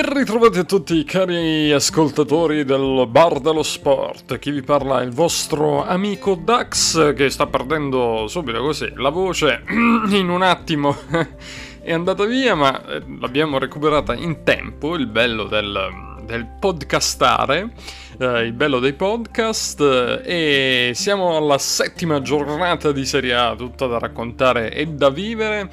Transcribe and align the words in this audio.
Ben 0.00 0.14
ritrovati 0.14 0.58
a 0.60 0.64
tutti 0.64 1.04
cari 1.04 1.70
ascoltatori 1.72 2.64
del 2.64 3.06
Bar 3.06 3.38
dello 3.38 3.62
Sport. 3.62 4.38
Chi 4.38 4.50
vi 4.50 4.62
parla 4.62 5.02
è 5.02 5.04
il 5.04 5.10
vostro 5.10 5.84
amico 5.84 6.36
Dax 6.36 7.12
che 7.12 7.28
sta 7.28 7.46
perdendo 7.46 8.26
subito 8.26 8.62
così 8.62 8.90
la 8.96 9.10
voce 9.10 9.62
in 9.68 10.30
un 10.30 10.40
attimo. 10.40 10.96
è 11.82 11.92
andata 11.92 12.24
via, 12.24 12.54
ma 12.54 12.82
eh, 12.86 13.02
l'abbiamo 13.20 13.58
recuperata 13.58 14.14
in 14.14 14.42
tempo, 14.42 14.94
il 14.94 15.06
bello 15.06 15.44
del 15.44 16.09
del 16.30 16.46
podcastare, 16.46 17.70
eh, 18.18 18.42
il 18.42 18.52
bello 18.52 18.78
dei 18.78 18.92
podcast, 18.92 19.80
eh, 19.80 20.88
e 20.88 20.94
siamo 20.94 21.36
alla 21.36 21.58
settima 21.58 22.22
giornata 22.22 22.92
di 22.92 23.04
Serie 23.04 23.34
A, 23.34 23.56
tutta 23.56 23.86
da 23.86 23.98
raccontare 23.98 24.72
e 24.72 24.86
da 24.86 25.10
vivere, 25.10 25.68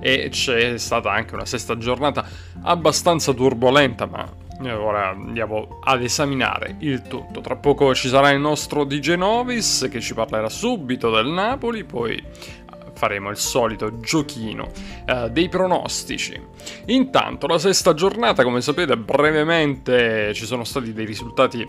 e 0.00 0.28
c'è 0.30 0.76
stata 0.76 1.10
anche 1.10 1.34
una 1.34 1.46
sesta 1.46 1.78
giornata 1.78 2.24
abbastanza 2.62 3.32
turbolenta, 3.32 4.06
ma 4.06 4.40
ora 4.70 5.08
andiamo 5.08 5.80
ad 5.82 6.02
esaminare 6.02 6.76
il 6.80 7.02
tutto. 7.02 7.40
Tra 7.40 7.56
poco 7.56 7.94
ci 7.94 8.08
sarà 8.08 8.30
il 8.30 8.38
nostro 8.38 8.84
DJ 8.84 9.14
Novis 9.14 9.88
che 9.90 10.00
ci 10.00 10.14
parlerà 10.14 10.48
subito 10.48 11.10
del 11.10 11.26
Napoli, 11.26 11.84
poi 11.84 12.22
faremo 13.02 13.30
il 13.30 13.36
solito 13.36 13.98
giochino 13.98 14.70
uh, 15.08 15.28
dei 15.28 15.48
pronostici. 15.48 16.40
Intanto, 16.86 17.48
la 17.48 17.58
sesta 17.58 17.94
giornata, 17.94 18.44
come 18.44 18.60
sapete, 18.60 18.96
brevemente 18.96 20.32
ci 20.34 20.46
sono 20.46 20.62
stati 20.62 20.92
dei 20.92 21.04
risultati 21.04 21.66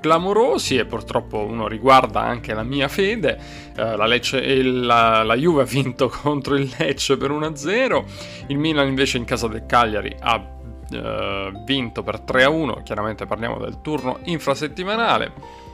clamorosi 0.00 0.76
e 0.76 0.86
purtroppo 0.86 1.44
uno 1.44 1.68
riguarda 1.68 2.22
anche 2.22 2.54
la 2.54 2.62
mia 2.62 2.88
fede. 2.88 3.38
Uh, 3.76 3.96
la, 3.96 4.06
Lecce, 4.06 4.62
la, 4.62 5.22
la, 5.24 5.34
Juve 5.34 5.60
ha 5.60 5.66
vinto 5.66 6.08
contro 6.22 6.56
il 6.56 6.74
Lecce 6.78 7.18
per 7.18 7.30
1-0, 7.32 8.04
il 8.46 8.56
Milan 8.56 8.88
invece 8.88 9.18
in 9.18 9.26
casa 9.26 9.48
del 9.48 9.66
Cagliari 9.66 10.16
ha 10.18 10.36
uh, 10.36 11.64
vinto 11.66 12.02
per 12.02 12.22
3-1, 12.26 12.82
chiaramente 12.82 13.26
parliamo 13.26 13.58
del 13.58 13.82
turno 13.82 14.20
infrasettimanale. 14.24 15.65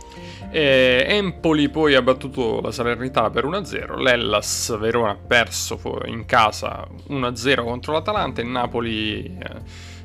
E 0.55 1.07
Empoli 1.09 1.71
poi 1.71 1.95
ha 1.95 2.03
battuto 2.03 2.61
la 2.61 2.71
Salernitana 2.71 3.31
per 3.31 3.47
1-0, 3.47 3.97
l'Ellas 3.99 4.77
Verona 4.79 5.13
ha 5.13 5.17
perso 5.17 5.81
in 6.05 6.27
casa 6.27 6.87
1-0 7.09 7.65
contro 7.65 7.95
l'Atalanta, 7.95 8.43
il 8.43 8.49
Napoli 8.49 9.25
eh, 9.25 9.61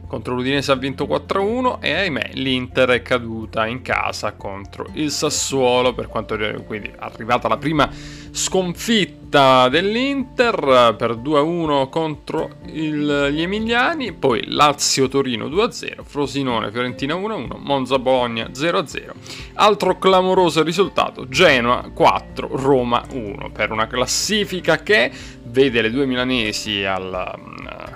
contro 0.08 0.34
l'Udinese 0.34 0.72
ha 0.72 0.76
vinto 0.76 1.06
4-1 1.06 1.80
e 1.82 1.94
ahimè 1.94 2.32
l'Inter 2.34 2.90
è 2.90 3.02
caduta 3.02 3.68
in 3.68 3.82
casa 3.82 4.34
contro 4.34 4.88
il 4.94 5.12
Sassuolo 5.12 5.94
per 5.94 6.08
quanto 6.08 6.38
quindi 6.66 6.88
è 6.88 6.96
arrivata 7.00 7.48
la 7.48 7.58
prima 7.58 7.90
sconfitta 8.32 9.68
dell'Inter 9.68 10.96
per 10.98 11.18
2-1 11.18 11.90
contro 11.90 12.58
il, 12.68 13.30
gli 13.32 13.42
Emiliani, 13.42 14.14
poi 14.14 14.44
Lazio-Torino 14.46 15.48
2-0, 15.48 16.04
Frosinone-Fiorentina 16.04 17.16
1-1, 17.16 17.58
Monza-Bologna 17.58 18.50
0-0. 18.54 19.12
Altro 19.56 19.98
clamoroso 19.98 20.64
risultato, 20.64 21.28
Genoa 21.28 21.90
4, 21.94 22.50
Roma 22.54 23.04
1, 23.12 23.50
per 23.52 23.72
una 23.72 23.88
classifica 23.88 24.78
che 24.78 25.12
vede 25.58 25.82
le 25.82 25.90
due 25.90 26.06
milanesi 26.06 26.84
al 26.84 27.34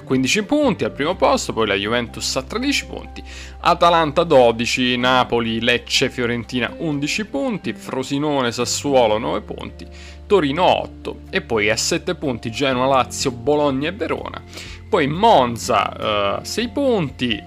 15 0.04 0.44
punti 0.45 0.84
al 0.84 0.92
primo 0.92 1.16
posto, 1.16 1.54
poi 1.54 1.67
la 1.67 1.76
Juventus 1.76 2.36
a 2.36 2.42
13 2.42 2.86
punti, 2.88 3.23
Atalanta 3.59 4.23
12, 4.23 4.98
Napoli, 4.98 5.62
Lecce, 5.62 6.09
Fiorentina 6.09 6.73
11 6.76 7.26
punti, 7.26 7.73
Frosinone, 7.73 8.52
Sassuolo 8.52 9.20
9 9.20 9.42
punti, 9.42 9.86
Torino 10.26 10.64
8 10.64 11.20
e 11.30 11.42
poi 11.42 11.70
a 11.70 11.77
7 11.77 12.16
punti 12.16 12.49
Genoa, 12.49 12.88
Lazio, 12.88 13.30
Bologna 13.30 13.89
e 13.89 13.92
Verona. 13.92 14.42
Poi 14.89 15.05
Monza 15.05 16.39
uh, 16.39 16.43
6 16.43 16.70
punti, 16.70 17.42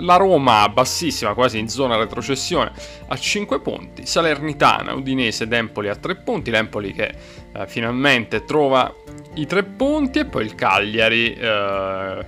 la 0.00 0.16
Roma 0.16 0.68
bassissima, 0.68 1.34
quasi 1.34 1.58
in 1.58 1.68
zona 1.68 1.96
retrocessione, 1.96 2.72
a 3.08 3.16
5 3.16 3.60
punti, 3.60 4.06
Salernitana, 4.06 4.94
Udinese 4.94 5.44
ed 5.44 5.52
Empoli 5.52 5.88
a 5.88 5.96
3 5.96 6.16
punti, 6.16 6.50
l'Empoli 6.50 6.92
che 6.92 7.14
eh, 7.52 7.66
finalmente 7.66 8.44
trova 8.44 8.92
i 9.34 9.46
3 9.46 9.62
punti 9.62 10.20
e 10.20 10.24
poi 10.24 10.44
il 10.44 10.54
Cagliari 10.54 11.34
eh, 11.34 11.46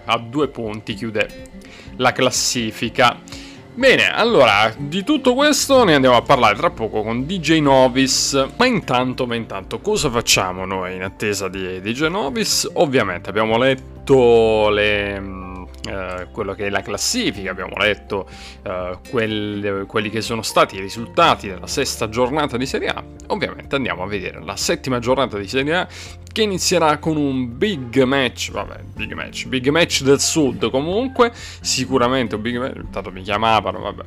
a 0.04 0.18
2 0.18 0.48
punti 0.48 0.94
chiude 0.94 1.28
la 1.96 2.12
classifica. 2.12 3.18
Bene, 3.72 4.12
allora, 4.12 4.74
di 4.76 5.04
tutto 5.04 5.32
questo 5.34 5.84
ne 5.84 5.94
andiamo 5.94 6.16
a 6.16 6.22
parlare 6.22 6.56
tra 6.56 6.70
poco 6.70 7.02
con 7.02 7.24
DJ 7.24 7.60
Novis. 7.60 8.48
Ma 8.56 8.66
intanto, 8.66 9.26
ma 9.26 9.36
intanto, 9.36 9.78
cosa 9.78 10.10
facciamo 10.10 10.66
noi 10.66 10.96
in 10.96 11.02
attesa 11.02 11.48
di 11.48 11.80
DJ 11.80 12.08
Novis? 12.08 12.68
Ovviamente 12.74 13.30
abbiamo 13.30 13.56
letto 13.56 14.68
le 14.70 15.48
eh, 15.88 16.28
quello 16.30 16.54
che 16.54 16.66
è 16.66 16.70
la 16.70 16.82
classifica, 16.82 17.50
abbiamo 17.50 17.76
letto 17.76 18.28
eh, 18.62 18.98
quel, 19.10 19.84
quelli 19.86 20.10
che 20.10 20.20
sono 20.20 20.42
stati 20.42 20.76
i 20.76 20.80
risultati 20.80 21.48
della 21.48 21.66
sesta 21.66 22.08
giornata 22.08 22.56
di 22.56 22.66
Serie 22.66 22.88
A. 22.88 23.02
Ovviamente 23.28 23.76
andiamo 23.76 24.02
a 24.02 24.06
vedere 24.06 24.42
la 24.44 24.56
settima 24.56 24.98
giornata 24.98 25.38
di 25.38 25.48
Serie 25.48 25.74
A 25.74 25.88
che 26.32 26.42
inizierà 26.42 26.98
con 26.98 27.16
un 27.16 27.58
big 27.58 28.02
match, 28.04 28.52
vabbè, 28.52 28.82
big 28.94 29.12
match, 29.14 29.46
big 29.46 29.68
match 29.68 30.02
del 30.02 30.20
sud 30.20 30.70
comunque, 30.70 31.32
sicuramente 31.60 32.36
un 32.36 32.42
big 32.42 32.56
match, 32.58 32.80
tanto 32.90 33.10
mi 33.10 33.22
chiamavano, 33.22 33.80
vabbè. 33.80 34.04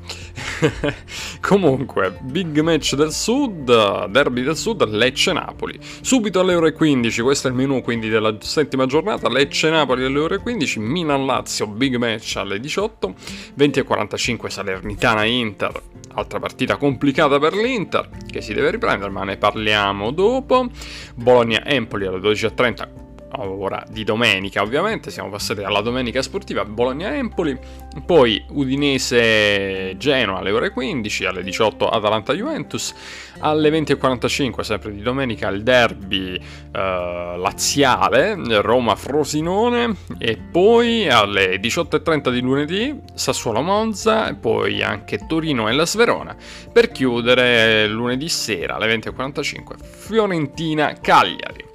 comunque, 1.41 2.17
big 2.21 2.59
match 2.61 2.95
del 2.95 3.11
sud, 3.11 4.05
derby 4.07 4.41
del 4.41 4.55
sud, 4.55 4.87
Lecce-Napoli. 4.87 5.77
Subito 6.01 6.39
alle 6.39 6.55
ore 6.55 6.71
15, 6.71 7.21
questo 7.21 7.47
è 7.47 7.51
il 7.51 7.57
menù 7.57 7.81
quindi 7.81 8.07
della 8.07 8.35
settima 8.39 8.85
giornata, 8.85 9.27
Lecce-Napoli 9.27 10.05
alle 10.05 10.19
ore 10.19 10.37
15, 10.37 10.79
Milan-Lazio, 10.79 11.62
big 11.67 11.95
match 11.95 12.37
alle 12.37 12.59
18, 12.59 13.15
20.45 13.57 14.47
Salernitana-Inter, 14.47 15.81
altra 16.13 16.39
partita 16.39 16.77
complicata 16.77 17.39
per 17.39 17.53
l'Inter, 17.53 18.09
che 18.29 18.41
si 18.41 18.53
deve 18.53 18.71
riprendere, 18.71 19.11
ma 19.11 19.23
ne 19.23 19.37
parliamo 19.37 20.11
dopo. 20.11 20.69
Bologna-Empoli 21.15 22.05
alle 22.05 22.19
12.30 22.19 23.02
ora 23.37 23.83
di 23.89 24.03
domenica 24.03 24.61
ovviamente, 24.61 25.11
siamo 25.11 25.29
passati 25.29 25.63
alla 25.63 25.81
domenica 25.81 26.21
sportiva 26.21 26.65
Bologna-Empoli, 26.65 27.57
poi 28.05 28.43
Udinese-Genoa 28.49 30.39
alle 30.39 30.51
ore 30.51 30.69
15, 30.71 31.25
alle 31.25 31.43
18 31.43 31.89
Atalanta-Juventus, 31.89 32.93
alle 33.39 33.69
20.45 33.69 34.61
sempre 34.61 34.91
di 34.91 35.01
domenica 35.01 35.49
il 35.49 35.63
derby 35.63 36.35
eh, 36.35 36.41
laziale 36.71 38.35
Roma-Frosinone 38.61 39.95
e 40.17 40.37
poi 40.37 41.09
alle 41.09 41.59
18.30 41.59 42.31
di 42.31 42.41
lunedì 42.41 43.01
Sassuolo-Monza 43.13 44.29
e 44.29 44.35
poi 44.35 44.81
anche 44.81 45.25
Torino 45.27 45.69
e 45.69 45.73
la 45.73 45.85
Sverona 45.85 46.35
per 46.71 46.91
chiudere 46.91 47.87
lunedì 47.87 48.29
sera 48.29 48.75
alle 48.75 48.95
20.45 48.95 49.75
Fiorentina-Cagliari. 49.81 51.65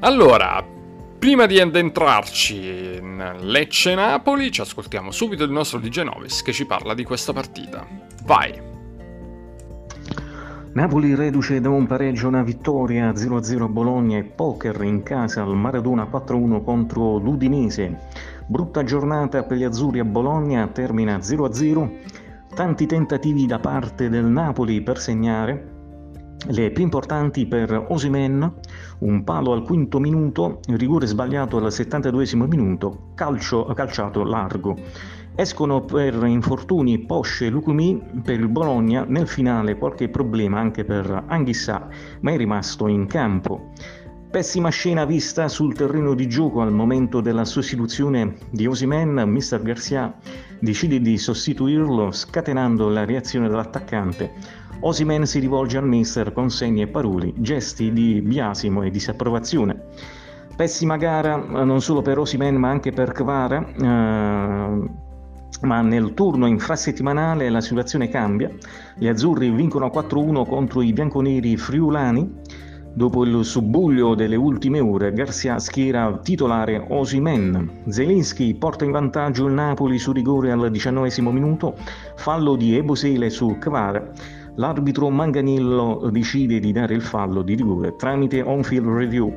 Allora, 0.00 0.64
Prima 1.18 1.46
di 1.46 1.58
addentrarci 1.58 2.96
in 3.00 3.38
Lecce-Napoli, 3.40 4.52
ci 4.52 4.60
ascoltiamo 4.60 5.10
subito 5.10 5.42
il 5.42 5.50
nostro 5.50 5.80
DJ 5.80 6.02
Novis 6.02 6.42
che 6.42 6.52
ci 6.52 6.64
parla 6.64 6.94
di 6.94 7.02
questa 7.02 7.32
partita. 7.32 7.84
Vai! 8.24 8.54
Napoli 10.74 11.16
reduce 11.16 11.60
da 11.60 11.70
un 11.70 11.88
pareggio 11.88 12.28
una 12.28 12.44
vittoria 12.44 13.10
0-0 13.10 13.68
Bologna 13.68 14.16
e 14.16 14.22
poker 14.22 14.80
in 14.82 15.02
casa 15.02 15.42
al 15.42 15.56
Maradona 15.56 16.04
4-1 16.04 16.62
contro 16.62 17.18
l'Udinese. 17.18 17.98
Brutta 18.46 18.84
giornata 18.84 19.42
per 19.42 19.56
gli 19.56 19.64
azzurri 19.64 19.98
a 19.98 20.04
Bologna, 20.04 20.68
termina 20.68 21.16
0-0. 21.16 21.90
Tanti 22.54 22.86
tentativi 22.86 23.44
da 23.44 23.58
parte 23.58 24.08
del 24.08 24.24
Napoli 24.24 24.82
per 24.82 25.00
segnare, 25.00 25.77
le 26.46 26.70
più 26.70 26.84
importanti 26.84 27.46
per 27.46 27.86
Osimen, 27.88 28.52
un 29.00 29.24
palo 29.24 29.52
al 29.52 29.62
quinto 29.62 29.98
minuto, 29.98 30.60
rigore 30.68 31.06
sbagliato 31.06 31.58
al 31.58 31.72
72 31.72 32.26
minuto, 32.34 33.10
calcio, 33.14 33.64
calciato 33.74 34.22
largo. 34.22 34.76
Escono 35.34 35.84
per 35.84 36.14
infortuni 36.24 36.98
Posce 37.00 37.46
e 37.46 37.50
Lucumi 37.50 38.02
per 38.24 38.40
il 38.40 38.48
Bologna, 38.48 39.04
nel 39.06 39.28
finale 39.28 39.76
qualche 39.76 40.08
problema 40.08 40.58
anche 40.58 40.84
per 40.84 41.24
Anghissà, 41.26 41.88
ma 42.20 42.32
è 42.32 42.36
rimasto 42.36 42.88
in 42.88 43.06
campo. 43.06 43.72
Pessima 44.30 44.68
scena 44.68 45.06
vista 45.06 45.48
sul 45.48 45.74
terreno 45.74 46.12
di 46.12 46.28
gioco 46.28 46.60
al 46.60 46.72
momento 46.72 47.20
della 47.20 47.46
sostituzione 47.46 48.34
di 48.50 48.66
Osimen, 48.66 49.14
Mr. 49.26 49.62
Garcia 49.62 50.14
decide 50.60 51.00
di 51.00 51.16
sostituirlo 51.16 52.10
scatenando 52.10 52.90
la 52.90 53.06
reazione 53.06 53.48
dell'attaccante. 53.48 54.66
Osimen 54.80 55.26
si 55.26 55.40
rivolge 55.40 55.76
al 55.76 55.88
mister 55.88 56.32
con 56.32 56.50
segni 56.50 56.82
e 56.82 56.86
parole, 56.86 57.32
gesti 57.36 57.92
di 57.92 58.22
biasimo 58.22 58.82
e 58.82 58.90
disapprovazione. 58.90 59.86
Pessima 60.54 60.96
gara 60.96 61.34
eh, 61.34 61.64
non 61.64 61.80
solo 61.80 62.00
per 62.00 62.18
Osimen 62.18 62.54
ma 62.56 62.70
anche 62.70 62.92
per 62.92 63.10
Kvara, 63.10 63.66
eh, 63.66 65.06
ma 65.62 65.80
nel 65.80 66.14
turno 66.14 66.46
infrasettimanale 66.46 67.50
la 67.50 67.60
situazione 67.60 68.08
cambia. 68.08 68.50
Gli 68.96 69.08
azzurri 69.08 69.50
vincono 69.50 69.86
4-1 69.86 70.46
contro 70.46 70.82
i 70.82 70.92
bianconeri 70.92 71.56
friulani. 71.56 72.66
Dopo 72.94 73.24
il 73.24 73.44
subbuglio 73.44 74.14
delle 74.14 74.34
ultime 74.34 74.80
ore, 74.80 75.12
Garcia 75.12 75.58
schiera 75.58 76.18
titolare 76.18 76.84
Osimen. 76.88 77.82
Zelinski 77.88 78.54
porta 78.54 78.84
in 78.84 78.90
vantaggio 78.90 79.46
il 79.46 79.52
Napoli 79.52 79.98
su 79.98 80.12
rigore 80.12 80.50
al 80.50 80.70
diciannovesimo 80.70 81.30
minuto, 81.30 81.76
fallo 82.16 82.56
di 82.56 82.76
Ebosele 82.76 83.30
su 83.30 83.56
Kvara. 83.58 84.12
L'arbitro 84.58 85.08
Manganillo 85.08 86.08
decide 86.10 86.58
di 86.58 86.72
dare 86.72 86.92
il 86.92 87.00
fallo 87.00 87.42
di 87.42 87.54
rigore 87.54 87.94
tramite 87.94 88.42
on-field 88.42 88.88
review. 88.88 89.32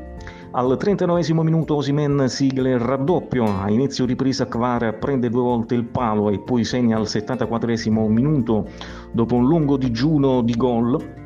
Al 0.53 0.75
39 0.75 1.44
minuto 1.44 1.75
Osimen 1.75 2.27
sigla 2.27 2.69
il 2.69 2.79
raddoppio, 2.79 3.45
a 3.45 3.69
inizio 3.69 4.06
ripresa 4.06 4.47
Kvara 4.47 4.94
prende 4.94 5.29
due 5.29 5.44
volte 5.44 5.75
il 5.75 5.85
palo 5.85 6.31
e 6.31 6.39
poi 6.39 6.63
segna 6.63 6.97
al 6.97 7.07
74 7.07 7.71
minuto 8.09 8.68
dopo 9.12 9.35
un 9.35 9.45
lungo 9.45 9.77
digiuno 9.77 10.41
di 10.41 10.56
gol 10.56 11.19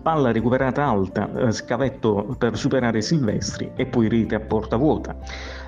palla 0.00 0.32
recuperata 0.32 0.84
alta, 0.84 1.30
eh, 1.34 1.52
scavetto 1.52 2.34
per 2.38 2.56
superare 2.56 3.02
Silvestri 3.02 3.72
e 3.76 3.86
poi 3.86 4.08
rete 4.08 4.34
a 4.34 4.40
porta 4.40 4.76
vuota. 4.76 5.16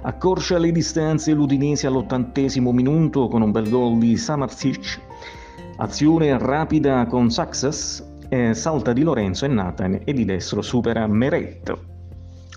Accorcia 0.03 0.59
le 0.59 0.73
distanze 0.73 1.33
l'Udinese 1.33 1.87
all'ottantesimo 1.87 2.73
minuto 2.73 3.29
con 3.29 3.43
un 3.43 3.51
bel 3.51 3.69
gol 3.69 3.99
di 3.99 4.17
Samarcic. 4.17 5.01
Azione 5.77 6.39
rapida 6.39 7.05
con 7.07 7.31
Saxas, 7.31 8.03
eh, 8.29 8.55
salta 8.55 8.93
di 8.93 9.03
Lorenzo 9.03 9.45
e 9.45 9.49
Nathan 9.49 10.01
e 10.05 10.13
di 10.13 10.25
destro 10.25 10.63
supera 10.63 11.05
Meret. 11.09 11.77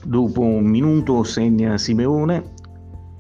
Dopo 0.04 0.42
un 0.42 0.66
minuto 0.66 1.24
segna 1.24 1.80
Simeone, 1.80 2.54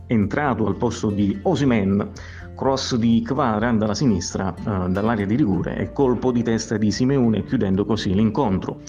entrato 0.05 0.67
al 0.67 0.75
posto 0.75 1.09
di 1.09 1.39
Osimen 1.41 2.11
cross 2.55 2.95
di 2.95 3.23
Kvara 3.25 3.71
dalla 3.71 3.95
sinistra 3.95 4.53
eh, 4.53 4.89
dall'area 4.89 5.25
di 5.25 5.35
rigore 5.35 5.77
e 5.77 5.91
colpo 5.91 6.31
di 6.31 6.43
testa 6.43 6.77
di 6.77 6.91
Simeone 6.91 7.43
chiudendo 7.43 7.83
così 7.83 8.13
l'incontro. 8.13 8.81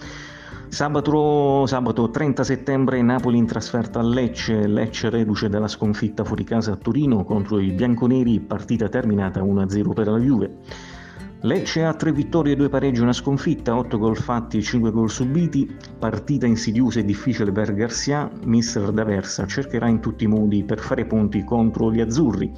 Sabato, 0.68 1.64
sabato, 1.64 2.10
30 2.10 2.44
settembre 2.44 3.00
Napoli 3.00 3.38
in 3.38 3.46
trasferta 3.46 4.00
a 4.00 4.02
Lecce, 4.02 4.66
Lecce 4.66 5.08
reduce 5.08 5.48
dalla 5.48 5.68
sconfitta 5.68 6.22
fuori 6.24 6.44
casa 6.44 6.72
a 6.72 6.76
Torino 6.76 7.24
contro 7.24 7.58
i 7.58 7.70
bianconeri, 7.70 8.40
partita 8.40 8.90
terminata 8.90 9.42
1-0 9.42 9.92
per 9.94 10.08
la 10.08 10.18
Juve. 10.18 10.58
Lecce 11.42 11.84
ha 11.84 11.94
3 11.94 12.10
vittorie, 12.10 12.56
2 12.56 12.68
pareggi 12.68 13.00
una 13.00 13.12
sconfitta, 13.12 13.76
8 13.76 13.96
gol 13.96 14.16
fatti 14.16 14.58
e 14.58 14.60
5 14.60 14.90
gol 14.90 15.08
subiti, 15.08 15.72
partita 15.96 16.46
insidiosa 16.46 16.98
e 16.98 17.04
difficile 17.04 17.52
per 17.52 17.72
Garcia, 17.74 18.28
mister 18.42 18.90
D'Aversa 18.90 19.46
cercherà 19.46 19.86
in 19.86 20.00
tutti 20.00 20.24
i 20.24 20.26
modi 20.26 20.64
per 20.64 20.80
fare 20.80 21.04
punti 21.04 21.44
contro 21.44 21.92
gli 21.92 22.00
azzurri. 22.00 22.50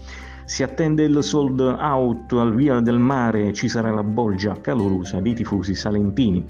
Si 0.47 0.63
attende 0.63 1.05
il 1.05 1.23
sold 1.23 1.61
out 1.61 2.33
al 2.33 2.55
Via 2.55 2.81
del 2.81 2.99
Mare, 2.99 3.53
ci 3.53 3.69
sarà 3.69 3.91
la 3.91 4.03
bolgia 4.03 4.59
calorosa 4.63 5.21
dei 5.21 5.35
tifosi 5.35 5.75
salentini. 5.75 6.47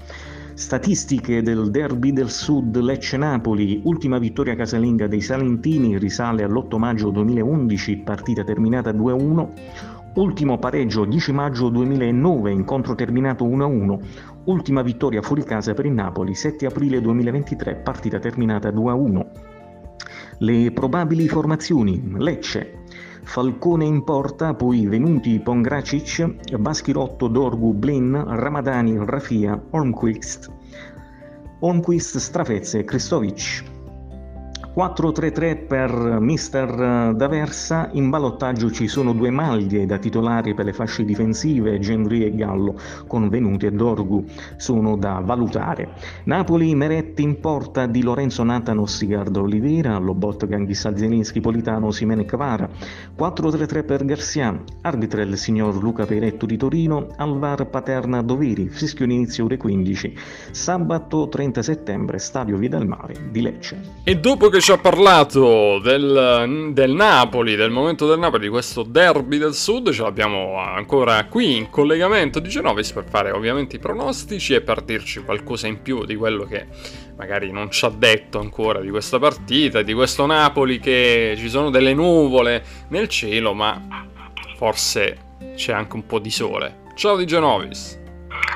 Statistiche 0.53 1.41
del 1.41 1.69
derby 1.69 2.13
del 2.13 2.29
sud 2.29 2.77
Lecce-Napoli, 2.77 3.81
ultima 3.83 4.19
vittoria 4.19 4.55
casalinga 4.55 5.07
dei 5.07 5.21
Salentini 5.21 5.97
risale 5.97 6.43
all'8 6.43 6.77
maggio 6.77 7.09
2011, 7.09 7.97
partita 7.97 8.43
terminata 8.43 8.91
2-1. 8.91 9.47
Ultimo 10.13 10.57
pareggio 10.57 11.05
10 11.05 11.31
maggio 11.31 11.69
2009, 11.69 12.51
incontro 12.51 12.95
terminato 12.95 13.45
1-1. 13.45 13.99
Ultima 14.43 14.81
vittoria 14.81 15.21
fuori 15.21 15.43
casa 15.43 15.73
per 15.73 15.85
il 15.85 15.93
Napoli 15.93 16.35
7 16.35 16.65
aprile 16.65 16.99
2023, 16.99 17.75
partita 17.77 18.19
terminata 18.19 18.71
2-1. 18.71 19.25
Le 20.39 20.71
probabili 20.73 21.29
formazioni: 21.29 22.03
Lecce, 22.17 22.79
Falcone 23.23 23.85
in 23.85 24.03
porta, 24.03 24.53
poi 24.53 24.85
venuti 24.85 25.39
Pongracic, 25.39 26.57
Baschirotto, 26.57 27.29
Dorgu, 27.29 27.73
Blin, 27.73 28.11
Ramadani, 28.13 28.97
Rafia, 29.05 29.63
Holmquist, 29.69 30.51
Holmquist, 31.59 32.17
Strafezze 32.17 32.83
Kristovic. 32.83 33.70
4-3-3 34.73 35.67
per 35.67 36.17
Mister 36.21 37.13
D'Aversa, 37.13 37.89
in 37.91 38.09
ballottaggio 38.09 38.71
ci 38.71 38.87
sono 38.87 39.11
due 39.11 39.29
maglie 39.29 39.85
da 39.85 39.97
titolari 39.97 40.53
per 40.53 40.63
le 40.63 40.71
fasce 40.71 41.03
difensive, 41.03 41.77
Gendry 41.79 42.23
e 42.23 42.33
Gallo, 42.33 42.79
con 43.05 43.27
Venuti 43.27 43.65
e 43.65 43.71
Dorgu, 43.71 44.25
sono 44.55 44.95
da 44.95 45.21
valutare. 45.23 45.89
Napoli, 46.23 46.73
Meretti 46.73 47.21
in 47.21 47.41
porta 47.41 47.85
di 47.85 48.01
Lorenzo 48.01 48.43
Natano, 48.43 48.85
Sigardo 48.85 49.41
Oliveira, 49.41 49.97
Lobot 49.97 50.47
Ganghissa 50.47 50.95
Zelinski, 50.95 51.41
Politano, 51.41 51.91
Simene 51.91 52.23
Cavara, 52.23 52.69
4-3-3 53.17 53.85
per 53.85 54.05
Garcia, 54.05 54.57
arbitra 54.81 55.21
il 55.21 55.37
signor 55.37 55.81
Luca 55.83 56.05
Peretto 56.05 56.45
di 56.45 56.55
Torino, 56.55 57.07
Alvar 57.17 57.67
Paterna 57.67 58.21
Doveri, 58.21 58.69
fischio 58.69 59.03
inizio 59.03 59.43
ore 59.45 59.57
15, 59.57 60.15
sabato 60.51 61.27
30 61.27 61.61
settembre, 61.61 62.19
Stadio 62.19 62.55
Via 62.55 62.69
Mare 62.85 63.15
di 63.31 63.41
Lecce. 63.41 63.81
E 64.05 64.17
dopo 64.17 64.47
che 64.47 64.60
ci 64.61 64.71
ha 64.71 64.77
parlato 64.77 65.79
del, 65.79 66.69
del, 66.71 66.91
Napoli, 66.91 67.55
del 67.55 67.71
momento 67.71 68.07
del 68.07 68.19
Napoli, 68.19 68.43
di 68.43 68.49
questo 68.49 68.83
derby 68.83 69.39
del 69.39 69.55
sud, 69.55 69.91
ce 69.91 70.03
l'abbiamo 70.03 70.59
ancora 70.59 71.25
qui 71.25 71.57
in 71.57 71.71
collegamento 71.71 72.39
di 72.39 72.47
Genovis 72.47 72.91
per 72.91 73.05
fare 73.09 73.31
ovviamente 73.31 73.77
i 73.77 73.79
pronostici 73.79 74.53
e 74.53 74.61
per 74.61 74.83
dirci 74.83 75.23
qualcosa 75.23 75.65
in 75.65 75.81
più 75.81 76.05
di 76.05 76.15
quello 76.15 76.45
che 76.45 76.67
magari 77.17 77.51
non 77.51 77.71
ci 77.71 77.85
ha 77.85 77.89
detto 77.89 78.39
ancora 78.39 78.81
di 78.81 78.91
questa 78.91 79.17
partita, 79.17 79.81
di 79.81 79.93
questo 79.93 80.27
Napoli 80.27 80.79
che 80.79 81.33
ci 81.37 81.49
sono 81.49 81.71
delle 81.71 81.95
nuvole 81.95 82.63
nel 82.89 83.07
cielo, 83.07 83.53
ma 83.53 84.07
forse 84.57 85.37
c'è 85.55 85.73
anche 85.73 85.95
un 85.95 86.05
po' 86.05 86.19
di 86.19 86.29
sole. 86.29 86.83
Ciao 86.93 87.17
di 87.17 87.25
Genovis. 87.25 87.99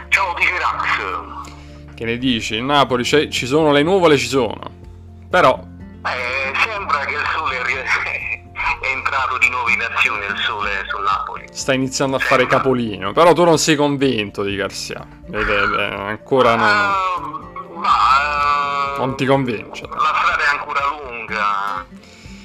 Ciao 0.09 0.35
di 0.37 0.43
Gerax. 0.43 1.95
Che 1.95 2.05
ne 2.05 2.17
dici? 2.19 2.55
Il 2.55 2.63
Napoli 2.63 3.03
ci 3.03 3.45
sono 3.47 3.71
le 3.71 3.81
nuvole, 3.81 4.17
ci 4.17 4.27
sono. 4.27 4.83
Però 5.27 5.73
eh, 6.13 6.53
sembra 6.67 6.99
che 7.05 7.13
il 7.13 7.25
sole 7.35 7.61
è 8.81 8.87
entrato 8.87 9.37
di 9.37 9.49
nuovo 9.49 9.69
in 9.69 9.81
azione 9.81 10.25
il 10.25 10.37
sole 10.37 10.69
sul 10.87 11.03
Napoli. 11.03 11.45
Sta 11.51 11.73
iniziando 11.73 12.15
a 12.15 12.19
fare 12.19 12.45
capolino, 12.47 13.11
però 13.11 13.33
tu 13.33 13.43
non 13.43 13.57
sei 13.57 13.75
convinto 13.75 14.43
di 14.43 14.55
Garcia. 14.55 15.05
Vede, 15.27 15.57
ancora 15.91 16.55
non. 16.55 16.67
Uh, 16.67 17.79
ma, 17.79 18.95
uh, 18.95 18.99
non 18.99 19.15
ti 19.15 19.25
convince. 19.25 19.87
La 19.87 20.13
strada 20.15 20.43
è 20.43 20.57
ancora 20.57 20.79
lunga 20.99 21.85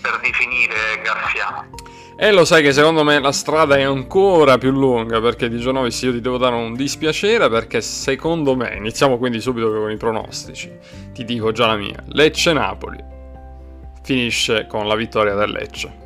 per 0.00 0.18
definire 0.20 1.00
Garcia. 1.02 1.68
E 2.16 2.32
lo 2.32 2.44
sai 2.44 2.62
che 2.62 2.72
secondo 2.72 3.02
me 3.02 3.18
la 3.18 3.32
strada 3.32 3.76
è 3.76 3.82
ancora 3.82 4.58
più 4.58 4.72
lunga 4.72 5.22
perché 5.22 5.48
di 5.48 5.58
Genovis 5.58 6.02
io 6.02 6.12
ti 6.12 6.20
devo 6.20 6.36
dare 6.36 6.54
un 6.54 6.74
dispiacere 6.74 7.48
perché 7.48 7.80
secondo 7.80 8.54
me, 8.54 8.74
iniziamo 8.76 9.16
quindi 9.16 9.40
subito 9.40 9.72
con 9.72 9.90
i 9.90 9.96
pronostici, 9.96 10.70
ti 11.14 11.24
dico 11.24 11.50
già 11.50 11.66
la 11.66 11.76
mia, 11.76 11.96
Lecce-Napoli 12.08 13.09
finisce 14.02 14.66
con 14.66 14.86
la 14.86 14.94
vittoria 14.94 15.34
del 15.34 15.50
Lecce. 15.50 15.98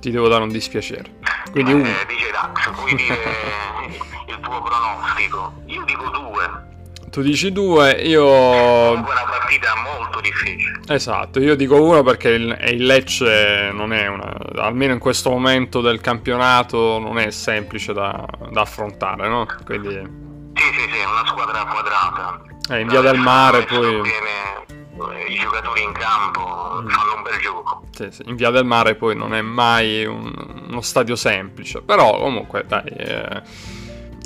Ti 0.00 0.10
devo 0.10 0.28
dare 0.28 0.42
un 0.42 0.48
dispiacere. 0.48 1.18
Quindi 1.50 1.72
uno. 1.72 1.86
Eh, 1.86 2.06
dice 2.08 2.30
Dax, 2.32 2.70
puoi 2.72 2.94
dire 2.94 3.18
il 4.26 4.38
tuo 4.40 4.62
pronostico. 4.62 5.52
Io 5.66 5.84
dico 5.84 6.08
due. 6.08 6.70
Tu 7.10 7.20
dici 7.20 7.52
due, 7.52 7.90
io... 7.90 8.24
Comunque 8.24 9.12
una 9.12 9.24
partita 9.28 9.74
molto 9.76 10.20
difficile. 10.20 10.80
Esatto, 10.88 11.40
io 11.40 11.54
dico 11.56 11.80
uno 11.82 12.02
perché 12.02 12.30
il, 12.30 12.58
il 12.68 12.86
Lecce 12.86 13.70
non 13.70 13.92
è 13.92 14.06
una... 14.06 14.34
almeno 14.56 14.94
in 14.94 14.98
questo 14.98 15.28
momento 15.28 15.82
del 15.82 16.00
campionato 16.00 16.98
non 16.98 17.18
è 17.18 17.30
semplice 17.30 17.92
da, 17.92 18.24
da 18.50 18.62
affrontare, 18.62 19.28
no? 19.28 19.46
Quindi... 19.64 19.90
Sì, 19.90 20.62
sì, 20.62 20.88
sì, 20.90 20.98
è 20.98 21.04
una 21.04 21.26
squadra 21.26 21.64
quadrata. 21.66 22.42
Eh, 22.70 22.80
in 22.80 22.88
via 22.88 23.02
del 23.02 23.18
mare 23.18 23.64
poi... 23.64 24.00
Viene 24.00 24.81
i 25.28 25.38
giocatori 25.38 25.82
in 25.82 25.92
campo 25.92 26.80
mm. 26.80 26.88
fanno 26.88 27.14
un 27.16 27.22
bel 27.22 27.40
gioco. 27.40 27.82
Sì, 27.90 28.08
sì. 28.10 28.22
In 28.26 28.36
Via 28.36 28.50
del 28.50 28.64
Mare 28.64 28.94
poi 28.94 29.16
non 29.16 29.34
è 29.34 29.40
mai 29.40 30.04
un, 30.04 30.32
uno 30.68 30.80
stadio 30.80 31.16
semplice, 31.16 31.82
però 31.82 32.18
comunque 32.18 32.64
dai, 32.66 32.84
è, 32.84 33.42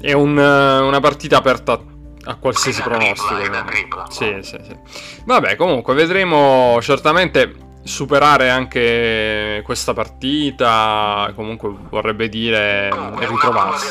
è 0.01 0.13
un, 0.13 0.37
una 0.37 1.01
partita 1.01 1.39
aperta 1.39 1.81
a 2.25 2.35
qualsiasi 2.37 2.83
pronostico. 2.83 3.65
Tripla. 3.67 4.07
Sì, 4.11 4.39
sì, 4.43 4.59
sì. 4.63 4.77
Vabbè, 5.25 5.57
comunque 5.57 5.95
vedremo 5.95 6.79
certamente 6.83 7.66
superare 7.87 8.51
anche 8.51 9.63
questa 9.65 9.95
partita 9.95 11.31
comunque 11.35 11.73
vorrebbe 11.89 12.29
dire 12.29 12.89
comunque, 12.91 13.27
ritrovarsi. 13.27 13.87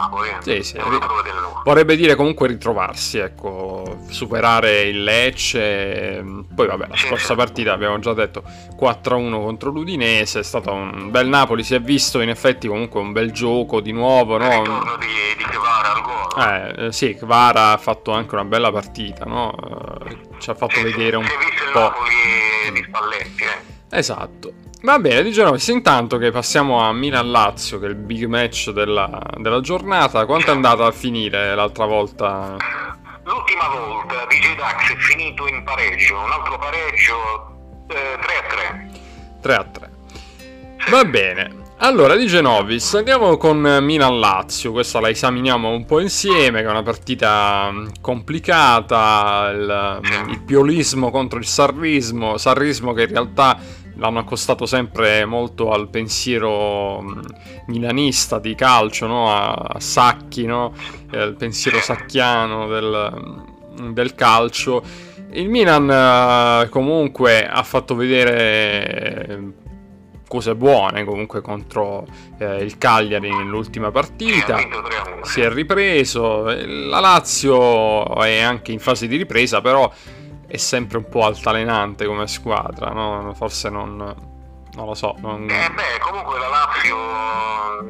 Napoli. 0.00 0.30
Sì, 0.40 0.62
sì, 0.62 0.76
ri- 0.76 0.98
vorrebbe 1.64 1.96
dire 1.96 2.14
comunque 2.14 2.46
ritrovarsi, 2.48 3.18
ecco, 3.18 3.98
superare 4.08 4.82
il 4.82 5.02
Lecce. 5.02 6.24
Poi 6.54 6.66
vabbè, 6.66 6.88
la 6.88 6.96
scorsa 6.96 7.34
partita 7.34 7.72
abbiamo 7.72 7.98
già 7.98 8.12
detto 8.14 8.42
4-1 8.78 9.30
contro 9.30 9.70
l'Udinese, 9.70 10.40
è 10.40 10.42
stato 10.42 10.72
un 10.72 11.10
bel 11.10 11.28
Napoli, 11.28 11.62
si 11.62 11.74
è 11.74 11.80
visto 11.80 12.20
in 12.20 12.28
effetti 12.28 12.68
comunque 12.68 13.00
un 13.00 13.12
bel 13.12 13.32
gioco 13.32 13.80
di 13.80 13.92
nuovo, 13.92 14.38
no? 14.38 14.62
Il 14.62 14.96
di, 14.98 15.06
di 15.36 15.44
Kvara 15.44 15.92
al 15.92 16.02
gol. 16.02 16.26
Eh, 16.38 16.86
eh, 16.86 16.92
sì, 16.92 17.14
Kvara 17.14 17.72
ha 17.72 17.76
fatto 17.78 18.12
anche 18.12 18.34
una 18.34 18.44
bella 18.44 18.70
partita, 18.70 19.24
no? 19.24 19.54
Eh, 20.08 20.18
ci 20.38 20.50
ha 20.50 20.54
fatto 20.54 20.80
vedere 20.82 21.16
un 21.16 21.26
po'. 21.72 21.92
Napoli 22.68 22.80
di 22.80 22.84
Spalletti, 22.86 23.42
eh. 23.42 23.98
Esatto. 23.98 24.52
Va 24.82 24.98
bene, 24.98 25.22
di 25.22 25.32
Genovis, 25.32 25.66
intanto 25.68 26.18
che 26.18 26.30
passiamo 26.30 26.80
a 26.80 26.92
Milan-Lazio, 26.92 27.80
che 27.80 27.86
è 27.86 27.88
il 27.88 27.96
big 27.96 28.26
match 28.26 28.70
della, 28.70 29.20
della 29.38 29.60
giornata, 29.60 30.24
quanto 30.24 30.50
è 30.50 30.54
andata 30.54 30.86
a 30.86 30.92
finire 30.92 31.54
l'altra 31.54 31.84
volta? 31.84 32.56
l'ultima 33.24 33.68
volta 33.68 34.24
DJ 34.26 34.56
Dax 34.56 34.90
è 34.90 34.96
finito 34.96 35.46
in 35.48 35.62
pareggio, 35.62 36.18
un 36.18 36.30
altro 36.30 36.58
pareggio 36.58 37.84
eh, 37.88 38.18
3 38.20 38.36
a 38.36 38.42
3. 38.48 38.90
3 39.42 39.54
a 39.54 39.64
3. 39.64 39.90
Va 40.90 41.04
bene. 41.04 41.66
Allora, 41.80 42.16
di 42.16 42.26
Genovis, 42.26 42.94
andiamo 42.94 43.36
con 43.36 43.60
Milan-Lazio, 43.80 44.72
questa 44.72 44.98
la 44.98 45.10
esaminiamo 45.10 45.70
un 45.70 45.84
po' 45.84 46.00
insieme, 46.00 46.60
che 46.60 46.66
è 46.66 46.70
una 46.70 46.82
partita 46.82 47.70
mm, 47.70 47.86
complicata, 48.00 49.48
il, 49.54 50.00
mm, 50.00 50.28
il 50.30 50.42
piolismo 50.42 51.12
contro 51.12 51.38
il 51.38 51.46
sarrismo, 51.46 52.36
sarrismo 52.36 52.92
che 52.94 53.02
in 53.02 53.10
realtà 53.10 53.56
l'hanno 53.94 54.18
accostato 54.18 54.66
sempre 54.66 55.24
molto 55.24 55.70
al 55.70 55.88
pensiero 55.88 57.00
mm, 57.00 57.20
milanista 57.68 58.40
di 58.40 58.56
calcio, 58.56 59.06
no? 59.06 59.32
a, 59.32 59.76
Sacchi, 59.78 60.46
no? 60.46 60.74
Eh, 61.12 61.22
il 61.22 61.36
pensiero 61.36 61.78
sacchiano 61.78 62.66
del, 62.66 63.92
del 63.92 64.16
calcio. 64.16 64.82
Il 65.30 65.48
Milan 65.48 65.88
eh, 65.88 66.68
comunque 66.70 67.46
ha 67.46 67.62
fatto 67.62 67.94
vedere 67.94 69.66
cose 70.28 70.54
buone 70.54 71.04
comunque 71.04 71.40
contro 71.40 72.06
eh, 72.38 72.62
il 72.62 72.78
Cagliari 72.78 73.34
nell'ultima 73.34 73.90
partita. 73.90 74.58
Si 75.22 75.40
è 75.40 75.50
ripreso. 75.50 76.44
La 76.44 77.00
Lazio 77.00 78.14
è 78.22 78.40
anche 78.40 78.70
in 78.72 78.78
fase 78.78 79.08
di 79.08 79.16
ripresa, 79.16 79.60
però 79.60 79.90
è 80.46 80.56
sempre 80.56 80.98
un 80.98 81.08
po' 81.08 81.24
altalenante 81.24 82.06
come 82.06 82.26
squadra, 82.26 82.90
no? 82.90 83.32
Forse 83.34 83.68
non. 83.68 84.27
Non 84.78 84.86
lo 84.86 84.94
so. 84.94 85.16
Non... 85.18 85.50
Eh 85.50 85.70
beh, 85.70 85.98
comunque 85.98 86.38
la 86.38 86.46
Lazio 86.46 86.96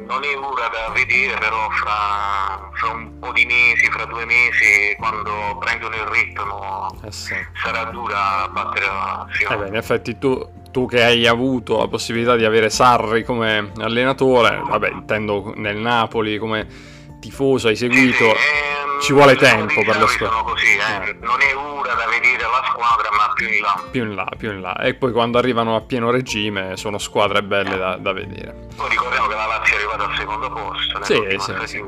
non 0.07 0.23
è 0.23 0.35
ora 0.35 0.67
da 0.69 0.91
vedere, 0.91 1.37
però 1.37 1.69
fra, 1.69 2.67
fra, 2.73 2.89
un 2.89 3.19
po' 3.19 3.31
di 3.31 3.45
mesi, 3.45 3.85
fra 3.91 4.05
due 4.05 4.25
mesi, 4.25 4.95
quando 4.97 5.31
prendono 5.59 5.93
il 5.93 6.07
ritmo, 6.07 6.89
eh 7.05 7.11
sì. 7.11 7.35
sarà 7.63 7.83
dura 7.85 8.49
battere 8.51 8.87
la 8.87 9.27
Lazio. 9.27 9.49
Eh 9.49 9.57
beh, 9.57 9.67
in 9.67 9.75
effetti 9.75 10.17
tu 10.17 10.57
tu 10.71 10.87
che 10.87 11.03
hai 11.03 11.27
avuto 11.27 11.77
la 11.77 11.87
possibilità 11.87 12.35
di 12.35 12.45
avere 12.45 12.71
Sarri 12.71 13.23
come 13.23 13.71
allenatore, 13.77 14.59
vabbè, 14.63 14.89
intendo 14.89 15.53
nel 15.57 15.77
Napoli 15.77 16.39
come 16.39 16.67
tifoso, 17.19 17.67
hai 17.67 17.75
seguito, 17.75 18.25
ehm, 18.25 19.01
ci 19.01 19.13
vuole 19.13 19.35
tempo 19.35 19.83
per 19.83 19.97
le 19.97 20.07
squadre. 20.07 20.41
Così, 20.43 20.75
eh. 20.75 21.09
Eh. 21.09 21.17
Non 21.21 21.39
è 21.39 21.55
ora 21.55 21.93
da 21.93 22.07
vedere 22.07 22.38
squadra, 22.71 23.09
ma 23.11 23.33
più 23.33 23.47
in 23.47 23.61
là. 23.61 23.83
Più 23.91 24.03
in 24.03 24.15
là, 24.15 24.31
più 24.37 24.51
in 24.51 24.61
là. 24.61 24.75
E 24.77 24.93
poi 24.93 25.11
quando 25.11 25.37
arrivano 25.37 25.75
a 25.75 25.81
pieno 25.81 26.11
regime 26.11 26.77
sono 26.77 26.97
squadre 26.97 27.43
belle 27.43 27.77
da, 27.77 27.97
da 27.97 28.13
vedere. 28.13 28.67
Poi 28.75 28.89
ricordiamo 28.89 29.27
che 29.27 29.35
la 29.35 29.45
Lazio 29.45 29.73
è 29.73 29.77
arrivata 29.77 30.05
al 30.05 30.15
secondo 30.15 30.49
posto. 30.51 31.03
Sì, 31.03 31.37
sì, 31.37 31.53
sì. 31.65 31.85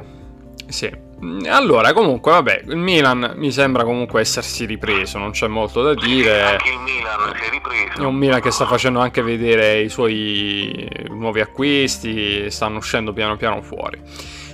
sì. 0.67 1.09
Allora, 1.47 1.93
comunque, 1.93 2.31
vabbè, 2.31 2.63
il 2.67 2.77
Milan 2.77 3.33
mi 3.35 3.51
sembra 3.51 3.83
comunque 3.83 4.21
essersi 4.21 4.65
ripreso, 4.65 5.19
non 5.19 5.31
c'è 5.31 5.47
molto 5.47 5.83
da 5.83 5.93
dire. 5.93 6.41
Anche 6.41 6.69
il 6.69 6.79
Milan 6.79 7.35
si 7.35 7.43
è 7.43 7.49
ripreso. 7.49 8.01
È 8.01 8.05
un 8.05 8.15
Milan 8.15 8.41
che 8.41 8.49
sta 8.49 8.65
facendo 8.65 8.99
anche 8.99 9.21
vedere 9.21 9.81
i 9.81 9.89
suoi 9.89 10.89
nuovi 11.09 11.41
acquisti, 11.41 12.49
stanno 12.49 12.77
uscendo 12.77 13.13
piano 13.13 13.37
piano 13.37 13.61
fuori. 13.61 14.01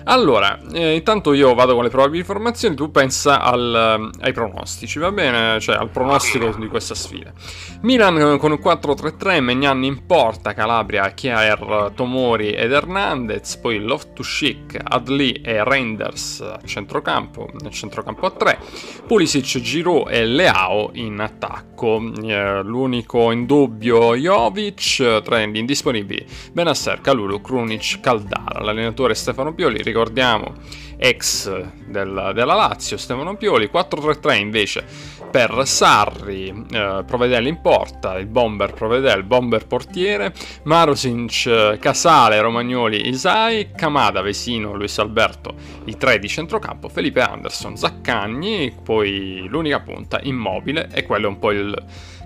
Allora, 0.09 0.57
eh, 0.71 0.95
intanto 0.95 1.33
io 1.33 1.53
vado 1.53 1.73
con 1.75 1.83
le 1.83 1.89
probabili 1.89 2.23
formazioni, 2.23 2.75
tu 2.75 2.91
pensa 2.91 3.41
al, 3.41 4.09
ai 4.21 4.31
pronostici, 4.31 4.99
va 4.99 5.11
bene? 5.11 5.59
Cioè 5.59 5.75
al 5.75 5.89
pronostico 5.89 6.55
di 6.57 6.67
questa 6.67 6.95
sfida. 6.95 7.33
Milan 7.81 8.37
con 8.37 8.53
il 8.53 8.59
4-3-3, 8.63 9.41
Megnan 9.41 9.83
in 9.83 10.05
porta, 10.05 10.53
Calabria, 10.53 11.09
Chiaer, 11.09 11.91
Tomori 11.93 12.51
ed 12.51 12.71
Hernandez, 12.71 13.57
poi 13.57 13.79
Loftus-Cheek, 13.79 14.79
Adli 14.81 15.41
e 15.43 15.61
Reinders 15.65 16.39
a 16.39 16.59
centrocampo, 16.63 17.49
nel 17.59 17.71
centrocampo 17.71 18.27
a 18.27 18.31
3, 18.31 18.59
Pulisic, 19.05 19.59
Giroud 19.59 20.09
e 20.09 20.25
Leao 20.25 20.91
in 20.93 21.19
attacco. 21.19 22.01
Eh, 22.23 22.63
l'unico 22.63 23.31
in 23.31 23.45
dubbio 23.45 24.15
Jovic, 24.15 25.21
tre 25.21 25.43
indisponibili, 25.53 26.25
Benasser, 26.53 27.01
Calulu, 27.01 27.41
Krunic, 27.41 27.99
Caldara, 27.99 28.61
l'allenatore 28.61 29.13
Stefano 29.13 29.53
Pioli, 29.53 29.83
ricordiamo, 29.97 30.53
ex 30.99 31.49
del, 31.87 32.31
della 32.33 32.53
Lazio, 32.53 32.97
Stefano 32.97 33.35
Pioli, 33.35 33.69
4-3-3 33.73 34.37
invece 34.37 34.85
per 35.31 35.63
Sarri, 35.65 36.65
eh, 36.71 37.03
Provedel 37.05 37.47
in 37.47 37.59
porta, 37.61 38.17
il 38.17 38.27
bomber 38.27 38.73
Provedel, 38.73 39.23
bomber 39.23 39.65
portiere, 39.65 40.33
Marosinc, 40.63 41.77
Casale, 41.79 42.39
Romagnoli, 42.39 43.09
Isai, 43.09 43.71
Camada, 43.75 44.21
Vesino, 44.21 44.73
Luis 44.73 44.97
Alberto, 44.99 45.55
i 45.85 45.97
tre 45.97 46.19
di 46.19 46.27
centrocampo, 46.27 46.89
Felipe 46.89 47.21
Anderson, 47.21 47.75
Zaccagni, 47.75 48.73
poi 48.83 49.47
l'unica 49.49 49.79
punta, 49.79 50.19
Immobile, 50.21 50.89
e 50.93 51.03
quello 51.03 51.25
è 51.25 51.29
un 51.29 51.39
po' 51.39 51.51
il, 51.51 51.75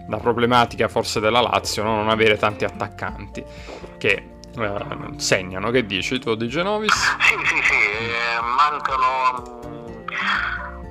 la 0.10 0.18
problematica 0.18 0.90
forse 0.90 1.22
della 1.22 1.42
Lazio, 1.42 1.84
no? 1.84 1.96
non 1.96 2.10
avere 2.10 2.38
tanti 2.38 2.66
attaccanti 2.66 3.44
che 3.98 4.31
eh, 4.58 5.14
segnano. 5.18 5.72
Che 5.72 5.86
dici 5.86 6.20
tu 6.20 6.36
di 6.36 6.48
Genovis? 6.48 6.94
Sì, 6.94 7.36
sì, 7.46 7.62
sì, 7.64 7.74
eh, 7.74 8.42
mancano. 8.42 9.60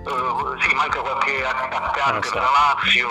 Uh, 0.03 0.59
sì, 0.61 0.75
manca 0.75 1.01
qualche 1.01 1.45
attaccante 1.45 2.29
ah, 2.29 2.33
della 2.33 2.51
Lazio, 2.51 3.09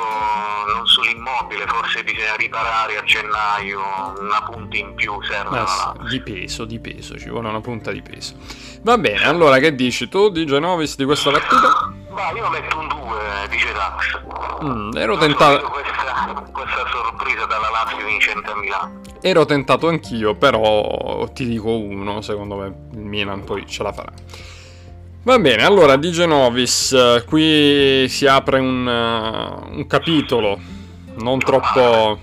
non 0.73 0.87
sull'immobile, 0.87 1.67
forse 1.67 2.03
bisogna 2.03 2.35
riparare 2.35 2.97
a 2.97 3.03
gennaio, 3.03 3.79
una 4.17 4.41
punta 4.49 4.75
in 4.75 4.95
più 4.95 5.21
serve. 5.21 5.59
Eh, 5.59 6.07
di 6.09 6.19
peso, 6.19 6.65
di 6.65 6.79
peso, 6.79 7.17
ci 7.17 7.29
vuole 7.29 7.47
una 7.47 7.61
punta 7.61 7.91
di 7.91 8.01
peso. 8.01 8.33
Va 8.81 8.97
bene, 8.97 9.23
allora 9.25 9.59
che 9.59 9.75
dici 9.75 10.09
tu 10.09 10.29
di 10.29 10.47
Genovis 10.47 10.95
di 10.95 11.05
questa 11.05 11.29
partita? 11.29 11.93
Ma 12.11 12.31
io 12.31 12.49
metto 12.49 12.79
un 12.79 12.87
2, 12.87 12.97
dice 13.49 13.71
Dax. 13.73 14.19
Mm, 14.63 14.91
ero 14.95 15.17
tentato. 15.17 15.69
Questa, 15.69 16.43
questa 16.51 16.85
sorpresa 16.91 17.45
dalla 17.45 17.69
Lazio 17.69 18.05
vincente 18.05 18.49
a 18.49 18.55
Milano. 18.55 19.01
Ero 19.21 19.45
tentato 19.45 19.87
anch'io, 19.87 20.35
però 20.35 21.27
ti 21.33 21.45
dico 21.45 21.77
uno, 21.77 22.21
secondo 22.21 22.55
me 22.55 22.67
il 22.93 23.05
Milan 23.05 23.43
poi 23.43 23.65
ce 23.67 23.83
la 23.83 23.93
farà. 23.93 24.11
Va 25.21 25.37
bene, 25.37 25.63
allora 25.63 25.97
di 25.97 26.11
Genovis, 26.11 27.23
qui 27.27 28.07
si 28.07 28.25
apre 28.25 28.59
un, 28.59 28.87
uh, 28.87 29.77
un 29.77 29.85
capitolo 29.85 30.57
non 31.17 31.39
troppo, 31.39 32.19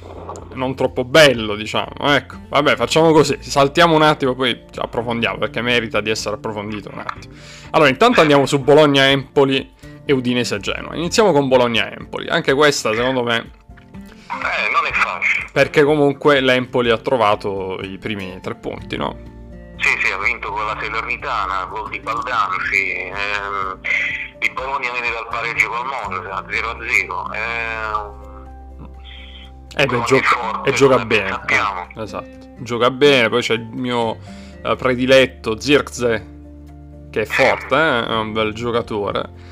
non 0.55 0.75
troppo 0.75 1.05
bello, 1.05 1.55
diciamo. 1.55 1.93
Ecco, 2.00 2.37
vabbè, 2.49 2.75
facciamo 2.76 3.12
così, 3.12 3.37
saltiamo 3.40 3.95
un 3.95 4.02
attimo, 4.02 4.35
poi 4.35 4.59
approfondiamo, 4.75 5.38
perché 5.38 5.61
merita 5.61 6.00
di 6.00 6.11
essere 6.11 6.37
approfondito 6.37 6.90
un 6.93 6.99
attimo. 6.99 7.35
Allora, 7.71 7.90
intanto 7.90 8.21
andiamo 8.23 8.47
su 8.47 8.61
Bologna-Empoli 8.61 9.75
e 10.06 10.12
Udinese-Genoa. 10.12 10.94
Iniziamo 10.94 11.32
con 11.32 11.48
Bologna-Empoli. 11.48 12.28
Anche 12.28 12.54
questa, 12.54 12.94
secondo 12.94 13.22
me, 13.25 13.50
eh, 14.28 14.70
non 14.72 14.86
è 14.86 14.92
facile. 14.92 15.48
Perché 15.52 15.82
comunque 15.82 16.40
l'Empoli 16.40 16.90
ha 16.90 16.98
trovato 16.98 17.78
i 17.82 17.98
primi 17.98 18.38
tre 18.40 18.54
punti, 18.54 18.96
no? 18.96 19.34
Sì, 19.78 19.88
sì, 20.02 20.12
ha 20.12 20.18
vinto 20.18 20.50
con 20.50 20.64
la 20.64 20.76
Salernitana, 20.80 21.64
gol 21.66 21.90
di 21.90 22.00
Baldanzi. 22.00 22.92
Ehm, 22.92 23.78
il 24.40 24.52
Bologna 24.52 24.90
viene 24.92 25.10
dal 25.10 25.26
pareggio 25.28 25.68
col 25.68 25.86
Monza, 25.86 26.44
0-0. 26.48 27.34
Ehm, 27.34 28.25
eh 29.78 29.86
beh, 29.86 30.02
gioca, 30.06 30.28
forte, 30.28 30.70
e 30.70 30.72
gioca 30.72 31.04
bene. 31.04 31.40
Eh, 31.46 32.02
esatto, 32.02 32.54
gioca 32.60 32.90
bene. 32.90 33.28
Poi 33.28 33.42
c'è 33.42 33.54
il 33.54 33.68
mio 33.72 34.18
eh, 34.62 34.76
prediletto 34.76 35.60
Zirkze, 35.60 36.34
che 37.10 37.22
è 37.22 37.26
forte, 37.26 37.75
eh? 37.75 38.06
è 38.06 38.14
un 38.14 38.32
bel 38.32 38.54
giocatore. 38.54 39.46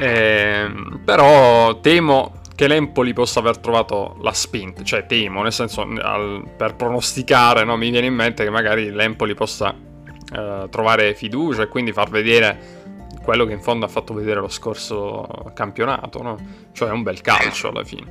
Eh, 0.00 0.70
però 1.04 1.80
temo 1.80 2.40
che 2.54 2.68
l'Empoli 2.68 3.12
possa 3.12 3.40
aver 3.40 3.58
trovato 3.58 4.16
la 4.20 4.32
spinta, 4.32 4.82
cioè 4.82 5.06
temo, 5.06 5.42
nel 5.42 5.52
senso 5.52 5.80
al, 5.80 6.44
per 6.56 6.76
pronosticare, 6.76 7.64
no, 7.64 7.76
mi 7.76 7.90
viene 7.90 8.06
in 8.06 8.14
mente 8.14 8.44
che 8.44 8.50
magari 8.50 8.90
l'Empoli 8.90 9.34
possa 9.34 9.74
eh, 9.74 10.66
trovare 10.70 11.14
fiducia 11.14 11.62
e 11.62 11.68
quindi 11.68 11.92
far 11.92 12.08
vedere 12.10 12.80
quello 13.22 13.44
che 13.44 13.52
in 13.52 13.60
fondo 13.60 13.86
ha 13.86 13.88
fatto 13.88 14.12
vedere 14.14 14.40
lo 14.40 14.48
scorso 14.48 15.26
campionato, 15.54 16.22
no? 16.22 16.36
cioè 16.72 16.90
un 16.90 17.02
bel 17.02 17.20
calcio 17.20 17.68
alla 17.68 17.84
fine. 17.84 18.06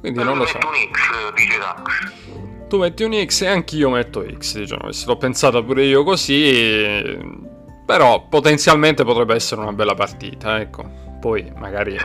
Quindi 0.00 0.22
non 0.22 0.38
lo 0.38 0.46
so. 0.46 0.58
Un 0.58 0.74
X, 0.92 1.32
dice 1.34 1.58
Dax. 1.58 2.66
Tu 2.68 2.78
metti 2.78 3.02
un 3.02 3.24
X 3.24 3.42
e 3.42 3.46
anch'io 3.48 3.90
metto 3.90 4.24
X, 4.38 4.58
diciamo, 4.58 4.88
l'ho 5.06 5.16
pensata 5.16 5.62
pure 5.62 5.84
io 5.84 6.02
così, 6.02 7.16
però 7.86 8.26
potenzialmente 8.28 9.04
potrebbe 9.04 9.34
essere 9.34 9.60
una 9.60 9.72
bella 9.72 9.94
partita, 9.94 10.60
ecco. 10.60 11.04
Poi 11.20 11.50
magari 11.56 11.96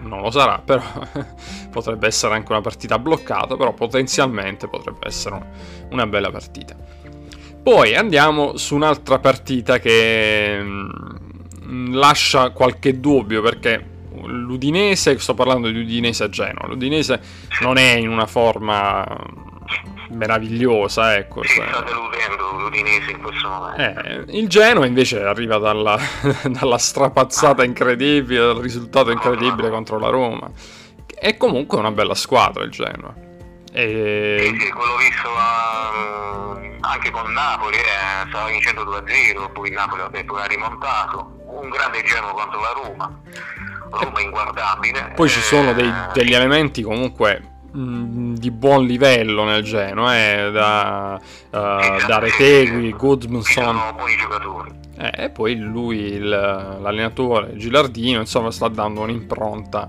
non 0.00 0.22
lo 0.22 0.30
sarà, 0.30 0.58
però 0.58 0.82
potrebbe 1.70 2.06
essere 2.06 2.34
anche 2.34 2.50
una 2.50 2.62
partita 2.62 2.98
bloccata, 2.98 3.54
però 3.56 3.72
potenzialmente 3.74 4.66
potrebbe 4.66 5.06
essere 5.06 5.40
una 5.90 6.06
bella 6.06 6.30
partita. 6.30 6.74
Poi 7.62 7.94
andiamo 7.94 8.56
su 8.56 8.74
un'altra 8.74 9.18
partita 9.18 9.78
che 9.78 10.58
mm, 10.58 11.94
lascia 11.94 12.50
qualche 12.50 12.98
dubbio 12.98 13.42
perché 13.42 13.94
l'Udinese, 14.24 15.18
sto 15.18 15.34
parlando 15.34 15.68
di 15.68 15.80
Udinese 15.80 16.24
a 16.24 16.28
Genoa, 16.30 16.66
l'Udinese 16.66 17.20
non 17.60 17.76
è 17.76 17.94
in 17.94 18.08
una 18.08 18.26
forma 18.26 19.04
meravigliosa, 20.10 21.16
ecco. 21.16 21.42
Si 21.42 21.54
sta 21.54 21.80
deludendo 21.82 22.58
l'Udinese 22.58 23.10
in 23.10 23.22
questo 23.22 23.48
momento. 23.48 24.00
Eh, 24.00 24.24
il 24.38 24.48
Genoa 24.48 24.86
invece 24.86 25.22
arriva 25.22 25.58
dalla, 25.58 25.98
dalla 26.46 26.78
strapazzata 26.78 27.64
incredibile, 27.64 28.40
dal 28.40 28.56
risultato 28.56 29.10
incredibile 29.10 29.70
contro 29.70 29.98
la 29.98 30.08
Roma. 30.08 30.50
È 31.18 31.36
comunque 31.36 31.78
una 31.78 31.90
bella 31.90 32.14
squadra 32.14 32.64
il 32.64 32.70
Genoa. 32.70 33.14
E... 33.72 34.36
Sì, 34.40 34.58
sì, 34.58 34.70
quello 34.70 34.96
visto 34.96 35.28
uh, 35.28 36.76
anche 36.80 37.10
con 37.10 37.30
Napoli, 37.32 37.76
eh, 37.76 38.28
stava 38.28 38.48
vincendo 38.48 38.84
2-0, 38.84 39.52
poi 39.52 39.68
il 39.68 39.74
Napoli 39.74 40.00
vabbè, 40.02 40.24
poi 40.24 40.40
ha 40.40 40.46
rimontato. 40.46 41.34
Un 41.46 41.68
grande 41.70 42.02
Genoa 42.02 42.32
contro 42.32 42.60
la 42.60 42.72
Roma. 42.72 43.20
Roma 43.90 44.20
inguardabile. 44.20 45.12
Poi 45.14 45.28
ci 45.28 45.40
sono 45.40 45.72
dei, 45.72 45.90
degli 46.12 46.34
elementi 46.34 46.82
comunque 46.82 47.55
di 47.76 48.50
buon 48.50 48.86
livello 48.86 49.44
nel 49.44 49.62
Genoa, 49.62 50.16
eh, 50.16 50.50
da, 50.50 51.20
uh, 51.20 52.06
da 52.06 52.18
Retegui, 52.18 52.92
Goodmanson. 52.92 53.78
Eh, 54.98 55.24
e 55.24 55.30
poi 55.30 55.56
lui, 55.56 55.98
il, 55.98 56.28
l'allenatore 56.28 57.56
Gilardino, 57.56 58.20
insomma, 58.20 58.50
sta 58.50 58.68
dando 58.68 59.02
un'impronta 59.02 59.88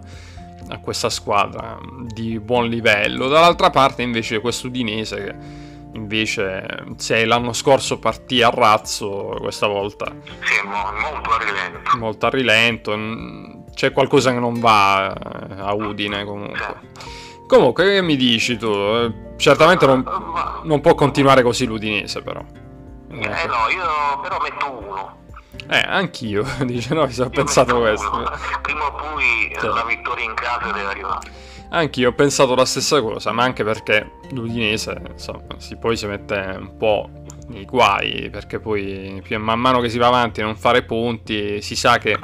a 0.69 0.79
questa 0.79 1.09
squadra 1.09 1.77
di 2.13 2.39
buon 2.39 2.67
livello. 2.67 3.29
Dall'altra 3.29 3.69
parte, 3.69 4.01
invece, 4.01 4.41
questo 4.41 4.67
Udinese 4.67 5.23
che 5.23 5.65
invece 5.93 6.83
se 6.97 7.25
l'anno 7.25 7.53
scorso 7.53 7.97
partì 7.99 8.41
a 8.41 8.49
razzo, 8.49 9.37
questa 9.39 9.65
volta 9.65 10.05
sì, 10.05 10.67
molto 10.67 11.29
a 11.31 11.37
rilento. 11.37 11.97
Molto 11.97 12.25
a 12.25 12.29
rilento. 12.29 13.65
C'è 13.73 13.91
qualcosa 13.93 14.31
che 14.31 14.39
non 14.39 14.59
va 14.59 15.13
eh, 15.13 15.61
a 15.61 15.73
Udine 15.73 16.25
comunque. 16.25 17.25
Comunque, 17.47 17.85
che 17.85 18.01
mi 18.01 18.17
dici 18.17 18.57
tu? 18.57 18.71
Certamente 19.37 19.85
non, 19.85 20.03
non 20.63 20.81
può 20.81 20.95
continuare 20.95 21.41
così 21.43 21.65
l'Udinese, 21.65 22.21
però. 22.21 22.43
Eh 23.09 23.15
no, 23.15 23.69
io 23.69 24.19
però 24.21 24.37
metto 24.41 24.71
uno. 24.71 25.17
Eh, 25.69 25.83
anch'io, 25.85 26.45
dice 26.65 26.93
no, 26.93 27.05
mi 27.05 27.11
sono 27.11 27.29
pensato 27.29 27.79
questo. 27.79 28.09
Uno. 28.13 28.29
Prima 28.61 28.85
o 28.85 28.91
poi 28.91 29.55
cioè. 29.57 29.69
la 29.69 29.83
vittoria 29.85 30.25
in 30.25 30.33
casa 30.33 30.71
deve 30.71 30.87
arrivare. 30.87 31.31
Anch'io 31.69 32.09
ho 32.09 32.13
pensato 32.13 32.55
la 32.55 32.65
stessa 32.65 33.01
cosa, 33.01 33.31
ma 33.31 33.43
anche 33.43 33.63
perché 33.63 34.19
l'Udinese, 34.31 35.01
insomma, 35.09 35.55
si, 35.57 35.77
poi 35.77 35.97
si 35.97 36.05
mette 36.05 36.55
un 36.57 36.77
po' 36.77 37.09
nei 37.47 37.65
guai, 37.65 38.29
perché 38.29 38.59
poi 38.59 39.21
più 39.23 39.39
man 39.39 39.59
mano 39.59 39.79
che 39.79 39.89
si 39.89 39.97
va 39.97 40.07
avanti 40.07 40.41
a 40.41 40.45
non 40.45 40.55
fare 40.55 40.83
punti, 40.83 41.61
si 41.61 41.75
sa 41.75 41.97
che 41.97 42.11
eh, 42.11 42.19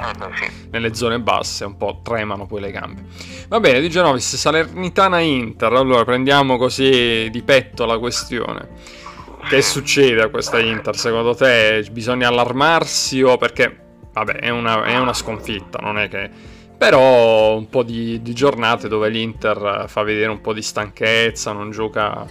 nelle 0.70 0.94
zone 0.94 1.18
basse 1.20 1.64
un 1.64 1.76
po' 1.76 2.00
tremano 2.02 2.46
poi 2.46 2.60
le 2.60 2.70
gambe. 2.70 3.04
Va 3.48 3.60
bene, 3.60 3.80
di 3.80 3.88
Genovis, 3.88 4.36
Salernitana 4.36 5.20
Inter, 5.20 5.72
allora 5.72 6.04
prendiamo 6.04 6.56
così 6.56 7.28
di 7.30 7.42
petto 7.42 7.86
la 7.86 7.98
questione. 7.98 9.02
Che 9.48 9.62
succede 9.62 10.22
a 10.22 10.28
questa 10.28 10.58
Inter? 10.58 10.96
Secondo 10.96 11.34
te 11.34 11.86
bisogna 11.90 12.28
allarmarsi 12.28 13.22
o 13.22 13.36
perché, 13.36 13.76
vabbè, 14.12 14.34
è 14.34 14.48
una, 14.50 14.84
è 14.84 14.96
una 14.98 15.12
sconfitta, 15.12 15.78
non 15.78 15.98
è 15.98 16.08
che... 16.08 16.52
Però 16.76 17.56
un 17.56 17.68
po' 17.68 17.82
di, 17.82 18.20
di 18.20 18.34
giornate 18.34 18.88
dove 18.88 19.08
l'Inter 19.08 19.84
fa 19.86 20.02
vedere 20.02 20.30
un 20.30 20.40
po' 20.40 20.52
di 20.52 20.60
stanchezza, 20.60 21.52
non 21.52 21.70
gioca 21.70 22.26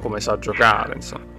come 0.00 0.20
sa 0.20 0.38
giocare, 0.38 0.94
insomma. 0.94 1.31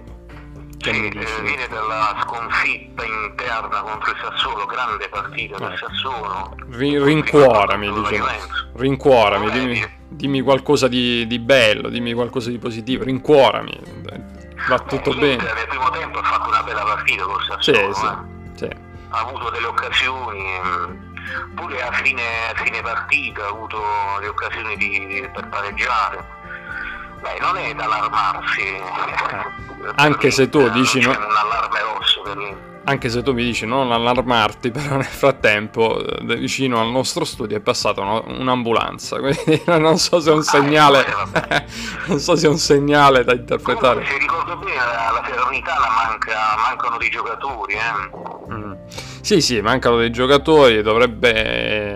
Che 0.84 0.92
sì, 0.92 1.38
eh, 1.38 1.42
viene 1.42 1.66
dalla 1.68 2.14
sconfitta 2.22 3.04
interna 3.04 3.80
contro 3.80 4.10
il 4.10 4.16
Sassuolo, 4.20 4.66
grande 4.66 5.08
partita 5.08 5.56
del 5.56 5.72
eh. 5.72 5.76
Sassuolo. 5.78 6.54
Rin- 6.72 7.02
rincuorami, 7.02 7.90
diciamo. 7.90 8.26
Rincuorami, 8.74 9.50
dimmi, 9.50 9.98
dimmi, 10.08 10.40
qualcosa 10.42 10.86
di, 10.86 11.26
di, 11.26 11.38
bello, 11.38 11.88
dimmi 11.88 12.12
qualcosa 12.12 12.50
di 12.50 12.58
positivo, 12.58 13.04
rincuorami. 13.04 13.80
Va 14.68 14.78
tutto 14.80 15.12
eh, 15.12 15.16
bene. 15.16 15.42
Nel 15.42 15.66
primo 15.68 15.88
tempo 15.88 16.18
ha 16.18 16.22
fatto 16.22 16.48
una 16.48 16.62
bella 16.62 16.82
partita 16.82 17.24
col 17.24 17.42
Sassuolo. 17.44 17.94
Sì, 17.94 18.00
sì, 18.00 18.66
sì. 18.66 18.70
Ha 19.08 19.18
avuto 19.20 19.48
delle 19.48 19.66
occasioni, 19.66 20.44
mm, 20.62 21.54
pure 21.54 21.82
a 21.82 21.92
fine, 21.92 22.22
a 22.50 22.62
fine 22.62 22.82
partita 22.82 23.44
ha 23.44 23.48
avuto 23.48 23.80
le 24.20 24.28
occasioni 24.28 24.76
di, 24.76 25.26
per 25.32 25.48
pareggiare 25.48 26.42
Beh, 27.24 27.38
non 27.40 27.56
è 27.56 27.74
da 27.74 27.84
allarmarsi. 27.84 28.60
Eh. 28.60 29.92
Anche 29.94 30.30
se 30.30 30.50
tu 30.50 30.68
dici 30.68 31.00
no. 31.00 31.08
un 31.08 31.16
allarme 31.16 31.80
rosso 31.80 32.20
per 32.20 32.36
me. 32.36 32.72
Anche 32.84 33.08
se 33.08 33.22
tu 33.22 33.32
mi 33.32 33.42
dici 33.42 33.64
non 33.64 33.90
allarmarti, 33.90 34.68
però 34.72 34.96
nel 34.96 35.04
frattempo 35.04 36.04
eh, 36.04 36.36
vicino 36.36 36.82
al 36.82 36.90
nostro 36.90 37.24
studio 37.24 37.56
è 37.56 37.60
passata 37.60 38.02
un'ambulanza, 38.02 39.20
quindi 39.24 39.62
non 39.64 39.96
so 39.96 40.20
se 40.20 40.30
è 40.30 40.32
un 40.34 40.40
ah, 40.40 40.42
segnale, 40.42 41.06
ah, 41.06 41.64
non 42.08 42.18
so 42.18 42.36
se 42.36 42.46
è 42.46 42.50
un 42.50 42.58
segnale 42.58 43.24
da 43.24 43.32
interpretare. 43.32 44.02
Comunque, 44.02 44.12
se 44.12 44.18
ricordo 44.18 44.56
bene, 44.58 44.78
alla 44.78 45.22
Ferronitana 45.22 45.86
manca, 45.88 46.56
mancano 46.58 46.98
dei 46.98 47.08
giocatori, 47.08 47.72
eh. 47.72 48.52
Mm. 48.52 48.72
Sì, 49.22 49.40
sì, 49.40 49.62
mancano 49.62 49.96
dei 49.96 50.10
giocatori, 50.10 50.82
dovrebbe... 50.82 51.93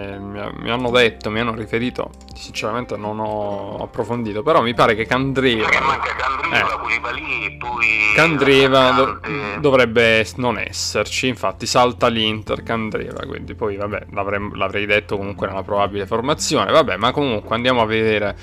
Mi 0.59 0.71
hanno 0.71 0.91
detto, 0.91 1.31
mi 1.31 1.41
hanno 1.41 1.55
riferito, 1.55 2.11
sinceramente 2.35 2.97
non 2.97 3.19
ho 3.19 3.83
approfondito, 3.83 4.43
però 4.43 4.63
mi 4.63 4.75
pare 4.75 4.95
che 4.95 5.07
Candreva... 5.07 5.69
Manca 5.81 6.15
Candreva, 6.15 6.75
eh. 6.75 6.79
Koulibaly, 6.79 7.57
poi... 7.57 7.87
Candreva 8.15 8.91
do- 8.93 9.21
dovrebbe 9.61 10.27
non 10.37 10.59
esserci, 10.59 11.29
infatti 11.29 11.67
salta 11.67 12.09
l'Inter 12.09 12.63
Candreva, 12.63 13.25
quindi 13.27 13.55
poi 13.55 13.77
vabbè, 13.77 14.07
l'avrei 14.55 14.87
detto 14.87 15.17
comunque 15.17 15.47
nella 15.47 15.63
probabile 15.63 16.07
formazione, 16.07 16.71
vabbè, 16.71 16.97
ma 16.97 17.11
comunque 17.13 17.55
andiamo 17.55 17.81
a 17.81 17.87
vedere 17.87 18.37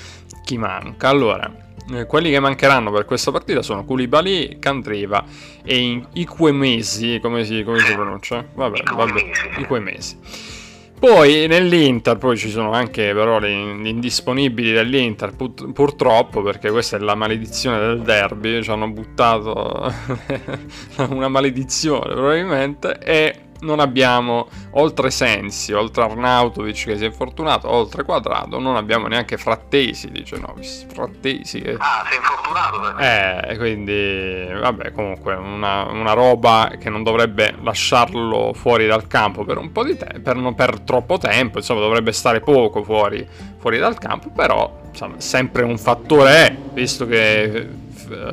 chi 0.43 0.57
manca. 0.57 1.09
Allora, 1.09 1.51
eh, 1.93 2.05
quelli 2.05 2.31
che 2.31 2.39
mancheranno 2.39 2.91
per 2.91 3.05
questa 3.05 3.31
partita 3.31 3.61
sono 3.61 3.85
Koulibaly, 3.85 4.59
Candreva 4.59 5.23
e 5.63 6.03
Iquemesi, 6.13 7.19
come 7.21 7.45
si, 7.45 7.63
come 7.63 7.79
si 7.79 7.93
pronuncia? 7.93 8.43
Vabbè, 8.53 8.83
vabbè, 8.93 9.25
Iquemesi. 9.57 10.63
Poi 10.97 11.45
nell'Inter, 11.47 12.17
poi 12.17 12.37
ci 12.37 12.49
sono 12.49 12.71
anche 12.71 13.13
però 13.13 13.39
gli 13.39 13.87
indisponibili 13.87 14.71
dell'Inter, 14.71 15.35
put- 15.35 15.71
purtroppo, 15.71 16.41
perché 16.41 16.71
questa 16.71 16.97
è 16.97 16.99
la 16.99 17.15
maledizione 17.15 17.79
del 17.79 18.01
derby, 18.01 18.63
ci 18.63 18.71
hanno 18.71 18.89
buttato 18.89 19.93
una 21.09 21.27
maledizione 21.27 22.13
probabilmente, 22.13 22.97
e 22.99 23.35
non 23.65 23.79
abbiamo 23.79 24.47
oltre 24.71 25.09
Sensi, 25.09 25.73
oltre 25.73 26.03
Arnautovic 26.03 26.85
che 26.85 26.97
si 26.97 27.03
è 27.03 27.07
infortunato, 27.07 27.69
oltre 27.69 28.03
Quadrato, 28.03 28.59
non 28.59 28.75
abbiamo 28.75 29.07
neanche 29.07 29.37
Frattesi, 29.37 30.11
dice 30.11 30.37
Novis. 30.37 30.85
Frattesi 30.87 31.59
che... 31.59 31.75
Ah, 31.77 32.05
si 32.07 32.13
è 32.13 32.17
infortunato 32.17 32.79
perché? 32.79 33.49
Eh, 33.49 33.57
quindi 33.57 34.47
vabbè, 34.59 34.91
comunque 34.93 35.33
una, 35.33 35.83
una, 35.91 36.13
roba 36.13 36.71
che 36.79 36.89
non 36.89 37.03
dovrebbe 37.03 37.55
lasciarlo 37.61 38.53
fuori 38.53 38.85
dal 38.85 39.07
campo 39.07 39.43
per 39.43 39.57
un 39.57 39.71
po' 39.71 39.83
di 39.83 39.97
tempo, 39.97 40.19
per, 40.21 40.35
non 40.35 40.53
per 40.53 40.79
troppo 40.81 41.17
tempo, 41.17 41.57
insomma 41.57 41.81
dovrebbe 41.81 42.11
stare 42.11 42.39
poco 42.39 42.83
fuori, 42.83 43.27
fuori 43.57 43.79
dal 43.79 43.97
campo, 43.97 44.29
però 44.29 44.81
insomma 44.89 45.15
sempre 45.19 45.63
un 45.63 45.77
fattore 45.77 46.47
è, 46.47 46.55
visto 46.73 47.05
che 47.07 47.83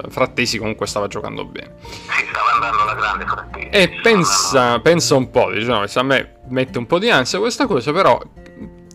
Frattesi 0.08 0.58
comunque 0.58 0.86
stava 0.86 1.06
giocando 1.06 1.44
bene. 1.44 1.74
Sì, 1.80 2.24
stava 2.30 2.52
andando 2.54 2.82
alla 2.82 2.94
grande 2.94 3.24
Frattesi. 3.26 3.68
E 3.68 4.00
pensa, 4.02 4.80
pensa, 4.80 5.14
un 5.14 5.30
po', 5.30 5.50
diciamo, 5.50 5.84
a 5.92 6.02
me 6.02 6.40
mette 6.48 6.78
un 6.78 6.86
po' 6.86 6.98
di 6.98 7.10
ansia 7.10 7.38
questa 7.38 7.66
cosa, 7.66 7.92
però 7.92 8.20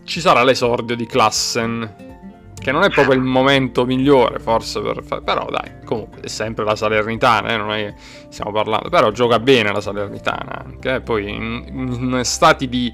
ci 0.04 0.20
sarà 0.20 0.42
l'esordio 0.42 0.96
di 0.96 1.06
Klassen, 1.06 2.06
che 2.58 2.72
non 2.72 2.82
è 2.82 2.90
proprio 2.90 3.14
il 3.14 3.22
momento 3.22 3.84
migliore 3.84 4.38
forse 4.38 4.80
per 4.80 5.02
fare, 5.04 5.22
però 5.22 5.46
dai, 5.50 5.84
comunque 5.84 6.22
è 6.22 6.28
sempre 6.28 6.64
la 6.64 6.74
Salernitana, 6.74 7.50
eh, 7.50 7.56
non 7.56 7.72
è 7.72 7.86
che 7.86 7.94
stiamo 8.30 8.52
parlando, 8.52 8.88
però 8.88 9.10
gioca 9.10 9.38
bene 9.38 9.72
la 9.72 9.80
Salernitana 9.80 10.64
anche, 10.64 10.94
eh, 10.94 11.00
poi 11.00 11.28
in, 11.28 11.64
in 11.70 12.20
stati 12.24 12.68
di 12.68 12.92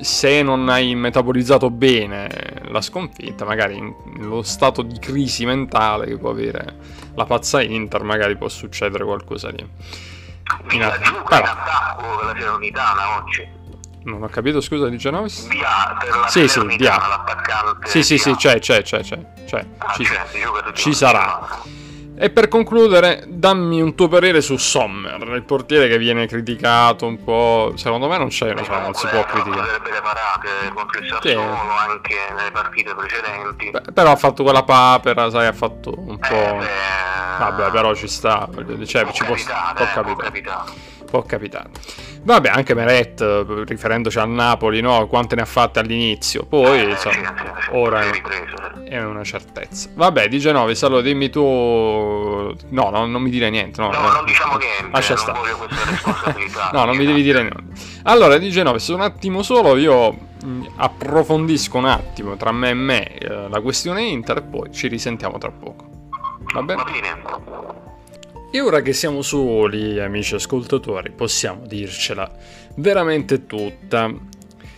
se 0.00 0.42
non 0.42 0.68
hai 0.68 0.94
metabolizzato 0.94 1.70
bene 1.70 2.28
la 2.64 2.80
sconfitta, 2.80 3.44
magari 3.44 3.80
nello 4.16 4.42
stato 4.42 4.82
di 4.82 4.98
crisi 4.98 5.44
mentale 5.44 6.06
che 6.06 6.16
può 6.16 6.30
avere 6.30 6.76
la 7.14 7.24
pazza 7.24 7.60
Inter, 7.62 8.02
magari 8.02 8.36
può 8.36 8.48
succedere 8.48 9.04
qualcosa 9.04 9.50
di... 9.50 9.66
In 10.70 10.82
attacco 10.82 11.34
in 11.34 11.42
attacco 11.42 12.22
la 12.22 12.34
Salernitana 12.36 13.16
oggi. 13.18 13.58
Non 14.02 14.22
ho 14.22 14.28
capito, 14.28 14.60
scusa, 14.60 14.88
di 14.88 14.96
Genovis? 14.96 15.46
Dia, 15.48 15.96
per 15.98 16.16
la 16.16 16.28
sì, 16.28 16.48
sì, 16.48 16.78
l'attaccante. 16.78 17.88
Sì, 17.88 18.02
sì, 18.02 18.18
sì, 18.18 18.34
c'è, 18.34 18.58
c'è, 18.58 18.82
c'è, 18.82 19.02
c'è. 19.02 19.18
c'è. 19.44 19.66
Ah, 19.78 19.92
ci, 19.92 20.04
c'è, 20.04 20.72
ci 20.72 20.94
sarà. 20.94 21.62
E 22.22 22.28
per 22.28 22.48
concludere, 22.48 23.24
dammi 23.26 23.80
un 23.80 23.94
tuo 23.94 24.06
parere 24.06 24.42
su 24.42 24.58
Sommer, 24.58 25.26
il 25.28 25.42
portiere 25.42 25.88
che 25.88 25.96
viene 25.96 26.26
criticato 26.26 27.06
un 27.06 27.24
po'. 27.24 27.72
Secondo 27.76 28.08
me 28.08 28.18
non 28.18 28.28
c'è, 28.28 28.54
cioè, 28.62 28.80
non 28.82 28.92
si 28.92 29.06
può 29.06 29.24
criticare. 29.24 29.76
Ha 29.76 29.78
delle 29.78 30.02
parate 30.02 30.48
contro 30.74 31.00
il 31.00 31.06
Sassuolo 31.08 31.54
sì. 31.54 31.88
anche 31.88 32.16
nelle 32.36 32.50
partite 32.50 32.94
precedenti. 32.94 33.70
Beh, 33.70 33.92
però 33.94 34.10
ha 34.10 34.16
fatto 34.16 34.42
quella 34.42 34.64
papera, 34.64 35.30
sai, 35.30 35.46
ha 35.46 35.54
fatto 35.54 35.94
un 35.96 36.18
po'. 36.18 36.34
Eh, 36.34 36.56
beh 36.58 37.38
Vabbè, 37.38 37.70
però 37.70 37.94
ci 37.94 38.06
sta, 38.06 38.46
cioè, 38.84 39.04
può 39.04 39.12
ci 39.12 39.24
capitare, 39.24 39.74
può, 39.74 39.84
eh, 39.84 39.88
capitare. 39.88 40.02
può 40.02 40.16
capitare. 40.16 40.70
Può 41.10 41.22
capitare. 41.24 41.70
Vabbè, 42.22 42.50
anche 42.50 42.74
Meret, 42.74 43.20
riferendoci 43.66 44.18
al 44.18 44.28
Napoli, 44.28 44.80
no? 44.80 45.06
Quante 45.06 45.34
ne 45.34 45.42
ha 45.42 45.46
fatte 45.46 45.78
all'inizio, 45.80 46.44
poi 46.44 46.80
Eh, 46.80 46.90
insomma, 46.90 47.14
sì, 47.14 47.68
ora 47.72 48.02
è, 48.84 49.02
una 49.02 49.24
certezza. 49.24 49.88
Vabbè, 49.94 50.28
di 50.28 50.38
Genovis, 50.38 50.82
allora 50.82 51.00
dimmi 51.00 51.30
tu... 51.30 51.40
No, 51.40 52.90
no 52.90 53.06
non 53.06 53.22
mi 53.22 53.30
dire 53.30 53.50
niente. 53.50 53.80
No, 53.80 53.90
No, 53.90 53.98
eh. 53.98 54.12
non 54.12 54.24
diciamo 54.24 54.56
niente, 54.56 54.88
Lascia 54.92 55.14
non 55.14 55.22
stare. 55.22 56.72
No, 56.72 56.84
non 56.84 56.96
mi 56.96 57.06
devi 57.06 57.22
dire 57.22 57.40
niente. 57.42 57.64
Allora, 58.04 58.38
di 58.38 58.50
Genovis, 58.50 58.86
un 58.88 59.00
attimo 59.00 59.42
solo, 59.42 59.76
io 59.76 60.28
approfondisco 60.76 61.76
un 61.76 61.86
attimo 61.86 62.36
tra 62.36 62.52
me 62.52 62.70
e 62.70 62.74
me 62.74 63.18
eh, 63.18 63.48
la 63.48 63.60
questione 63.60 64.02
Inter 64.02 64.38
e 64.38 64.42
poi 64.42 64.72
ci 64.72 64.88
risentiamo 64.88 65.38
tra 65.38 65.50
poco. 65.50 65.88
Va 66.54 66.62
bene? 66.62 66.82
Va 66.82 66.90
bene. 66.90 67.88
E 68.52 68.60
ora 68.60 68.82
che 68.82 68.92
siamo 68.92 69.22
soli, 69.22 70.00
amici 70.00 70.34
ascoltatori, 70.34 71.12
possiamo 71.12 71.66
dircela 71.66 72.28
veramente 72.74 73.46
tutta. 73.46 74.12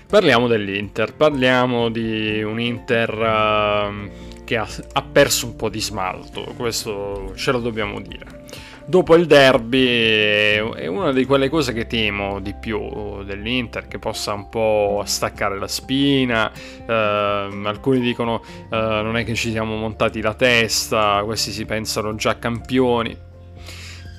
Parliamo 0.07 0.47
dell'Inter, 0.47 1.15
parliamo 1.15 1.89
di 1.89 2.43
un 2.43 2.61
Inter 2.61 3.11
ehm, 3.11 4.11
che 4.45 4.59
ha, 4.59 4.69
ha 4.93 5.03
perso 5.03 5.47
un 5.47 5.57
po' 5.57 5.71
di 5.71 5.81
smalto, 5.81 6.53
questo 6.55 7.33
ce 7.35 7.51
lo 7.51 7.61
dobbiamo 7.61 7.99
dire. 8.03 8.45
Dopo 8.85 9.15
il 9.15 9.27
derby 9.27 9.87
è 9.87 10.87
una 10.87 11.11
di 11.11 11.25
quelle 11.25 11.49
cose 11.49 11.73
che 11.73 11.87
temo 11.87 12.41
di 12.41 12.53
più 12.53 13.25
dell'Inter, 13.25 13.89
che 13.89 13.99
possa 13.99 14.35
un 14.35 14.51
po' 14.51 15.03
staccare 15.07 15.59
la 15.59 15.69
spina. 15.69 16.53
ehm, 16.87 17.65
alcuni 17.65 18.01
dicono 18.01 18.43
eh, 18.71 18.77
non 18.77 19.17
è 19.17 19.25
che 19.25 19.35
ci 19.35 19.51
siamo 19.51 19.77
montati 19.77 20.21
la 20.21 20.35
testa, 20.35 21.23
questi 21.25 21.53
si 21.53 21.65
pensano 21.65 22.15
già 22.17 22.39
campioni. 22.39 23.31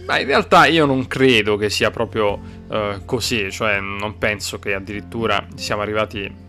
Ma 0.06 0.20
in 0.20 0.28
realtà 0.28 0.66
io 0.66 0.86
non 0.86 1.08
credo 1.08 1.56
che 1.56 1.70
sia 1.70 1.90
proprio 1.90 2.40
eh, 2.70 3.02
così, 3.06 3.50
cioè 3.52 3.80
non 3.80 4.18
penso 4.18 4.60
che 4.60 4.74
addirittura 4.74 5.46
siamo 5.56 5.82
arrivati 5.82 6.42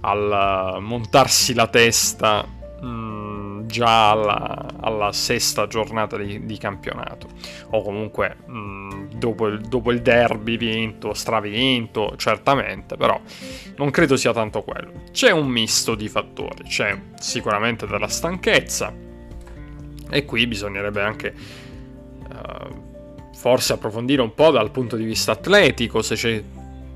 al 0.00 0.78
montarsi 0.80 1.54
la 1.54 1.66
testa 1.66 2.46
mh, 2.80 3.66
già 3.66 4.10
alla, 4.10 4.66
alla 4.80 5.12
sesta 5.12 5.66
giornata 5.66 6.16
di, 6.16 6.46
di 6.46 6.56
campionato 6.58 7.28
o 7.70 7.82
comunque 7.82 8.36
mh, 8.46 9.16
dopo, 9.16 9.48
il, 9.48 9.60
dopo 9.60 9.90
il 9.90 10.00
derby 10.00 10.56
vinto, 10.56 11.14
stravinto, 11.14 12.14
certamente, 12.16 12.96
però 12.96 13.20
non 13.76 13.90
credo 13.90 14.16
sia 14.16 14.32
tanto 14.32 14.62
quello. 14.62 14.92
C'è 15.10 15.30
un 15.32 15.48
misto 15.48 15.94
di 15.96 16.08
fattori, 16.08 16.62
c'è 16.64 16.96
sicuramente 17.18 17.86
della 17.86 18.08
stanchezza 18.08 18.94
e 20.10 20.24
qui 20.24 20.46
bisognerebbe 20.46 21.02
anche 21.02 21.34
forse 23.34 23.74
approfondire 23.74 24.22
un 24.22 24.34
po' 24.34 24.50
dal 24.50 24.70
punto 24.70 24.96
di 24.96 25.04
vista 25.04 25.32
atletico 25.32 26.02
se 26.02 26.14
c'è 26.16 26.42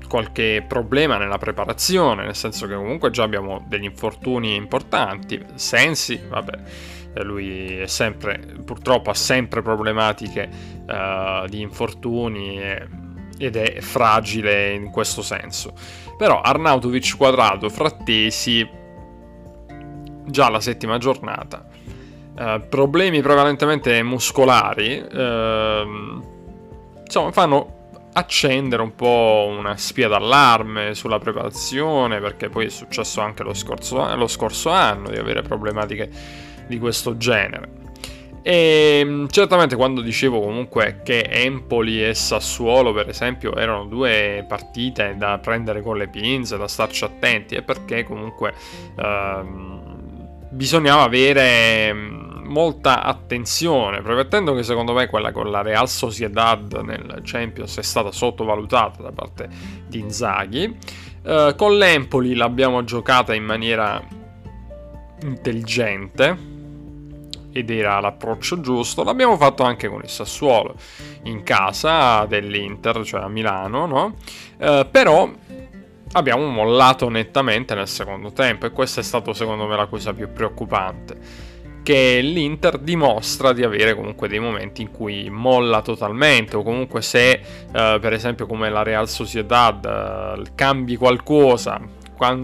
qualche 0.07 0.63
problema 0.67 1.17
nella 1.17 1.37
preparazione, 1.37 2.23
nel 2.23 2.35
senso 2.35 2.67
che 2.67 2.75
comunque 2.75 3.09
già 3.09 3.23
abbiamo 3.23 3.65
degli 3.67 3.85
infortuni 3.85 4.55
importanti. 4.55 5.43
Sensi, 5.55 6.21
vabbè, 6.27 6.59
eh, 7.15 7.23
lui 7.23 7.77
è 7.77 7.87
sempre, 7.87 8.37
purtroppo 8.63 9.09
ha 9.09 9.15
sempre 9.15 9.61
problematiche 9.61 10.49
eh, 10.87 11.45
di 11.49 11.61
infortuni 11.61 12.61
e- 12.61 12.87
ed 13.39 13.55
è 13.55 13.81
fragile 13.81 14.73
in 14.73 14.91
questo 14.91 15.21
senso. 15.21 15.73
Però 16.17 16.41
Arnautovic 16.41 17.17
quadrato, 17.17 17.69
Frattesi, 17.69 18.67
già 20.25 20.49
la 20.49 20.59
settima 20.59 20.97
giornata. 20.97 21.65
Eh, 22.37 22.61
problemi 22.67 23.21
prevalentemente 23.21 24.01
muscolari, 24.01 25.05
ehm, 25.11 26.23
insomma, 27.03 27.31
fanno 27.31 27.81
accendere 28.13 28.81
un 28.81 28.95
po' 28.95 29.53
una 29.57 29.75
spia 29.77 30.07
d'allarme 30.07 30.93
sulla 30.93 31.19
preparazione, 31.19 32.19
perché 32.19 32.49
poi 32.49 32.65
è 32.65 32.69
successo 32.69 33.21
anche 33.21 33.43
lo 33.43 33.53
scorso, 33.53 34.15
lo 34.15 34.27
scorso 34.27 34.69
anno 34.69 35.09
di 35.09 35.17
avere 35.17 35.41
problematiche 35.41 36.09
di 36.67 36.79
questo 36.79 37.17
genere. 37.17 37.81
E 38.41 39.03
mh, 39.05 39.27
certamente 39.29 39.75
quando 39.75 40.01
dicevo 40.01 40.41
comunque 40.41 41.01
che 41.03 41.21
Empoli 41.21 42.05
e 42.05 42.13
Sassuolo, 42.13 42.91
per 42.93 43.09
esempio, 43.09 43.55
erano 43.55 43.85
due 43.85 44.43
partite 44.47 45.15
da 45.17 45.37
prendere 45.37 45.81
con 45.81 45.97
le 45.97 46.09
pinze, 46.09 46.57
da 46.57 46.67
starci 46.67 47.03
attenti, 47.05 47.55
è 47.55 47.61
perché 47.61 48.03
comunque 48.03 48.53
ehm, 48.97 49.81
bisognava 50.49 51.03
avere 51.03 51.93
mh, 51.93 52.22
molta 52.43 53.03
attenzione, 53.03 54.01
premettendo 54.01 54.53
che 54.53 54.63
secondo 54.63 54.93
me 54.93 55.07
quella 55.07 55.31
con 55.31 55.49
la 55.49 55.61
Real 55.61 55.89
Sociedad 55.89 56.71
nel 56.83 57.21
Champions 57.23 57.77
è 57.77 57.81
stata 57.81 58.11
sottovalutata 58.11 59.01
da 59.01 59.11
parte 59.11 59.49
di 59.87 59.99
Inzaghi. 59.99 60.77
Eh, 61.23 61.53
con 61.57 61.77
l'Empoli 61.77 62.35
l'abbiamo 62.35 62.83
giocata 62.83 63.33
in 63.33 63.43
maniera 63.43 64.01
intelligente 65.21 66.51
ed 67.51 67.69
era 67.69 67.99
l'approccio 67.99 68.59
giusto. 68.59 69.03
L'abbiamo 69.03 69.37
fatto 69.37 69.63
anche 69.63 69.87
con 69.87 70.01
il 70.01 70.09
Sassuolo 70.09 70.75
in 71.23 71.43
casa 71.43 72.25
dell'Inter, 72.25 73.03
cioè 73.05 73.21
a 73.21 73.27
Milano, 73.27 73.85
no? 73.85 74.15
Eh, 74.57 74.87
però 74.89 75.31
abbiamo 76.13 76.45
mollato 76.47 77.09
nettamente 77.09 77.73
nel 77.75 77.87
secondo 77.87 78.31
tempo 78.31 78.65
e 78.65 78.71
questa 78.71 79.01
è 79.01 79.03
stata 79.03 79.33
secondo 79.33 79.65
me 79.65 79.75
la 79.75 79.87
cosa 79.87 80.13
più 80.13 80.31
preoccupante 80.31 81.51
che 81.83 82.21
l'Inter 82.21 82.79
dimostra 82.79 83.53
di 83.53 83.63
avere 83.63 83.93
comunque 83.93 84.27
dei 84.27 84.39
momenti 84.39 84.81
in 84.81 84.89
cui 84.89 85.29
molla 85.29 85.81
totalmente 85.81 86.55
o 86.55 86.63
comunque 86.63 87.01
se 87.01 87.31
eh, 87.31 87.41
per 87.71 88.13
esempio 88.13 88.47
come 88.47 88.69
la 88.69 88.83
Real 88.83 89.07
Sociedad 89.07 89.85
eh, 89.85 90.51
cambi 90.55 90.95
qualcosa 90.95 92.01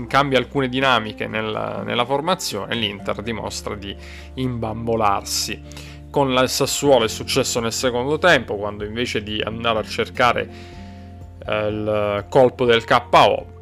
cambia 0.08 0.38
alcune 0.38 0.68
dinamiche 0.68 1.28
nel- 1.28 1.84
nella 1.86 2.06
formazione 2.06 2.76
l'Inter 2.76 3.22
dimostra 3.22 3.76
di 3.76 3.96
imbambolarsi. 4.34 5.62
Con 6.10 6.32
il 6.32 6.50
Sassuolo 6.50 7.06
è 7.06 7.08
successo 7.08 7.62
nel 7.62 7.72
secondo 7.72 8.18
tempo 8.18 8.58
quando 8.58 8.84
invece 8.84 9.24
di 9.24 9.40
andare 9.42 9.80
a 9.80 9.84
cercare 9.84 10.50
eh, 11.46 11.68
il 11.68 12.26
colpo 12.28 12.66
del 12.66 12.84
KO 12.84 13.59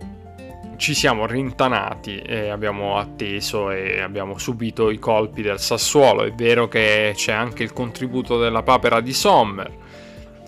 ci 0.78 0.94
siamo 0.94 1.26
rintanati 1.26 2.20
e 2.20 2.50
abbiamo 2.50 2.98
atteso 2.98 3.72
e 3.72 4.00
abbiamo 4.00 4.38
subito 4.38 4.90
i 4.90 5.00
colpi 5.00 5.42
del 5.42 5.60
Sassuolo. 5.60 6.24
È 6.24 6.32
vero 6.32 6.68
che 6.68 7.14
c'è 7.16 7.34
anche 7.34 7.64
il 7.64 7.74
contributo 7.74 8.40
della 8.40 8.64
papera 8.64 9.02
di 9.02 9.12
Sommer, 9.12 9.72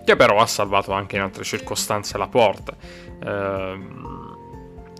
che 0.05 0.15
però 0.15 0.37
ha 0.37 0.45
salvato 0.45 0.91
anche 0.91 1.15
in 1.15 1.23
altre 1.23 1.43
circostanze 1.43 2.17
la 2.17 2.27
porta. 2.27 2.73
Ehm, 3.23 4.37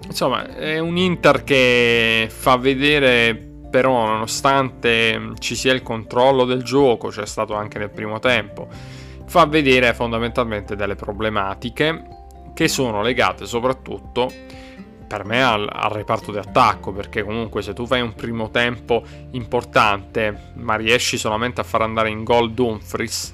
insomma, 0.06 0.56
è 0.56 0.80
un 0.80 0.98
Inter 0.98 1.44
che 1.44 2.28
fa 2.30 2.58
vedere, 2.58 3.36
però, 3.70 4.08
nonostante 4.08 5.34
ci 5.38 5.56
sia 5.56 5.74
il 5.74 5.84
controllo 5.84 6.44
del 6.44 6.64
gioco, 6.64 7.10
c'è 7.10 7.28
stato 7.28 7.54
anche 7.54 7.78
nel 7.78 7.92
primo 7.92 8.18
tempo, 8.18 8.68
fa 9.26 9.46
vedere 9.46 9.94
fondamentalmente 9.94 10.76
delle 10.76 10.96
problematiche 10.96 12.18
che 12.56 12.68
sono 12.68 13.04
legate 13.04 13.46
soprattutto 13.46 14.30
per 15.10 15.26
me 15.26 15.44
al, 15.44 15.68
al 15.68 15.90
reparto 15.90 16.32
di 16.32 16.38
attacco, 16.38 16.92
perché 16.92 17.24
comunque 17.24 17.64
se 17.64 17.74
tu 17.74 17.88
fai 17.88 18.00
un 18.00 18.14
primo 18.14 18.52
tempo 18.52 19.04
importante, 19.32 20.52
ma 20.54 20.76
riesci 20.76 21.18
solamente 21.18 21.60
a 21.60 21.64
far 21.64 21.82
andare 21.82 22.10
in 22.10 22.24
gol 22.24 22.54
Dumfries, 22.54 23.34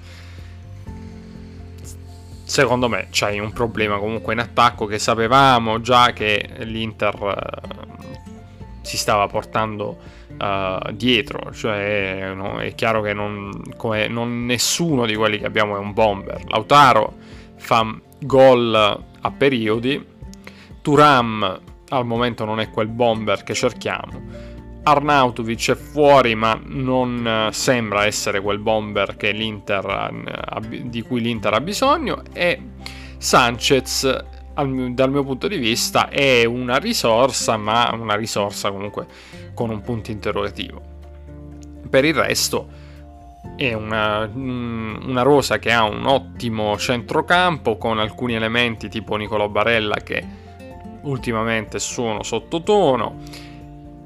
secondo 2.46 2.88
me 2.88 3.08
c'hai 3.12 3.40
un 3.40 3.52
problema 3.52 3.98
comunque 3.98 4.32
in 4.32 4.40
attacco 4.40 4.86
che 4.86 5.00
sapevamo 5.00 5.82
già 5.82 6.14
che 6.14 6.48
l'Inter 6.60 7.14
eh, 7.14 8.78
si 8.82 8.98
stava 8.98 9.28
portando 9.28 9.98
eh, 10.40 10.80
dietro, 10.94 11.52
cioè 11.52 12.32
no, 12.34 12.60
è 12.60 12.74
chiaro 12.74 13.02
che 13.02 13.12
non, 13.12 13.52
come 13.76 14.08
non 14.08 14.46
nessuno 14.46 15.06
di 15.06 15.16
quelli 15.16 15.40
che 15.40 15.46
abbiamo 15.46 15.76
è 15.76 15.80
un 15.80 15.92
bomber. 15.92 16.42
Lautaro 16.48 17.16
fa 17.58 17.86
gol 18.22 18.74
a 18.74 19.32
periodi, 19.32 20.14
Turam 20.86 21.62
al 21.90 22.06
momento 22.06 22.46
non 22.46 22.60
è 22.60 22.70
quel 22.70 22.90
bomber 22.90 23.42
che 23.42 23.56
cerchiamo. 23.56 24.22
Arnautovic 24.84 25.72
è 25.72 25.76
fuori, 25.76 26.36
ma 26.36 26.62
non 26.64 27.26
eh, 27.26 27.52
sembra 27.52 28.06
essere 28.06 28.40
quel 28.40 28.60
bomber 28.60 29.16
eh, 29.18 30.84
di 30.84 31.02
cui 31.02 31.22
l'Inter 31.22 31.54
ha 31.54 31.60
bisogno. 31.60 32.22
E 32.32 32.62
Sanchez, 33.18 34.26
dal 34.54 35.10
mio 35.10 35.24
punto 35.24 35.48
di 35.48 35.58
vista, 35.58 36.08
è 36.08 36.46
una 36.46 36.78
risorsa, 36.78 37.58
ma 37.58 37.92
una 37.92 38.16
risorsa 38.16 38.70
comunque 38.70 39.08
con 39.56 39.72
un 39.72 39.82
punto 39.82 40.12
interrogativo. 40.12 40.80
Per 41.90 42.06
il 42.06 42.14
resto, 42.14 42.68
è 43.56 43.74
una, 43.74 44.28
mm, 44.28 45.08
una 45.08 45.24
rosa 45.24 45.58
che 45.58 45.72
ha 45.72 45.82
un 45.82 46.06
ottimo 46.06 46.78
centrocampo 46.78 47.76
con 47.78 47.98
alcuni 47.98 48.36
elementi 48.36 48.88
tipo 48.88 49.16
Nicolo 49.16 49.50
Barella 49.50 49.96
che 49.96 50.44
ultimamente 51.06 51.80
sono 51.80 52.24
sottotono 52.24 53.22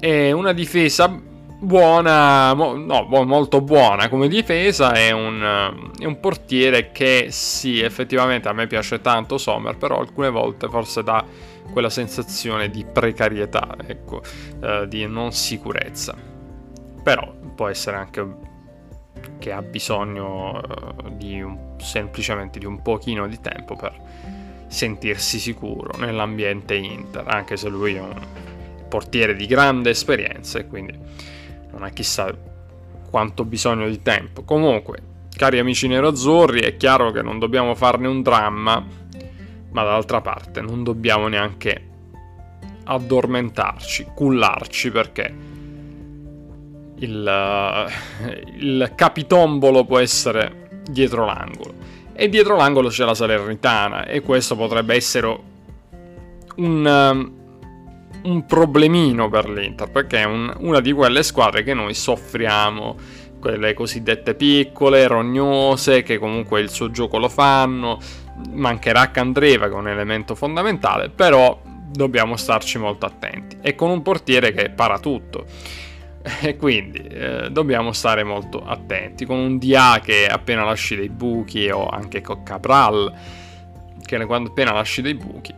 e 0.00 0.32
una 0.32 0.52
difesa 0.52 1.28
buona, 1.62 2.54
no, 2.54 3.04
molto 3.04 3.60
buona 3.60 4.08
come 4.08 4.28
difesa, 4.28 4.92
è 4.92 5.10
un, 5.10 5.92
è 5.98 6.04
un, 6.06 6.18
portiere 6.18 6.90
che 6.90 7.26
sì, 7.30 7.80
effettivamente 7.80 8.48
a 8.48 8.52
me 8.52 8.66
piace 8.66 9.00
tanto 9.00 9.36
Sommer, 9.36 9.76
però 9.76 9.98
alcune 9.98 10.30
volte 10.30 10.68
forse 10.68 11.02
dà 11.02 11.22
quella 11.70 11.90
sensazione 11.90 12.70
di 12.70 12.84
precarietà, 12.84 13.76
ecco, 13.86 14.22
eh, 14.62 14.86
di 14.88 15.06
non 15.06 15.32
sicurezza. 15.32 16.16
Però 17.02 17.34
può 17.54 17.68
essere 17.68 17.96
anche 17.96 18.48
che 19.38 19.52
ha 19.52 19.62
bisogno 19.62 20.60
eh, 20.62 21.16
di 21.16 21.42
un, 21.42 21.76
semplicemente 21.78 22.58
di 22.58 22.64
un 22.64 22.80
pochino 22.80 23.26
di 23.28 23.38
tempo 23.40 23.76
per 23.76 23.98
sentirsi 24.70 25.40
sicuro 25.40 25.98
nell'ambiente 25.98 26.76
Inter, 26.76 27.24
anche 27.26 27.56
se 27.56 27.68
lui 27.68 27.94
è 27.96 28.00
un 28.00 28.14
portiere 28.88 29.34
di 29.34 29.46
grande 29.46 29.90
esperienza 29.90 30.60
e 30.60 30.68
quindi 30.68 30.96
non 31.72 31.82
ha 31.82 31.88
chissà 31.88 32.32
quanto 33.10 33.44
bisogno 33.44 33.88
di 33.88 34.00
tempo. 34.00 34.44
Comunque, 34.44 35.02
cari 35.36 35.58
amici 35.58 35.88
nerazzurri, 35.88 36.60
è 36.60 36.76
chiaro 36.76 37.10
che 37.10 37.20
non 37.20 37.40
dobbiamo 37.40 37.74
farne 37.74 38.06
un 38.06 38.22
dramma, 38.22 38.86
ma 39.70 39.82
dall'altra 39.82 40.20
parte 40.20 40.60
non 40.60 40.84
dobbiamo 40.84 41.26
neanche 41.26 41.88
addormentarci, 42.84 44.06
cullarci 44.14 44.90
perché 44.92 45.34
il, 46.94 47.86
il 48.58 48.92
capitombolo 48.94 49.84
può 49.84 49.98
essere 49.98 50.82
dietro 50.88 51.24
l'angolo 51.24 51.89
e 52.22 52.28
dietro 52.28 52.54
l'angolo 52.54 52.90
c'è 52.90 53.06
la 53.06 53.14
Salernitana 53.14 54.04
e 54.04 54.20
questo 54.20 54.54
potrebbe 54.54 54.94
essere 54.94 55.38
un 56.56 57.38
un 58.22 58.44
problemino 58.44 59.30
per 59.30 59.48
l'Inter, 59.48 59.90
perché 59.90 60.18
è 60.18 60.24
un, 60.24 60.52
una 60.58 60.80
di 60.80 60.92
quelle 60.92 61.22
squadre 61.22 61.62
che 61.62 61.72
noi 61.72 61.94
soffriamo, 61.94 62.94
quelle 63.40 63.72
cosiddette 63.72 64.34
piccole, 64.34 65.06
rognose, 65.06 66.02
che 66.02 66.18
comunque 66.18 66.60
il 66.60 66.68
suo 66.68 66.90
gioco 66.90 67.16
lo 67.16 67.30
fanno, 67.30 67.98
mancherà 68.50 69.10
Candreva 69.10 69.68
che 69.68 69.72
è 69.72 69.76
un 69.76 69.88
elemento 69.88 70.34
fondamentale, 70.34 71.08
però 71.08 71.58
dobbiamo 71.64 72.36
starci 72.36 72.76
molto 72.76 73.06
attenti, 73.06 73.56
e 73.62 73.74
con 73.74 73.88
un 73.88 74.02
portiere 74.02 74.52
che 74.52 74.68
para 74.68 74.98
tutto. 74.98 75.46
E 76.42 76.56
quindi 76.56 76.98
eh, 76.98 77.48
dobbiamo 77.50 77.92
stare 77.92 78.24
molto 78.24 78.62
attenti 78.64 79.24
con 79.24 79.38
un 79.38 79.58
DA 79.58 80.00
che 80.02 80.26
appena 80.26 80.64
lasci 80.64 80.96
dei 80.96 81.08
buchi 81.08 81.68
o 81.70 81.86
anche 81.86 82.20
con 82.20 82.42
Cabral 82.42 83.12
che 84.04 84.26
quando 84.26 84.50
appena 84.50 84.72
lasci 84.72 85.02
dei 85.02 85.14
buchi 85.14 85.54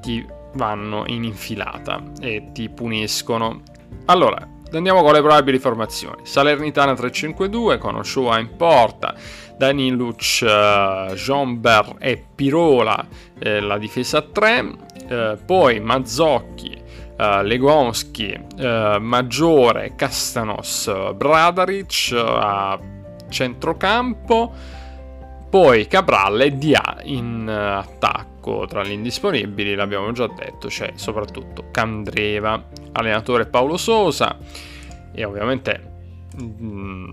ti 0.00 0.24
vanno 0.54 1.04
in 1.06 1.24
infilata 1.24 2.02
e 2.20 2.50
ti 2.52 2.68
puniscono. 2.68 3.62
Allora, 4.06 4.46
andiamo 4.72 5.02
con 5.02 5.12
le 5.12 5.20
probabili 5.20 5.58
formazioni. 5.58 6.22
Salernitana 6.24 6.94
352 6.94 7.78
con 7.78 7.96
Oshua 7.96 8.38
in 8.38 8.56
porta, 8.56 9.14
Daniluc, 9.56 10.42
uh, 10.42 11.12
Jomber 11.14 11.96
e 11.98 12.24
Pirola 12.34 13.06
eh, 13.38 13.60
la 13.60 13.78
difesa 13.78 14.22
3, 14.22 14.72
eh, 15.08 15.38
poi 15.44 15.80
Mazzocchi, 15.80 16.77
uh, 17.18 17.42
Legowski, 17.42 18.38
uh, 18.56 18.98
Maggiore, 19.00 19.94
Castanos, 19.96 20.90
Bradaric 21.14 22.12
a 22.14 22.78
centrocampo, 23.28 24.52
poi 25.50 25.86
Cabral 25.86 26.40
e 26.40 26.56
Dia 26.56 26.98
in 27.02 27.48
attacco 27.48 28.28
attacco 28.48 28.66
tra 28.66 28.82
gli 28.82 28.92
indisponibili, 28.92 29.74
l'abbiamo 29.74 30.10
già 30.12 30.26
detto, 30.26 30.68
c'è 30.68 30.92
soprattutto 30.94 31.66
Candreva, 31.70 32.64
allenatore 32.92 33.46
Paolo 33.46 33.76
Sosa 33.76 34.36
e 35.12 35.24
ovviamente 35.24 35.90
mh, 36.36 36.64
mm, 36.64 37.08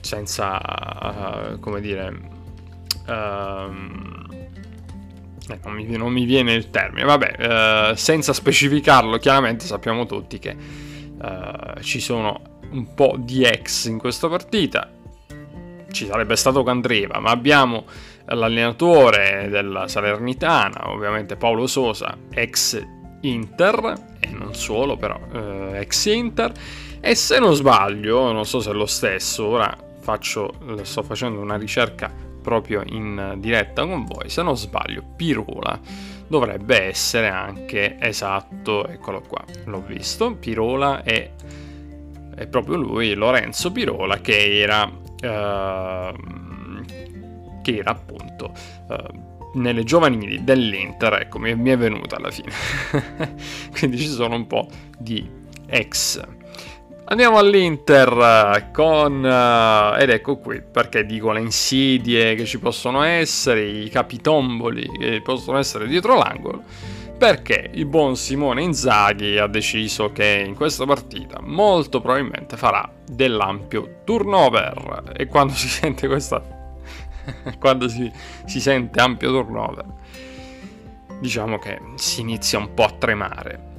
senza, 0.00 1.52
uh, 1.52 1.60
come 1.60 1.80
dire, 1.80 2.20
uh, 3.06 4.33
eh, 5.48 5.58
non, 5.62 5.74
mi, 5.74 5.84
non, 5.96 6.12
mi, 6.12 6.24
viene 6.24 6.52
il 6.54 6.70
termine, 6.70 7.04
vabbè, 7.04 7.90
uh, 7.90 7.94
senza 7.94 8.32
specificarlo 8.32 9.18
chiaramente 9.18 9.66
sappiamo 9.66 10.06
tutti 10.06 10.38
che 10.38 10.56
eh, 11.24 11.82
ci 11.82 12.00
sono 12.00 12.58
un 12.70 12.94
po' 12.94 13.16
di 13.18 13.44
ex 13.44 13.86
in 13.86 13.98
questa 13.98 14.28
partita, 14.28 14.90
ci 15.90 16.06
sarebbe 16.06 16.36
stato 16.36 16.62
Candreva, 16.62 17.20
ma 17.20 17.30
abbiamo 17.30 17.84
l'allenatore 18.26 19.48
della 19.48 19.86
Salernitana, 19.86 20.90
ovviamente 20.90 21.36
Paolo 21.36 21.66
Sosa, 21.66 22.16
ex 22.30 22.84
Inter, 23.20 23.94
e 24.18 24.28
non 24.30 24.54
solo 24.54 24.96
però, 24.96 25.18
eh, 25.32 25.78
ex 25.80 26.06
Inter, 26.06 26.52
e 27.00 27.14
se 27.14 27.38
non 27.38 27.54
sbaglio, 27.54 28.32
non 28.32 28.44
so 28.44 28.60
se 28.60 28.70
è 28.70 28.74
lo 28.74 28.86
stesso, 28.86 29.46
ora 29.46 29.76
faccio, 30.00 30.52
sto 30.82 31.02
facendo 31.02 31.40
una 31.40 31.56
ricerca 31.56 32.12
proprio 32.44 32.82
in 32.84 33.36
diretta 33.38 33.86
con 33.86 34.04
voi, 34.04 34.28
se 34.28 34.42
non 34.42 34.54
sbaglio 34.56 35.02
Pirola 35.16 35.80
dovrebbe 36.26 36.82
essere 36.82 37.28
anche 37.28 37.96
esatto, 37.98 38.86
eccolo 38.86 39.22
qua, 39.22 39.42
l'ho 39.64 39.82
visto, 39.86 40.34
Pirola 40.34 41.02
è, 41.02 41.30
è 42.36 42.46
proprio 42.46 42.76
lui, 42.76 43.14
Lorenzo 43.14 43.72
Pirola, 43.72 44.18
che 44.18 44.60
era... 44.60 44.84
Uh, 44.84 46.32
che 47.62 47.78
era 47.78 47.92
appunto 47.92 48.52
uh, 48.88 49.58
nelle 49.58 49.84
giovanili 49.84 50.44
dell'Inter, 50.44 51.14
ecco, 51.14 51.38
mi, 51.38 51.54
mi 51.54 51.70
è 51.70 51.78
venuta 51.78 52.16
alla 52.16 52.30
fine. 52.30 52.52
Quindi 53.72 53.98
ci 53.98 54.08
sono 54.08 54.34
un 54.34 54.46
po' 54.46 54.68
di 54.98 55.26
ex. 55.66 56.20
Andiamo 57.06 57.36
all'Inter 57.36 58.08
eh, 58.08 58.70
con... 58.72 59.22
Uh, 59.22 60.00
ed 60.00 60.08
ecco 60.08 60.38
qui 60.38 60.62
perché 60.62 61.04
dico 61.04 61.32
le 61.32 61.40
insidie 61.40 62.34
che 62.34 62.46
ci 62.46 62.58
possono 62.58 63.02
essere, 63.02 63.62
i 63.62 63.90
capitomboli 63.90 64.88
che 64.98 65.20
possono 65.22 65.58
essere 65.58 65.86
dietro 65.86 66.16
l'angolo. 66.16 66.62
Perché 67.18 67.70
il 67.74 67.86
buon 67.86 68.16
Simone 68.16 68.62
Inzaghi 68.62 69.38
ha 69.38 69.46
deciso 69.46 70.12
che 70.12 70.44
in 70.46 70.54
questa 70.54 70.86
partita 70.86 71.40
molto 71.42 72.00
probabilmente 72.00 72.56
farà 72.56 72.90
dell'ampio 73.06 74.00
turnover. 74.04 75.12
E 75.16 75.26
quando 75.26 75.52
si 75.52 75.68
sente 75.68 76.06
questa 76.08 76.42
quando 77.58 77.88
si, 77.88 78.10
si 78.44 78.60
sente 78.60 79.00
ampio 79.00 79.30
turnover, 79.30 79.84
diciamo 81.20 81.58
che 81.58 81.80
si 81.96 82.22
inizia 82.22 82.58
un 82.58 82.72
po' 82.72 82.84
a 82.84 82.90
tremare. 82.90 83.72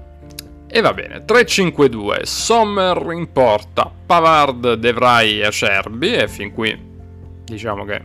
E 0.67 0.81
va 0.81 0.93
bene, 0.93 1.23
3-5-2, 1.23 2.23
Sommer 2.23 3.11
in 3.13 3.31
porta, 3.31 3.89
Pavard, 4.05 4.73
Devray 4.73 5.39
e 5.39 5.45
Acerbi, 5.45 6.13
e 6.13 6.27
fin 6.27 6.51
qui 6.53 6.77
diciamo 7.45 7.85
che 7.85 8.01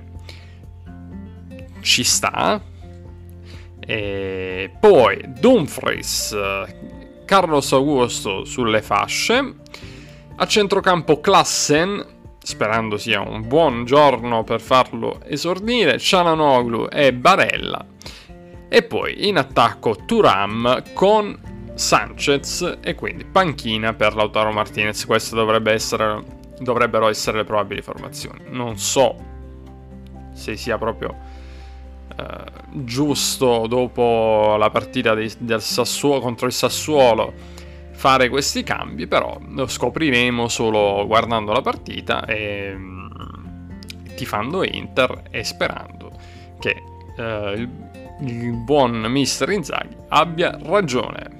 ci 1.80 2.04
sta. 2.04 2.60
E 3.80 4.70
poi 4.78 5.20
Dumfries, 5.40 6.36
Carlos 7.24 7.72
Augusto 7.72 8.44
sulle 8.44 8.82
fasce, 8.82 9.54
a 10.36 10.46
centrocampo 10.46 11.18
Klassen, 11.20 12.04
sperando 12.40 12.96
sia 12.98 13.20
un 13.20 13.48
buon 13.48 13.84
giorno 13.84 14.44
per 14.44 14.60
farlo 14.60 15.20
esordire, 15.24 15.98
Cialanoglu 15.98 16.86
e 16.90 17.12
Barella. 17.12 17.84
E 18.68 18.82
poi 18.84 19.26
in 19.28 19.38
attacco 19.38 20.04
Turam 20.06 20.82
con 20.92 21.36
Sanchez 21.80 22.78
e 22.82 22.94
quindi 22.94 23.24
panchina 23.24 23.94
per 23.94 24.14
Lautaro 24.14 24.52
Martinez. 24.52 25.06
Queste 25.06 25.34
dovrebbe 25.34 25.72
essere, 25.72 26.22
dovrebbero 26.58 27.08
essere 27.08 27.38
le 27.38 27.44
probabili 27.44 27.80
formazioni. 27.80 28.42
Non 28.50 28.76
so 28.76 29.16
se 30.34 30.56
sia 30.56 30.76
proprio 30.76 31.16
eh, 32.16 32.44
giusto 32.84 33.66
dopo 33.66 34.56
la 34.58 34.68
partita 34.68 35.14
di, 35.14 35.32
del 35.38 35.62
Sassuolo 35.62 36.20
contro 36.20 36.46
il 36.46 36.52
Sassuolo 36.52 37.32
fare 37.92 38.28
questi 38.28 38.62
cambi, 38.62 39.06
però 39.06 39.38
lo 39.48 39.66
scopriremo 39.66 40.48
solo 40.48 41.06
guardando 41.06 41.52
la 41.52 41.62
partita 41.62 42.26
e 42.26 42.74
mm, 42.76 43.08
tifando 44.16 44.62
Inter 44.64 45.22
e 45.30 45.44
sperando 45.44 46.12
che 46.60 46.76
eh, 47.16 47.52
il, 47.56 47.70
il 48.20 48.52
buon 48.52 49.00
mister 49.08 49.48
Inzaghi 49.48 49.96
abbia 50.08 50.58
ragione. 50.62 51.39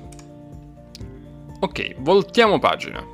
Ok, 1.63 1.97
voltiamo 1.99 2.59
pagina. 2.59 3.05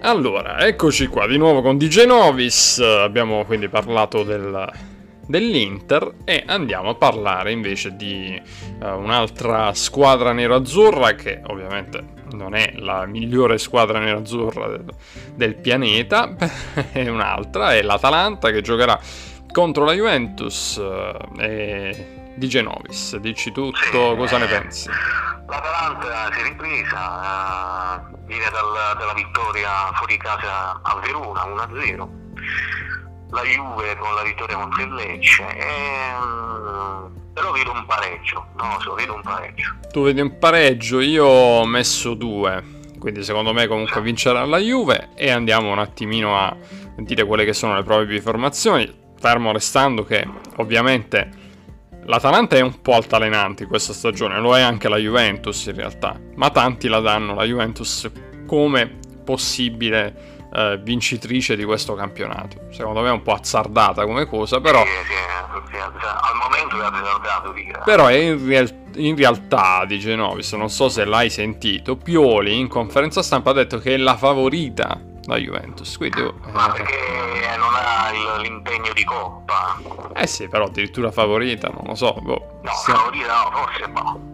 Allora, 0.00 0.66
eccoci 0.66 1.08
qua 1.08 1.26
di 1.26 1.36
nuovo 1.36 1.60
con 1.60 1.76
DJ 1.76 2.06
Novis, 2.06 2.78
abbiamo 2.78 3.44
quindi 3.44 3.68
parlato 3.68 4.22
del, 4.22 4.66
dell'Inter 5.26 6.14
e 6.24 6.42
andiamo 6.46 6.88
a 6.88 6.94
parlare 6.94 7.52
invece 7.52 7.96
di 7.96 8.40
uh, 8.80 8.86
un'altra 8.86 9.74
squadra 9.74 10.32
nero-azzurra 10.32 11.14
che 11.14 11.42
ovviamente 11.48 12.02
non 12.32 12.54
è 12.54 12.72
la 12.76 13.04
migliore 13.04 13.58
squadra 13.58 13.98
nerazzurra 13.98 14.68
del, 14.68 14.94
del 15.34 15.54
pianeta, 15.56 16.34
è 16.92 17.06
un'altra, 17.08 17.74
è 17.74 17.82
l'Atalanta 17.82 18.50
che 18.50 18.62
giocherà 18.62 18.98
contro 19.52 19.84
la 19.84 19.92
Juventus 19.92 20.76
uh, 20.76 21.38
e 21.38 22.19
di 22.36 22.48
Genovis. 22.48 23.16
Dici 23.16 23.52
tutto, 23.52 23.76
sì, 23.76 23.90
cosa 23.90 24.38
ne 24.38 24.46
pensi? 24.46 24.88
L'Atalanta 25.46 26.32
si 26.32 26.40
è 26.40 26.42
ripresa, 26.44 28.06
uh, 28.12 28.26
viene 28.26 28.50
dal, 28.50 28.96
dalla 28.98 29.14
vittoria 29.14 29.90
fuori 29.94 30.16
casa 30.16 30.80
a 30.82 31.00
Verona 31.02 31.44
1-0, 31.44 32.08
la 33.30 33.42
Juve 33.42 33.96
con 33.96 34.14
la 34.14 34.22
vittoria 34.22 34.56
contro 34.56 34.82
il 34.82 34.94
Lecce, 34.94 35.42
e, 35.56 36.14
um, 36.20 37.32
però 37.32 37.50
vedo 37.52 37.72
un 37.72 37.84
pareggio, 37.86 38.46
non 38.56 38.74
lo 38.74 38.80
so, 38.80 38.94
vedo 38.94 39.14
un 39.14 39.22
pareggio. 39.22 39.76
Tu 39.90 40.02
vedi 40.04 40.20
un 40.20 40.38
pareggio, 40.38 41.00
io 41.00 41.24
ho 41.26 41.66
messo 41.66 42.14
due 42.14 42.78
quindi 43.00 43.24
secondo 43.24 43.54
me 43.54 43.66
comunque 43.66 44.00
vincerà 44.02 44.44
la 44.44 44.58
Juve 44.58 45.08
e 45.14 45.30
andiamo 45.30 45.72
un 45.72 45.78
attimino 45.78 46.38
a 46.38 46.54
dire 46.98 47.24
quelle 47.24 47.46
che 47.46 47.54
sono 47.54 47.74
le 47.74 47.82
probabili 47.82 48.20
formazioni, 48.20 48.92
fermo 49.18 49.52
restando 49.52 50.04
che 50.04 50.28
ovviamente 50.56 51.30
l'Atalanta 52.10 52.56
è 52.56 52.60
un 52.60 52.82
po' 52.82 52.94
altalenante 52.94 53.66
questa 53.66 53.92
stagione, 53.92 54.40
lo 54.40 54.56
è 54.56 54.60
anche 54.60 54.88
la 54.88 54.96
Juventus 54.96 55.66
in 55.66 55.76
realtà, 55.76 56.18
ma 56.34 56.50
tanti 56.50 56.88
la 56.88 56.98
danno 56.98 57.34
la 57.34 57.44
Juventus 57.44 58.10
come 58.46 58.98
possibile 59.24 60.48
eh, 60.52 60.80
vincitrice 60.82 61.54
di 61.54 61.64
questo 61.64 61.94
campionato. 61.94 62.66
Secondo 62.72 63.00
me 63.00 63.10
è 63.10 63.12
un 63.12 63.22
po' 63.22 63.32
azzardata 63.32 64.04
come 64.04 64.26
cosa, 64.26 64.60
però... 64.60 64.84
Sì, 64.84 64.90
sì, 64.90 65.70
sì, 65.70 65.76
al 65.76 66.34
momento 66.34 66.80
è 66.80 66.84
azzardato. 66.84 67.52
Dire. 67.52 67.80
Però 67.84 68.06
è 68.08 68.14
in, 68.14 68.44
real- 68.44 68.74
in 68.96 69.14
realtà 69.14 69.84
di 69.86 70.00
Genovis, 70.00 70.52
non 70.54 70.68
so 70.68 70.88
se 70.88 71.04
l'hai 71.04 71.30
sentito, 71.30 71.96
Pioli 71.96 72.58
in 72.58 72.66
conferenza 72.66 73.22
stampa 73.22 73.50
ha 73.50 73.54
detto 73.54 73.78
che 73.78 73.94
è 73.94 73.96
la 73.96 74.16
favorita 74.16 75.00
la 75.26 75.36
Juventus. 75.36 75.96
Quindi, 75.96 76.20
eh, 76.20 76.34
Ma 76.52 76.72
perché 76.72 76.96
non 77.56 77.69
ha 78.10 78.36
l'impegno 78.38 78.92
di 78.92 79.04
coppa? 79.04 79.76
Eh 80.14 80.26
sì, 80.26 80.48
però 80.48 80.64
addirittura 80.64 81.10
favorita, 81.10 81.68
non 81.68 81.84
lo 81.86 81.94
so. 81.94 82.16
Boh, 82.20 82.60
no, 82.62 82.70
sia... 82.84 82.94
favorita 82.94 83.42
no, 83.42 83.50
forse 83.52 83.86
no. 83.86 84.30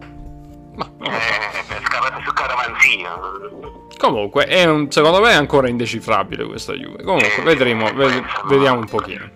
Ma 0.75 0.91
non 0.97 1.11
lo 1.11 1.19
so. 1.19 1.67
Eh, 1.77 2.23
su 2.23 2.33
Caravanzino. 2.33 3.85
Comunque, 3.97 4.45
è 4.45 4.65
un, 4.65 4.91
secondo 4.91 5.19
me 5.19 5.31
è 5.31 5.35
ancora 5.35 5.67
indecifrabile 5.67 6.45
questa 6.45 6.73
Juve. 6.73 7.03
Comunque, 7.03 7.41
vedremo, 7.43 7.91
ved- 7.93 8.45
vediamo 8.45 8.79
un 8.79 8.87
pochino. 8.87 9.31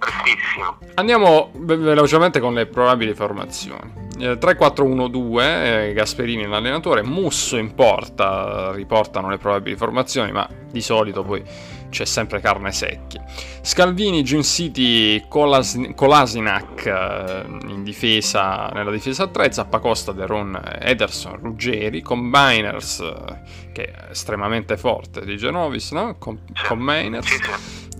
Andiamo 0.95 1.49
ve- 1.55 1.77
velocemente 1.77 2.39
con 2.39 2.53
le 2.53 2.67
probabili 2.67 3.13
formazioni. 3.13 4.09
Eh, 4.19 4.37
3-4-1-2, 4.37 5.41
eh, 5.41 5.93
Gasperini 5.93 6.45
l'allenatore, 6.45 7.01
Musso 7.01 7.57
in 7.57 7.73
porta, 7.73 8.71
riportano 8.71 9.29
le 9.29 9.37
probabili 9.37 9.75
formazioni, 9.75 10.31
ma 10.31 10.47
di 10.69 10.81
solito 10.81 11.23
poi 11.23 11.43
c'è 11.91 12.05
sempre 12.05 12.39
carne 12.39 12.71
secchi. 12.71 13.19
Scalvini, 13.61 14.23
Gin 14.23 14.41
City, 14.41 15.27
Colas- 15.27 15.77
Colasinac 15.93 16.85
eh, 16.87 17.43
in 17.67 17.83
difesa, 17.83 18.71
nella 18.73 18.89
difesa 18.89 19.23
a 19.25 19.27
3, 19.27 19.51
Zappacosta, 19.51 20.11
Deron, 20.13 20.59
Ederson, 20.79 21.37
Ruggeri, 21.39 22.01
Combiners, 22.01 22.99
eh, 23.01 23.71
che 23.71 23.85
è 23.91 24.07
estremamente 24.09 24.77
forte 24.77 25.23
di 25.23 25.37
Genovis, 25.37 25.91
no? 25.91 26.15
Com- 26.17 26.39
Combiners. 26.67 27.29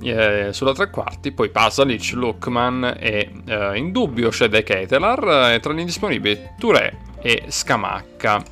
Eh, 0.04 0.50
sulla 0.52 0.74
tre 0.74 0.90
quarti, 0.90 1.32
poi 1.32 1.50
Pasalic, 1.52 2.14
Lookman 2.14 2.96
e 3.00 3.30
in 3.76 3.92
dubbio 3.92 4.30
c'è 4.30 4.48
De 4.50 4.64
Ketelar, 4.64 5.52
eh, 5.54 5.60
tra 5.60 5.74
gli 5.74 5.80
indisponibili 5.80 6.40
Touré 6.58 6.98
e 7.22 7.44
Scamacca. 7.50 8.44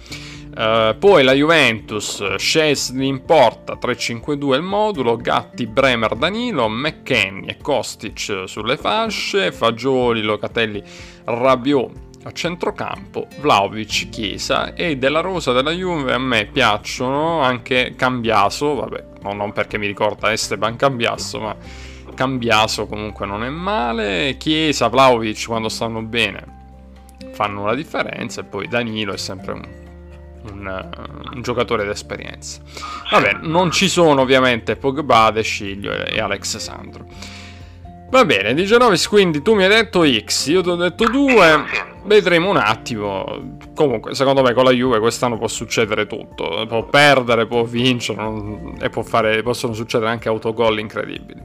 Uh, 0.59 0.97
poi 0.97 1.23
la 1.23 1.31
Juventus, 1.31 2.35
Scesni 2.35 3.07
in 3.07 3.23
porta, 3.23 3.77
3-5-2 3.81 4.55
il 4.55 4.61
modulo, 4.61 5.15
Gatti, 5.15 5.65
Bremer, 5.65 6.15
Danilo, 6.15 6.67
McKenny 6.67 7.47
e 7.47 7.55
Kostic 7.55 8.43
sulle 8.45 8.75
fasce, 8.75 9.53
Fagioli, 9.53 10.21
Locatelli, 10.21 10.83
Rabiot 11.23 11.91
a 12.23 12.33
centrocampo, 12.33 13.27
Vlaovic, 13.39 14.09
Chiesa 14.09 14.73
e 14.73 14.97
della 14.97 15.21
rosa 15.21 15.53
della 15.53 15.71
Juve 15.71 16.11
a 16.11 16.19
me 16.19 16.47
piacciono 16.47 17.39
anche 17.39 17.93
Cambiaso, 17.95 18.75
vabbè, 18.75 19.05
no, 19.21 19.31
non 19.31 19.53
perché 19.53 19.77
mi 19.77 19.87
ricorda 19.87 20.33
Esteban 20.33 20.75
Cambiaso, 20.75 21.39
ma 21.39 21.55
Cambiaso 22.13 22.85
comunque 22.85 23.25
non 23.25 23.45
è 23.45 23.49
male, 23.49 24.35
Chiesa, 24.37 24.89
Vlaovic 24.89 25.45
quando 25.47 25.69
stanno 25.69 26.01
bene 26.01 26.57
fanno 27.31 27.65
la 27.65 27.75
differenza 27.75 28.41
e 28.41 28.43
poi 28.43 28.67
Danilo 28.67 29.13
è 29.13 29.17
sempre 29.17 29.53
un 29.53 29.87
un, 30.51 30.67
eh, 30.67 31.35
un 31.35 31.41
giocatore 31.41 31.85
d'esperienza. 31.85 32.61
Vabbè, 33.11 33.39
non 33.41 33.71
ci 33.71 33.89
sono 33.89 34.21
ovviamente 34.21 34.75
Pogba, 34.75 35.31
De 35.31 35.41
Sciglio 35.41 35.91
e 35.91 36.19
Alex 36.19 36.57
Sandro. 36.57 37.05
Va 38.09 38.25
bene, 38.25 38.55
19, 38.55 38.97
quindi 39.07 39.43
tu 39.43 39.53
mi 39.53 39.63
hai 39.63 39.69
detto 39.69 40.03
X, 40.03 40.47
io 40.47 40.63
ti 40.63 40.69
ho 40.69 40.75
detto 40.75 41.05
2, 41.05 41.63
vedremo 42.05 42.49
un 42.49 42.57
attimo. 42.57 43.57
Comunque, 43.75 44.15
secondo 44.15 44.41
me 44.41 44.51
con 44.53 44.63
la 44.63 44.71
Juve 44.71 44.99
quest'anno 44.99 45.37
può 45.37 45.47
succedere 45.47 46.07
tutto, 46.07 46.65
può 46.67 46.85
perdere, 46.85 47.45
può 47.45 47.63
vincere 47.63 48.19
non... 48.19 48.77
e 48.81 48.89
può 48.89 49.03
fare, 49.03 49.43
possono 49.43 49.73
succedere 49.73 50.09
anche 50.09 50.27
autogol 50.27 50.79
incredibili. 50.79 51.39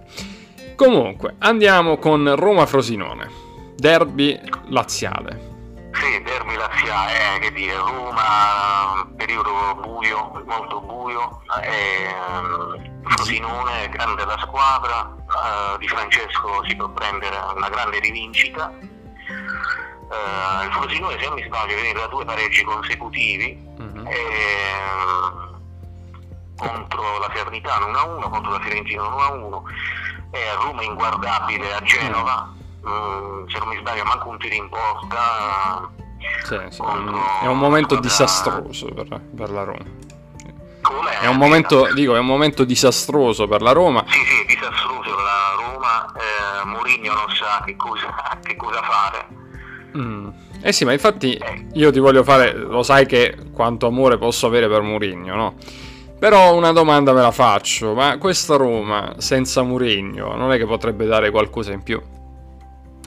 Comunque, 0.74 1.34
andiamo 1.38 1.98
con 1.98 2.34
Roma-Frosinone, 2.34 3.28
derby 3.76 4.40
laziale. 4.68 5.53
Sì, 5.94 6.20
derby 6.22 6.56
laziale, 6.56 7.36
eh, 7.36 7.38
che 7.38 7.52
dire, 7.52 7.76
Roma, 7.76 9.06
periodo 9.16 9.74
buio, 9.80 10.42
molto 10.44 10.80
buio, 10.80 11.40
eh, 11.62 12.92
Frosinone, 13.04 13.88
grande 13.90 14.24
la 14.24 14.38
squadra, 14.38 15.14
eh, 15.16 15.78
Di 15.78 15.86
Francesco 15.86 16.64
si 16.66 16.74
può 16.74 16.88
prendere 16.88 17.36
una 17.54 17.68
grande 17.68 18.00
rivincita. 18.00 18.72
Eh, 18.72 20.64
il 20.64 20.72
Frosinone, 20.72 21.18
se 21.18 21.24
non 21.26 21.34
mi 21.34 21.44
sbaglio, 21.44 21.74
viene 21.74 21.98
da 21.98 22.06
due 22.08 22.24
pareggi 22.24 22.64
consecutivi. 22.64 23.72
Mm-hmm. 23.80 24.06
contro 26.56 27.18
la 27.18 27.28
Fernitano 27.30 27.86
1-1, 27.86 28.30
contro 28.30 28.52
la 28.52 28.60
Fiorentina 28.60 29.02
1-1, 29.02 29.62
e 30.30 30.54
Roma 30.54 30.82
inguardabile 30.82 31.74
a 31.74 31.80
Genova. 31.82 32.52
Mm 32.88 33.24
se 33.46 33.58
non 33.58 33.68
mi 33.68 33.76
sbaglio 33.78 34.04
manco 34.04 34.28
un 34.28 34.38
tiro 34.38 34.54
in 34.54 34.68
porta. 34.68 35.90
Sì, 36.44 36.58
sì. 36.70 36.82
È 37.42 37.46
un 37.46 37.58
momento 37.58 37.96
disastroso 37.96 38.86
per, 38.86 39.20
per 39.34 39.50
la 39.50 39.64
Roma. 39.64 39.84
Come? 40.82 41.20
È 41.20 41.26
un 41.26 41.36
momento, 41.36 41.92
dico, 41.94 42.14
è 42.14 42.18
un 42.18 42.26
momento 42.26 42.64
disastroso 42.64 43.46
per 43.46 43.62
la 43.62 43.72
Roma. 43.72 44.04
Sì, 44.06 44.18
sì, 44.24 44.44
disastroso 44.46 45.14
per 45.14 45.24
la 45.24 45.54
Roma. 45.56 46.12
Eh, 46.12 46.66
Mourinho 46.66 47.12
non 47.12 47.34
sa 47.34 47.62
che 47.64 47.76
cosa, 47.76 48.14
che 48.42 48.56
cosa 48.56 48.82
fare. 48.82 49.26
Mm. 49.96 50.28
Eh 50.62 50.72
sì, 50.72 50.84
ma 50.84 50.92
infatti 50.92 51.34
eh. 51.34 51.66
io 51.74 51.92
ti 51.92 51.98
voglio 51.98 52.24
fare, 52.24 52.52
lo 52.54 52.82
sai 52.82 53.06
che 53.06 53.36
quanto 53.52 53.86
amore 53.86 54.18
posso 54.18 54.46
avere 54.46 54.68
per 54.68 54.80
Mourinho, 54.80 55.34
no? 55.34 55.54
Però 56.18 56.54
una 56.54 56.72
domanda 56.72 57.12
me 57.12 57.20
la 57.20 57.32
faccio, 57.32 57.92
ma 57.92 58.16
questa 58.18 58.56
Roma 58.56 59.14
senza 59.18 59.62
Mourinho 59.62 60.36
non 60.36 60.52
è 60.52 60.56
che 60.56 60.64
potrebbe 60.64 61.04
dare 61.04 61.30
qualcosa 61.30 61.72
in 61.72 61.82
più? 61.82 62.00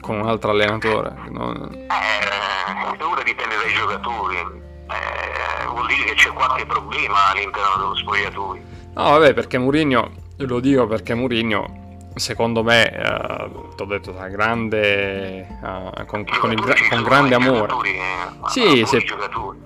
Con 0.01 0.19
un 0.19 0.27
altro 0.27 0.51
allenatore? 0.51 1.13
No? 1.29 1.53
Eh, 1.53 3.03
ora 3.03 3.23
dipende 3.23 3.55
dai 3.55 3.73
giocatori, 3.73 4.36
eh, 4.38 5.67
vuol 5.69 5.88
dire 5.88 6.03
che 6.05 6.13
c'è 6.15 6.29
qualche 6.31 6.65
problema 6.65 7.31
all'interno 7.31 7.75
dello 7.77 7.95
spogliatoio. 7.95 8.62
No, 8.93 9.03
vabbè, 9.03 9.33
perché 9.33 9.57
Mourinho, 9.57 10.12
lo 10.38 10.60
dico 10.60 10.88
perché 10.88 11.13
Mourinho 11.13 11.86
secondo 12.17 12.63
me, 12.63 12.89
eh, 12.91 13.49
ti 13.75 13.81
ho 13.81 13.86
detto, 13.86 14.12
da 14.12 14.27
grande, 14.27 15.39
eh, 15.41 16.05
con, 16.05 16.25
con, 16.39 16.51
il, 16.51 16.63
con 16.89 17.03
grande 17.03 17.36
amore. 17.36 17.73
Eh, 17.86 18.49
sì, 18.49 18.86
sì 18.86 19.05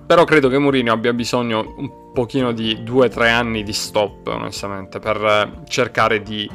però 0.06 0.24
credo 0.24 0.48
che 0.48 0.58
Mourinho 0.58 0.92
abbia 0.92 1.12
bisogno 1.12 1.74
un 1.76 2.12
pochino 2.12 2.52
di 2.52 2.82
due 2.82 3.06
o 3.06 3.08
tre 3.08 3.30
anni 3.30 3.62
di 3.62 3.72
stop, 3.72 4.26
onestamente, 4.26 4.98
per 4.98 5.16
eh, 5.24 5.66
cercare 5.68 6.22
di 6.22 6.50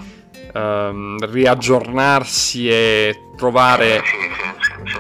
ehm, 0.58 1.32
riaggiornarsi 1.32 2.70
e 2.70 3.30
trovare, 3.36 4.02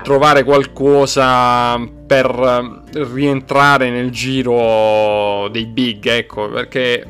trovare 0.04 0.43
qualcosa 0.43 1.80
per 2.06 2.84
rientrare 2.93 3.89
nel 3.89 4.12
giro 4.12 5.48
dei 5.50 5.65
big, 5.65 6.06
ecco, 6.06 6.50
perché 6.50 7.06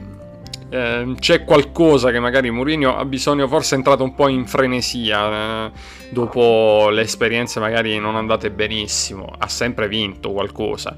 eh, 0.70 1.16
c'è 1.20 1.44
qualcosa 1.44 2.12
che 2.12 2.20
magari 2.20 2.50
Mourinho 2.50 2.98
ha 2.98 3.06
bisogno, 3.06 3.48
forse 3.48 3.76
è 3.76 3.78
entrato 3.78 4.04
un 4.04 4.16
po' 4.16 4.28
in 4.28 4.46
frenesia 4.48 5.68
eh, 5.68 5.72
dopo 6.10 6.90
le 6.90 7.02
esperienze 7.02 7.60
magari 7.60 7.98
non 8.00 8.16
andate 8.16 8.50
benissimo, 8.52 9.34
ha 9.38 9.48
sempre 9.48 9.88
vinto 9.88 10.32
qualcosa, 10.32 10.96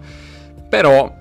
però 0.70 1.12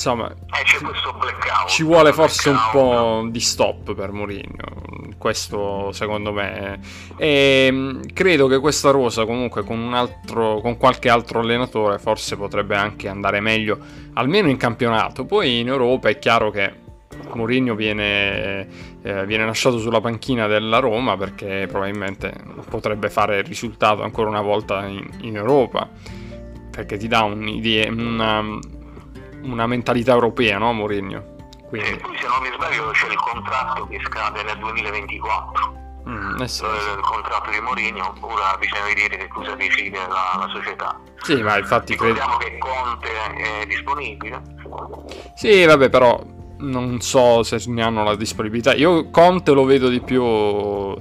insomma 0.00 0.30
eh, 0.30 1.68
ci 1.68 1.82
vuole 1.82 2.12
forse 2.14 2.48
un 2.48 2.58
po' 2.72 3.26
di 3.28 3.40
stop 3.40 3.94
per 3.94 4.12
Mourinho 4.12 4.80
questo 5.20 5.92
secondo 5.92 6.32
me. 6.32 6.80
E 7.18 7.68
mm, 7.70 8.00
credo 8.14 8.46
che 8.46 8.58
questa 8.58 8.90
rosa 8.90 9.26
comunque 9.26 9.62
con 9.62 9.78
un 9.78 9.92
altro 9.92 10.60
con 10.62 10.78
qualche 10.78 11.10
altro 11.10 11.40
allenatore 11.40 11.98
forse 11.98 12.36
potrebbe 12.36 12.74
anche 12.74 13.06
andare 13.06 13.40
meglio 13.40 13.78
almeno 14.14 14.48
in 14.48 14.56
campionato. 14.56 15.26
Poi 15.26 15.60
in 15.60 15.68
Europa 15.68 16.08
è 16.08 16.18
chiaro 16.18 16.50
che 16.50 16.72
Mourinho 17.34 17.74
viene, 17.74 18.66
eh, 19.02 19.26
viene 19.26 19.44
lasciato 19.44 19.78
sulla 19.78 20.00
panchina 20.00 20.46
della 20.46 20.78
Roma 20.78 21.18
perché 21.18 21.66
probabilmente 21.68 22.32
potrebbe 22.68 23.10
fare 23.10 23.38
il 23.38 23.44
risultato 23.44 24.02
ancora 24.02 24.30
una 24.30 24.40
volta 24.40 24.86
in, 24.86 25.06
in 25.20 25.36
Europa 25.36 25.88
perché 26.70 26.96
ti 26.96 27.08
dà 27.08 27.22
un'idea 27.24 27.90
una, 27.90 28.58
una 29.42 29.66
mentalità 29.66 30.12
europea, 30.12 30.58
no 30.58 30.72
Mourinho? 30.72 31.36
Quindi... 31.68 31.88
E 31.88 31.96
poi 31.96 32.16
se 32.16 32.26
non 32.26 32.40
mi 32.40 32.50
sbaglio 32.54 32.90
c'è 32.90 33.08
il 33.08 33.16
contratto 33.16 33.86
che 33.86 34.00
scade 34.04 34.42
nel 34.42 34.58
2024. 34.58 35.78
Mm, 36.08 36.40
eh 36.40 36.48
sì, 36.48 36.64
il 36.64 37.00
contratto 37.02 37.50
di 37.50 37.60
Mourinho, 37.60 38.14
ora 38.20 38.56
bisogna 38.58 38.84
vedere 38.84 39.16
che 39.16 39.28
cosa 39.28 39.54
decide 39.54 39.98
la, 39.98 40.38
la 40.38 40.48
società. 40.52 40.98
Sì, 41.22 41.42
ma 41.42 41.58
infatti 41.58 41.94
credo... 41.94 42.20
che 42.38 42.58
Conte 42.58 43.08
è 43.62 43.66
disponibile. 43.66 44.42
Sì, 45.34 45.64
vabbè, 45.64 45.88
però 45.90 46.20
non 46.58 47.00
so 47.00 47.42
se 47.42 47.62
ne 47.66 47.82
hanno 47.82 48.04
la 48.04 48.16
disponibilità. 48.16 48.74
Io 48.74 49.10
Conte 49.10 49.52
lo 49.52 49.64
vedo 49.64 49.88
di 49.88 50.00
più 50.00 50.96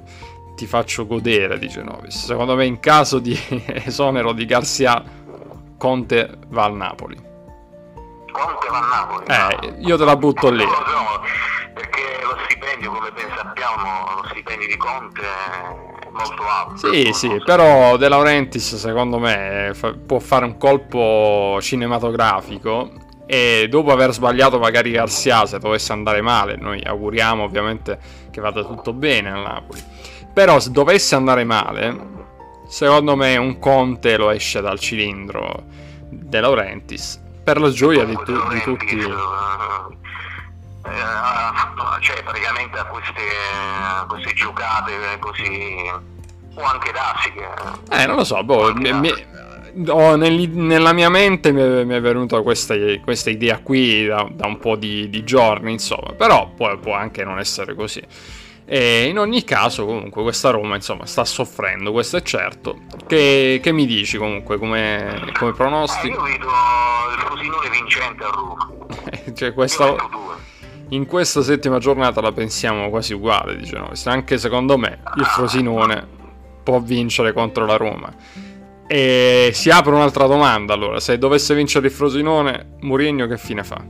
ti 0.56 0.66
faccio 0.66 1.08
godere 1.08 1.58
di 1.58 1.70
Genovis. 1.70 2.26
Secondo 2.26 2.56
me 2.56 2.66
in 2.66 2.80
caso 2.80 3.20
di 3.20 3.38
esonero 3.66 4.34
di 4.34 4.46
Garcia 4.46 5.02
Conte 5.78 6.38
va 6.50 6.66
al 6.66 6.76
Napoli. 6.76 7.29
Conte 8.40 8.68
va 8.70 8.78
al 8.78 8.88
Napoli? 8.88 9.26
Eh, 9.28 9.74
io 9.80 9.98
te 9.98 10.06
la 10.06 10.16
butto 10.16 10.50
lì. 10.50 10.66
Perché 11.74 12.02
lo 12.24 12.38
stipendio, 12.46 12.92
come 12.92 13.12
ben 13.12 13.28
sappiamo, 13.36 14.16
lo 14.16 14.28
stipendio 14.30 14.68
di 14.68 14.78
Conte 14.78 15.22
è 15.22 16.10
molto 16.10 16.44
alto. 16.48 16.92
Sì, 16.92 17.12
sì, 17.14 17.28
so. 17.28 17.44
però 17.44 17.98
De 17.98 18.08
Laurentiis 18.08 18.76
secondo 18.76 19.20
me 19.20 19.72
fa, 19.74 19.94
può 19.94 20.20
fare 20.20 20.46
un 20.46 20.58
colpo 20.58 21.60
cinematografico 21.62 22.92
e 23.26 23.68
dopo 23.70 23.92
aver 23.92 24.12
sbagliato 24.12 24.58
magari 24.58 24.92
Garcia 24.92 25.46
se 25.46 25.60
dovesse 25.60 25.92
andare 25.92 26.22
male, 26.22 26.56
noi 26.56 26.82
auguriamo 26.84 27.44
ovviamente 27.44 28.00
che 28.32 28.42
vada 28.42 28.64
tutto 28.64 28.92
bene 28.92 29.30
al 29.30 29.42
Napoli 29.42 29.84
però 30.40 30.60
se 30.60 30.72
dovesse 30.72 31.16
andare 31.16 31.44
male, 31.44 31.98
secondo 32.68 33.16
me 33.16 33.36
un 33.38 33.60
Conte 33.60 34.16
lo 34.16 34.30
esce 34.30 34.62
dal 34.62 34.80
cilindro 34.80 35.64
De 36.10 36.40
Laurentiis. 36.40 37.28
Per 37.50 37.60
la 37.60 37.72
gioia 37.72 38.04
di, 38.04 38.14
tu- 38.14 38.48
di 38.50 38.62
tutti. 38.62 38.96
Eh, 38.96 39.10
cioè 42.00 42.22
praticamente 42.22 42.78
a 42.78 42.86
queste, 42.86 43.24
queste 44.08 44.34
giocate 44.36 45.18
così 45.18 45.92
o 46.54 46.62
anche 46.62 46.92
dassiche. 46.92 47.50
Eh, 47.90 48.06
non 48.06 48.18
lo 48.18 48.24
so, 48.24 48.44
boh, 48.44 48.72
mi, 48.76 48.94
mi, 48.94 49.12
oh, 49.88 50.16
nel, 50.16 50.48
nella 50.52 50.94
mia 50.94 51.10
mente 51.10 51.52
mi 51.52 51.62
è, 51.62 51.84
mi 51.86 51.96
è 51.96 52.02
venuta 52.02 52.40
questa, 52.44 52.76
questa, 53.04 53.32
idea 53.32 53.58
qui 53.64 54.06
da, 54.06 54.30
da 54.32 54.46
un 54.46 54.60
po' 54.60 54.76
di, 54.76 55.10
di, 55.10 55.24
giorni, 55.24 55.72
insomma, 55.72 56.14
però 56.16 56.52
può, 56.56 56.78
può 56.78 56.94
anche 56.94 57.24
non 57.24 57.40
essere 57.40 57.74
così. 57.74 58.06
E 58.72 59.06
in 59.06 59.18
ogni 59.18 59.44
caso, 59.44 59.84
comunque, 59.84 60.22
questa 60.22 60.52
Roma 60.52 60.76
insomma 60.76 61.08
sta 61.08 61.26
soffrendo, 61.26 61.92
questo 61.92 62.18
è 62.18 62.22
certo. 62.22 62.82
Che, 63.08 63.60
che 63.64 63.72
mi 63.72 63.88
dici 63.88 64.20
comunque 64.20 64.60
come, 64.60 65.32
come 65.34 65.54
pronostico? 65.54 66.24
Eh, 66.24 66.30
io 66.30 66.38
vedo 66.38 66.46
il 66.46 67.20
Frosinone 67.20 67.70
vincente 67.72 68.24
a 68.24 68.30
Roma. 68.30 68.70
cioè, 69.34 69.54
questa, 69.56 69.96
in 70.90 71.08
questa 71.08 71.42
settima 71.42 71.80
giornata 71.80 72.22
la 72.22 72.32
pensiamo 72.32 72.92
quasi 72.92 73.14
uguale, 73.14 73.58
diciamo. 73.58 73.90
Anche 74.06 74.38
secondo 74.38 74.78
me 74.78 75.00
il 75.16 75.26
Frosinone 75.26 76.08
può 76.62 76.80
vincere 76.80 77.34
contro 77.34 77.66
la 77.66 77.76
Roma. 77.76 78.14
E 78.86 79.50
si 79.52 79.72
apre 79.72 79.96
un'altra 79.96 80.28
domanda 80.28 80.76
allora, 80.76 81.00
se 81.00 81.18
dovesse 81.18 81.56
vincere 81.56 81.88
il 81.88 81.92
Frosinone, 81.92 82.76
Mourinho 82.82 83.26
che 83.26 83.40
fine 83.40 83.64
fa? 83.64 83.84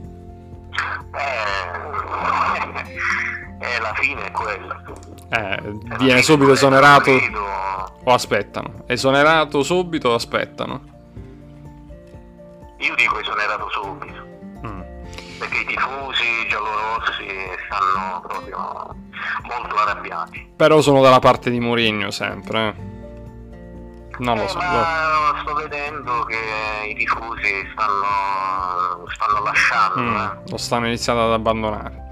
Fine 4.00 4.26
è 4.26 4.30
quella. 4.30 4.82
Eh, 5.30 5.60
viene 5.98 6.22
subito 6.22 6.52
esonerato 6.52 7.10
o 8.04 8.12
aspettano? 8.12 8.84
Esonerato 8.86 9.62
subito 9.62 10.10
o 10.10 10.14
aspettano? 10.14 10.82
Io 12.78 12.94
dico 12.94 13.20
esonerato 13.20 13.68
subito. 13.70 14.26
Mm. 14.66 14.80
Perché 15.38 15.58
i 15.58 15.66
tifosi 15.66 16.48
giallorossi 16.48 17.26
stanno 17.66 18.20
proprio 18.26 18.96
molto 19.42 19.76
arrabbiati. 19.76 20.52
Però 20.56 20.80
sono 20.80 21.02
dalla 21.02 21.18
parte 21.18 21.50
di 21.50 21.60
Mourinho 21.60 22.10
sempre. 22.10 22.68
Eh. 22.68 22.88
Non 24.18 24.36
lo 24.36 24.44
eh, 24.44 24.48
so. 24.48 24.58
Ma 24.58 25.42
sto 25.42 25.54
vedendo 25.54 26.24
che 26.24 26.88
i 26.88 26.94
tifosi 26.94 27.68
stanno, 27.72 29.06
stanno 29.08 29.42
lasciando. 29.42 30.00
Mm, 30.00 30.16
eh. 30.16 30.38
Lo 30.48 30.56
stanno 30.56 30.86
iniziando 30.86 31.24
ad 31.26 31.32
abbandonare. 31.32 32.08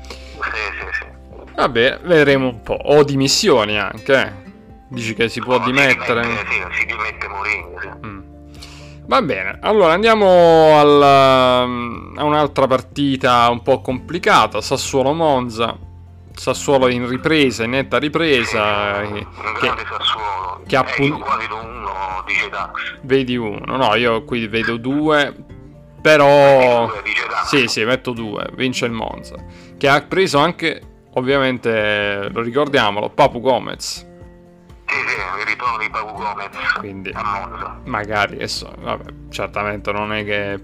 Vabbè, 1.58 1.98
vedremo 2.04 2.46
un 2.46 2.62
po'. 2.62 2.78
O 2.80 3.02
dimissioni 3.02 3.76
anche. 3.76 4.14
Eh. 4.14 4.32
Dici 4.90 5.12
che 5.14 5.28
si 5.28 5.40
può 5.40 5.58
no, 5.58 5.64
dimettere? 5.64 6.22
Si 6.22 6.28
dimette, 6.28 6.50
sì, 6.52 6.78
si 6.78 6.86
dimette 6.86 7.28
Mourinho. 7.28 7.80
Sì. 7.80 8.06
Mm. 8.06 8.20
Va 9.06 9.22
bene, 9.22 9.58
allora 9.62 9.92
andiamo 9.94 10.78
alla, 10.78 11.62
a 11.62 12.24
un'altra 12.24 12.68
partita 12.68 13.48
un 13.50 13.62
po' 13.62 13.80
complicata, 13.80 14.60
Sassuolo-Monza. 14.60 15.76
Sassuolo 16.32 16.86
in 16.86 17.08
ripresa, 17.08 17.64
in 17.64 17.70
netta 17.70 17.98
ripresa. 17.98 19.04
Sì, 19.04 19.12
un 19.14 19.26
che, 19.58 19.60
grande 19.60 19.84
Sassuolo. 19.90 20.62
Che 20.64 20.76
eh, 20.76 21.04
io 21.06 21.18
qua 21.18 21.36
vedo 21.36 21.56
uno, 21.56 22.22
dice 22.24 22.48
Dax. 22.50 22.98
Vedi 23.02 23.36
uno, 23.36 23.76
no, 23.76 23.96
io 23.96 24.22
qui 24.22 24.46
vedo 24.46 24.76
due, 24.76 25.34
però... 26.00 26.86
Due, 26.86 27.02
sì, 27.46 27.66
sì, 27.66 27.82
metto 27.84 28.12
due, 28.12 28.48
vince 28.54 28.84
il 28.84 28.92
Monza. 28.92 29.34
Che 29.76 29.88
ha 29.88 30.00
preso 30.02 30.38
anche 30.38 30.87
ovviamente 31.14 32.28
lo 32.30 32.42
ricordiamolo, 32.42 33.10
Papu 33.10 33.40
Gomez. 33.40 34.06
Sì, 34.86 34.94
sì, 35.06 35.40
il 35.40 35.46
ritorno 35.46 35.76
di 35.76 35.90
Papu 35.90 36.14
Gomez 36.14 36.48
Quindi, 36.78 37.12
magari 37.84 38.36
adesso, 38.36 38.72
vabbè, 38.78 39.12
certamente 39.28 39.92
non 39.92 40.12
è 40.12 40.24
che 40.24 40.60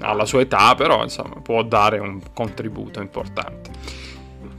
alla 0.00 0.24
sua 0.24 0.40
età, 0.40 0.74
però 0.74 1.02
insomma 1.02 1.36
può 1.42 1.62
dare 1.62 1.98
un 1.98 2.20
contributo 2.32 3.00
importante. 3.00 3.70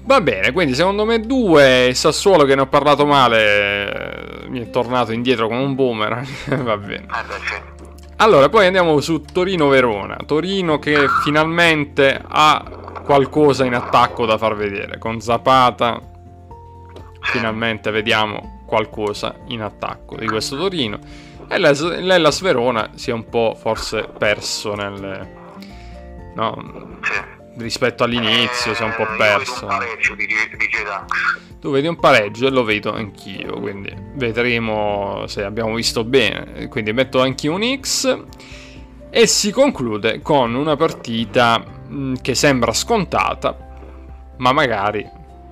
Va 0.03 0.19
bene, 0.19 0.51
quindi 0.51 0.73
secondo 0.73 1.05
me 1.05 1.19
due, 1.19 1.91
Sassuolo 1.93 2.43
che 2.43 2.55
ne 2.55 2.61
ho 2.61 2.67
parlato 2.67 3.05
male, 3.05 4.45
mi 4.47 4.59
è 4.59 4.69
tornato 4.69 5.11
indietro 5.11 5.47
con 5.47 5.57
un 5.57 5.75
boomerang, 5.75 6.27
va 6.63 6.77
bene. 6.77 7.05
Eh 7.05 7.70
allora, 8.21 8.49
poi 8.49 8.67
andiamo 8.67 8.99
su 8.99 9.21
Torino-Verona. 9.21 10.17
Torino 10.27 10.77
che 10.77 11.07
finalmente 11.23 12.21
ha 12.23 12.63
qualcosa 13.03 13.65
in 13.65 13.73
attacco 13.73 14.27
da 14.27 14.37
far 14.37 14.55
vedere. 14.55 14.99
Con 14.99 15.19
Zapata 15.19 15.99
finalmente 17.21 17.89
vediamo 17.89 18.61
qualcosa 18.67 19.35
in 19.47 19.61
attacco 19.61 20.15
di 20.17 20.27
questo 20.27 20.55
Torino. 20.55 20.99
E 21.47 21.57
l'Ellas 21.57 22.41
Verona 22.41 22.91
si 22.93 23.09
è 23.09 23.13
un 23.13 23.27
po' 23.27 23.57
forse 23.59 24.07
perso 24.15 24.75
nel... 24.75 25.39
No, 26.35 26.99
rispetto 27.57 28.03
all'inizio 28.03 28.73
si 28.73 28.81
è 28.81 28.85
un 28.85 28.93
po' 28.95 29.07
perso. 29.17 29.67
Tu 31.59 31.71
vedi 31.71 31.87
un 31.87 31.99
pareggio 31.99 32.47
e 32.47 32.49
lo 32.49 32.63
vedo 32.63 32.93
anch'io, 32.93 33.59
quindi 33.59 33.93
vedremo 34.15 35.25
se 35.27 35.43
abbiamo 35.43 35.75
visto 35.75 36.03
bene. 36.03 36.67
Quindi 36.69 36.91
metto 36.91 37.21
anch'io 37.21 37.53
un 37.53 37.79
X 37.79 38.23
e 39.09 39.27
si 39.27 39.51
conclude 39.51 40.21
con 40.21 40.55
una 40.55 40.75
partita 40.75 41.63
mm, 41.89 42.15
che 42.21 42.33
sembra 42.33 42.73
scontata, 42.73 43.55
ma 44.37 44.51
magari 44.53 45.07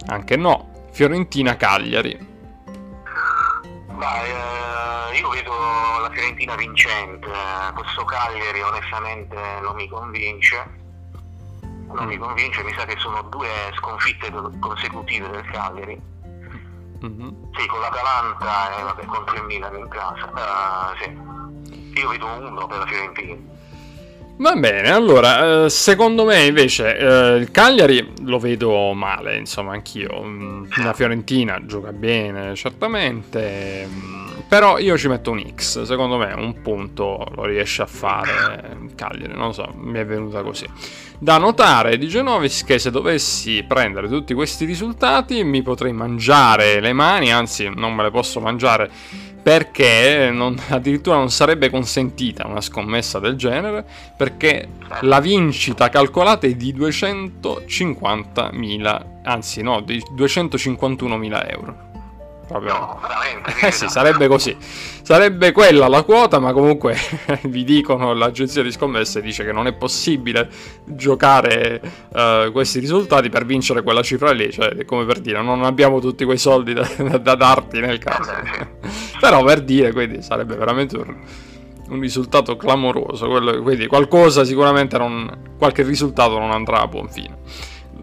anche 0.07 0.35
no. 0.35 0.67
Fiorentina-Cagliari. 0.91 2.27
Ma 3.91 4.23
eh, 4.23 5.17
io 5.17 5.29
vedo 5.29 5.51
la 6.01 6.09
Fiorentina 6.11 6.55
vincente, 6.55 7.29
questo 7.75 8.03
Cagliari 8.05 8.61
onestamente 8.61 9.35
non 9.61 9.75
mi 9.75 9.87
convince. 9.87 10.78
Non 11.93 12.05
mi 12.05 12.17
convince, 12.17 12.63
mi 12.63 12.73
sa 12.73 12.85
che 12.85 12.95
sono 12.97 13.21
due 13.23 13.47
sconfitte 13.75 14.31
consecutive 14.59 15.29
del 15.29 15.45
Cagliari. 15.51 16.01
Mm-hmm. 17.03 17.29
Sì, 17.53 17.65
con 17.67 17.79
l'Atalanta 17.79 18.77
e 18.77 18.83
vabbè, 18.83 19.05
contro 19.05 19.35
il 19.35 19.43
Milan 19.43 19.77
in 19.77 19.87
casa. 19.87 20.25
Uh, 20.33 21.03
sì 21.03 21.29
io 21.99 22.09
vedo 22.09 22.25
uno 22.25 22.67
per 22.67 22.77
la 22.79 22.85
Fiorentina. 22.85 23.35
Va 24.37 24.55
bene, 24.55 24.89
allora, 24.89 25.65
eh, 25.65 25.69
secondo 25.69 26.23
me 26.23 26.45
invece 26.45 26.97
eh, 26.97 27.35
il 27.35 27.51
Cagliari 27.51 28.13
lo 28.21 28.39
vedo 28.39 28.93
male, 28.93 29.35
insomma, 29.35 29.73
anch'io. 29.73 30.23
Mm, 30.23 30.65
la 30.77 30.93
Fiorentina 30.93 31.65
gioca 31.65 31.91
bene, 31.91 32.55
certamente, 32.55 33.85
mm, 33.85 34.28
però 34.49 34.79
io 34.79 34.97
ci 34.97 35.07
metto 35.07 35.29
un 35.29 35.43
X, 35.53 35.83
secondo 35.83 36.17
me 36.17 36.33
un 36.33 36.63
punto 36.63 37.23
lo 37.35 37.45
riesce 37.45 37.83
a 37.83 37.85
fare 37.85 38.87
Cagliari, 38.95 39.35
non 39.35 39.53
so, 39.53 39.71
mi 39.75 39.99
è 39.99 40.05
venuta 40.05 40.41
così. 40.41 40.65
Da 41.19 41.37
notare 41.37 41.99
di 41.99 42.07
Genovis 42.07 42.63
che 42.63 42.79
se 42.79 42.89
dovessi 42.89 43.63
prendere 43.67 44.07
tutti 44.07 44.33
questi 44.33 44.65
risultati 44.65 45.43
mi 45.43 45.61
potrei 45.61 45.93
mangiare 45.93 46.79
le 46.79 46.93
mani, 46.93 47.31
anzi 47.31 47.71
non 47.71 47.93
me 47.93 48.01
le 48.01 48.09
posso 48.09 48.39
mangiare 48.39 48.89
perché 49.41 50.31
non, 50.33 50.59
addirittura 50.69 51.15
non 51.17 51.29
sarebbe 51.29 51.69
consentita 51.69 52.47
una 52.47 52.61
scommessa 52.61 53.19
del 53.19 53.35
genere 53.35 53.85
perché 54.17 54.67
la 55.01 55.19
vincita 55.19 55.89
calcolata 55.89 56.47
è 56.47 56.55
di 56.55 56.73
250.000 56.75 59.05
anzi 59.23 59.61
no 59.61 59.81
di 59.81 60.01
251.000 60.15 61.51
euro 61.51 61.88
Proprio... 62.49 62.73
No, 62.73 62.99
veramente. 62.99 63.67
Eh 63.67 63.71
sì, 63.71 63.87
sarebbe 63.89 64.27
così. 64.27 64.57
Sarebbe 64.59 65.51
quella 65.51 65.87
la 65.87 66.01
quota, 66.01 66.39
ma 66.39 66.51
comunque 66.51 66.97
vi 67.45 67.63
dicono, 67.63 68.13
l'agenzia 68.13 68.63
di 68.63 68.71
scommesse 68.71 69.21
dice 69.21 69.45
che 69.45 69.51
non 69.51 69.67
è 69.67 69.73
possibile 69.73 70.49
giocare 70.83 71.79
uh, 72.09 72.51
questi 72.51 72.79
risultati 72.79 73.29
per 73.29 73.45
vincere 73.45 73.83
quella 73.83 74.01
cifra 74.01 74.31
lì, 74.31 74.51
cioè 74.51 74.69
è 74.69 74.83
come 74.83 75.05
per 75.05 75.19
dire 75.19 75.43
non 75.43 75.63
abbiamo 75.63 75.99
tutti 75.99 76.25
quei 76.25 76.39
soldi 76.39 76.73
da, 76.73 76.89
da 77.21 77.35
darti 77.35 77.79
nel 77.81 77.99
caso. 77.99 78.31
Però 79.21 79.43
per 79.43 79.61
dire, 79.61 79.91
quindi 79.91 80.23
sarebbe 80.23 80.55
veramente 80.55 80.97
un, 80.97 81.15
un 81.89 81.99
risultato 81.99 82.57
clamoroso, 82.57 83.27
quello, 83.27 83.61
quindi 83.61 83.85
qualcosa 83.85 84.43
sicuramente 84.43 84.97
non, 84.97 85.53
qualche 85.55 85.83
risultato 85.83 86.39
non 86.39 86.49
andrà 86.49 86.81
a 86.81 86.87
buon 86.87 87.09
fine 87.09 87.37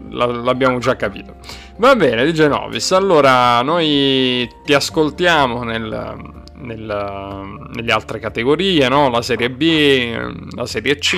l'abbiamo 0.09 0.79
già 0.79 0.95
capito. 0.95 1.35
Va 1.77 1.95
bene, 1.95 2.25
di 2.25 2.33
Genovis. 2.33 2.91
Allora, 2.91 3.61
noi 3.61 4.49
ti 4.63 4.73
ascoltiamo 4.73 5.63
nel, 5.63 6.17
nel, 6.55 7.67
nelle 7.73 7.91
altre 7.91 8.19
categorie, 8.19 8.87
no? 8.89 9.09
La 9.09 9.21
Serie 9.21 9.49
B, 9.49 10.53
la 10.55 10.65
Serie 10.65 10.97
C. 10.97 11.15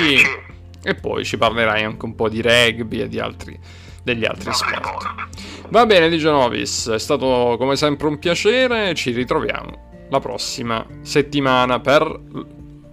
E 0.81 0.95
poi 0.95 1.25
ci 1.25 1.37
parlerai 1.37 1.83
anche 1.83 2.05
un 2.05 2.15
po' 2.15 2.29
di 2.29 2.41
rugby 2.41 3.01
e 3.01 3.07
di 3.07 3.19
altri, 3.19 3.57
degli 4.03 4.25
altri 4.25 4.53
sport. 4.53 5.27
Va 5.69 5.85
bene, 5.85 6.09
di 6.09 6.17
Genovis. 6.17 6.89
È 6.89 6.99
stato 6.99 7.55
come 7.57 7.75
sempre 7.75 8.07
un 8.07 8.17
piacere. 8.17 8.93
Ci 8.95 9.11
ritroviamo 9.11 10.07
la 10.09 10.19
prossima 10.19 10.85
settimana 11.01 11.79
per 11.79 12.19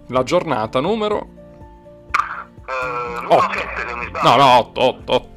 la 0.09 0.23
giornata 0.23 0.79
numero. 0.79 1.35
Uh, 2.67 3.33
8. 3.33 3.47
No, 4.23 4.35
no, 4.35 4.57
8, 4.59 4.81
8, 4.81 5.13
8. 5.13 5.36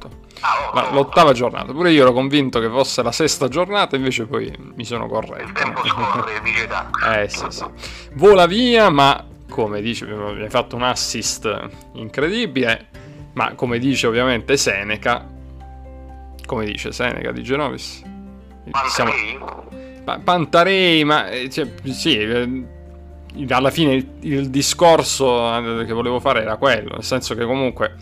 L'ottava 0.91 1.33
giornata. 1.33 1.71
Pure 1.71 1.91
io 1.91 2.01
ero 2.01 2.13
convinto 2.13 2.59
che 2.59 2.69
fosse 2.69 3.03
la 3.03 3.11
sesta 3.11 3.47
giornata, 3.47 3.95
invece 3.95 4.25
poi 4.25 4.51
mi 4.75 4.83
sono 4.85 5.07
corretto. 5.07 5.43
Il 5.43 5.51
tempo 5.51 5.85
scorre, 5.85 6.41
dice 6.41 6.67
Eh 7.13 7.29
sì, 7.29 7.45
sì. 7.49 7.65
Vola 8.13 8.45
via, 8.47 8.89
ma 8.89 9.25
come 9.49 9.81
dice, 9.81 10.05
mi 10.05 10.41
hai 10.41 10.49
fatto 10.49 10.75
un 10.75 10.83
assist 10.83 11.69
incredibile. 11.93 12.87
Ma 13.33 13.53
come 13.53 13.79
dice 13.79 14.07
ovviamente 14.07 14.57
Seneca, 14.57 15.25
come 16.45 16.65
dice 16.65 16.91
Seneca 16.91 17.31
di 17.31 17.43
Genovis? 17.43 18.01
Siamo... 18.89 19.11
Pa- 20.03 20.19
Pantarei, 20.19 21.03
ma 21.03 21.29
eh, 21.29 21.49
cioè, 21.49 21.67
sì, 21.91 22.17
eh, 22.17 22.65
alla 23.49 23.69
fine 23.69 23.93
il, 23.93 24.07
il 24.21 24.49
discorso 24.49 25.79
eh, 25.79 25.85
che 25.85 25.93
volevo 25.93 26.19
fare 26.19 26.41
era 26.41 26.57
quello, 26.57 26.93
nel 26.93 27.03
senso 27.03 27.35
che 27.35 27.45
comunque 27.45 27.95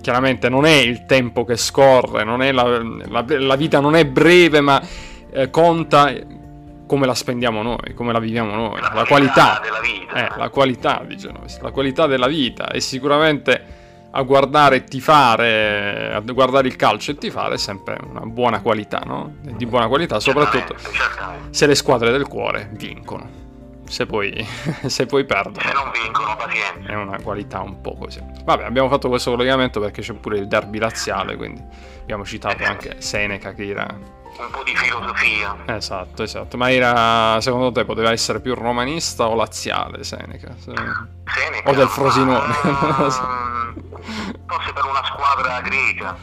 chiaramente 0.00 0.48
non 0.48 0.66
è 0.66 0.74
il 0.74 1.06
tempo 1.06 1.44
che 1.44 1.56
scorre, 1.56 2.24
la, 2.24 2.82
la, 3.08 3.24
la, 3.26 3.56
vita 3.56 3.80
non 3.80 3.94
è 3.94 4.04
breve, 4.04 4.60
ma 4.60 4.82
eh, 5.30 5.48
conta 5.50 6.12
come 6.86 7.06
la 7.06 7.14
spendiamo 7.14 7.62
noi, 7.62 7.94
come 7.94 8.12
la 8.12 8.18
viviamo 8.18 8.54
noi, 8.54 8.80
la, 8.80 8.92
la 8.94 9.04
qualità 9.04 9.60
della 9.62 9.80
vita. 9.80 10.34
Eh, 10.34 10.38
la 10.38 10.48
qualità, 10.50 11.02
diciamo, 11.06 11.40
la 11.60 11.70
qualità 11.70 12.06
della 12.06 12.26
vita 12.26 12.70
e 12.70 12.80
sicuramente 12.80 13.80
a 14.10 14.22
guardare 14.22 14.76
e 14.76 14.84
tifare, 14.84 16.12
a 16.12 16.20
guardare 16.20 16.68
il 16.68 16.76
calcio 16.76 17.12
e 17.12 17.14
tifare 17.16 17.54
è 17.54 17.58
sempre 17.58 17.98
una 18.06 18.26
buona 18.26 18.60
qualità, 18.60 19.00
no? 19.06 19.36
Di 19.40 19.64
buona 19.64 19.88
qualità, 19.88 20.20
soprattutto 20.20 20.76
se 21.48 21.66
le 21.66 21.74
squadre 21.74 22.10
del 22.10 22.26
cuore 22.28 22.68
vincono 22.74 23.41
se 23.92 24.06
poi, 24.06 24.32
se 24.86 25.04
poi 25.04 25.26
perdono. 25.26 25.60
Se 25.60 25.72
non 25.74 25.90
vincono, 25.92 26.34
pazienza. 26.34 26.90
È 26.90 26.94
una 26.94 27.20
qualità 27.20 27.60
un 27.60 27.82
po' 27.82 27.94
così. 27.94 28.24
Vabbè, 28.42 28.64
abbiamo 28.64 28.88
fatto 28.88 29.10
questo 29.10 29.30
collegamento 29.30 29.80
perché 29.80 30.00
c'è 30.00 30.14
pure 30.14 30.38
il 30.38 30.48
derby 30.48 30.78
laziale, 30.78 31.36
quindi 31.36 31.62
abbiamo 32.00 32.24
citato 32.24 32.64
anche 32.64 33.02
Seneca 33.02 33.52
che 33.52 33.68
era... 33.68 33.86
Un 34.34 34.50
po' 34.50 34.62
di 34.62 34.74
filosofia. 34.74 35.56
Esatto, 35.66 36.22
esatto. 36.22 36.56
Ma 36.56 36.70
era, 36.72 37.38
secondo 37.42 37.70
te, 37.70 37.84
poteva 37.84 38.12
essere 38.12 38.40
più 38.40 38.54
romanista 38.54 39.28
o 39.28 39.34
laziale 39.34 40.04
Seneca? 40.04 40.54
Seneca? 40.56 41.06
O 41.70 41.74
del 41.74 41.88
Frosinone? 41.88 43.50
Uh, 43.72 44.42
forse 44.46 44.72
per 44.72 44.84
una 44.84 45.02
squadra 45.04 45.60
greca. 45.60 46.16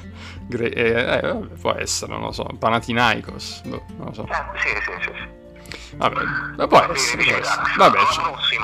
Gre- 0.45 0.71
eh, 0.71 1.27
eh, 1.29 1.33
può 1.59 1.73
essere, 1.73 2.11
non 2.11 2.21
lo 2.21 2.31
so, 2.31 2.43
Panathinaikos, 2.43 3.61
boh, 3.65 3.83
non 3.97 4.07
lo 4.07 4.13
so. 4.13 4.27
Eh, 4.27 4.59
sì, 4.59 4.67
sì, 4.67 4.91
sì. 5.01 5.39
Vabbè, 5.95 6.67
può 6.67 6.79
essere, 6.93 7.23
può 7.23 7.35
essere. 7.35 7.61
Vabbè, 7.77 7.97
ci, 8.11 8.21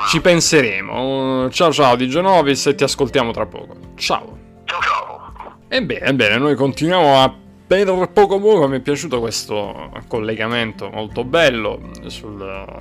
ci, 0.08 0.20
penseremo. 0.20 1.50
Ciao 1.50 1.72
ciao 1.72 1.96
di 1.96 2.08
Genovis 2.08 2.66
e 2.66 2.74
ti 2.74 2.84
ascoltiamo 2.84 3.32
tra 3.32 3.46
poco. 3.46 3.76
Ciao. 3.96 4.38
Ciao 4.64 4.80
ciao. 4.80 5.56
Ebbene, 5.68 6.06
ebbene, 6.06 6.38
noi 6.38 6.54
continuiamo 6.54 7.22
a 7.22 7.34
per 7.66 8.10
poco 8.12 8.38
poco 8.38 8.68
mi 8.68 8.76
è 8.76 8.80
piaciuto 8.80 9.18
questo 9.18 9.90
collegamento 10.06 10.88
molto 10.88 11.24
bello 11.24 11.90
sul, 12.06 12.72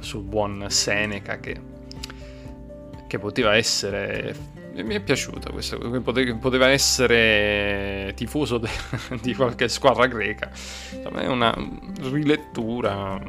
sul 0.00 0.22
buon 0.22 0.64
Seneca 0.70 1.38
che, 1.38 1.60
che 3.06 3.18
poteva 3.20 3.54
essere 3.54 4.34
mi 4.82 4.94
è 4.94 5.00
piaciuto 5.00 5.50
questo 5.52 5.78
che 5.78 6.34
poteva 6.34 6.68
essere 6.68 8.12
tifoso 8.14 8.58
de, 8.58 8.68
di 9.20 9.34
qualche 9.34 9.68
squadra 9.68 10.06
greca 10.06 10.50
insomma 10.52 11.20
è 11.20 11.26
una 11.26 11.54
rilettura 12.10 13.20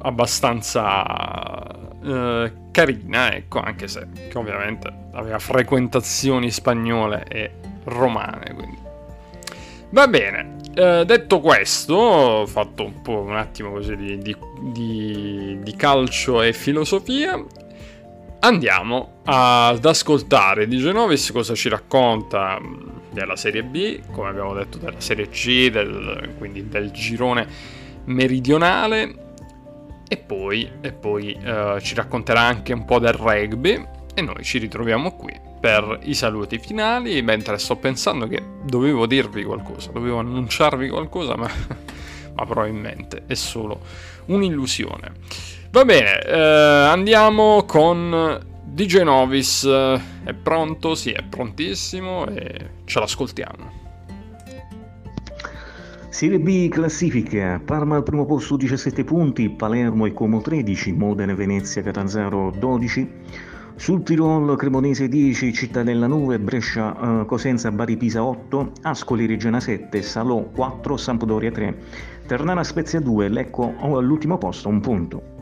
abbastanza 0.00 1.66
eh, 2.02 2.52
carina, 2.70 3.34
ecco, 3.34 3.60
anche 3.60 3.88
se 3.88 4.06
ovviamente 4.34 4.92
aveva 5.12 5.38
frequentazioni 5.38 6.50
spagnole 6.50 7.24
e 7.28 7.50
romane, 7.84 8.54
quindi. 8.54 8.78
Va 9.90 10.06
bene, 10.06 10.56
eh, 10.74 11.04
detto 11.04 11.40
questo, 11.40 11.94
ho 11.94 12.46
fatto 12.46 12.84
un 12.84 13.02
po' 13.02 13.20
un 13.20 13.36
attimo 13.36 13.70
così 13.70 13.96
di, 13.96 14.18
di, 14.18 14.36
di, 14.60 15.58
di 15.62 15.76
calcio 15.76 16.42
e 16.42 16.52
filosofia. 16.52 17.42
Andiamo 18.40 19.20
ad 19.24 19.84
ascoltare 19.84 20.68
di 20.68 20.78
Genovis 20.78 21.32
cosa 21.32 21.56
ci 21.56 21.68
racconta 21.68 22.56
mm, 22.60 22.88
della 23.10 23.34
Serie 23.34 23.64
B, 23.64 24.00
come 24.12 24.28
abbiamo 24.28 24.54
detto 24.54 24.78
della 24.78 25.00
Serie 25.00 25.28
C, 25.28 25.68
del, 25.70 26.34
quindi 26.38 26.68
del 26.68 26.92
girone 26.92 27.46
meridionale. 28.04 29.26
E 30.06 30.16
poi, 30.16 30.70
e 30.80 30.92
poi 30.92 31.36
uh, 31.36 31.80
ci 31.80 31.94
racconterà 31.96 32.40
anche 32.40 32.72
un 32.72 32.84
po' 32.84 33.00
del 33.00 33.12
rugby. 33.12 33.86
E 34.14 34.22
noi 34.22 34.42
ci 34.44 34.58
ritroviamo 34.58 35.16
qui 35.16 35.34
per 35.60 35.98
i 36.04 36.14
saluti 36.14 36.58
finali. 36.58 37.20
Mentre 37.22 37.58
sto 37.58 37.74
pensando 37.74 38.28
che 38.28 38.40
dovevo 38.62 39.06
dirvi 39.06 39.42
qualcosa, 39.42 39.90
dovevo 39.90 40.18
annunciarvi 40.18 40.88
qualcosa 40.88 41.36
ma, 41.36 41.50
ma 42.34 42.46
probabilmente 42.46 43.24
è 43.26 43.34
solo 43.34 43.80
un'illusione. 44.26 45.57
Va 45.78 45.84
bene, 45.84 46.20
eh, 46.22 46.36
andiamo 46.36 47.62
con 47.64 48.36
DJ 48.64 49.02
Novis, 49.02 49.64
è 49.64 50.34
pronto? 50.34 50.96
Sì, 50.96 51.12
è 51.12 51.22
prontissimo 51.22 52.26
e 52.26 52.70
ce 52.84 52.98
l'ascoltiamo. 52.98 53.70
Serie 56.08 56.40
B 56.40 56.68
classifica, 56.68 57.62
Parma 57.64 57.94
al 57.94 58.02
primo 58.02 58.26
posto 58.26 58.56
17 58.56 59.04
punti, 59.04 59.50
Palermo 59.50 60.06
e 60.06 60.12
Como 60.12 60.40
13, 60.40 60.94
Modena 60.94 61.30
e 61.30 61.36
Venezia 61.36 61.80
Catanzaro 61.80 62.52
12, 62.58 63.10
sul 63.76 64.02
Tirol 64.02 64.56
Cremonese 64.56 65.06
10, 65.06 65.52
Cittadella 65.52 66.08
9, 66.08 66.40
Brescia 66.40 67.20
uh, 67.20 67.24
Cosenza 67.24 67.70
Bari 67.70 67.96
Pisa 67.96 68.24
8, 68.24 68.72
Ascoli 68.82 69.26
Reggiana 69.26 69.60
7, 69.60 70.02
Salò 70.02 70.42
4, 70.42 70.96
Sampdoria 70.96 71.52
3, 71.52 71.78
Ternana 72.26 72.64
Spezia 72.64 72.98
2, 72.98 73.28
Lecco 73.28 73.74
all'ultimo 73.78 74.38
posto 74.38 74.68
un 74.68 74.80
punto. 74.80 75.37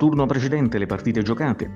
Turno 0.00 0.24
precedente 0.24 0.78
le 0.78 0.86
partite 0.86 1.20
giocate. 1.20 1.72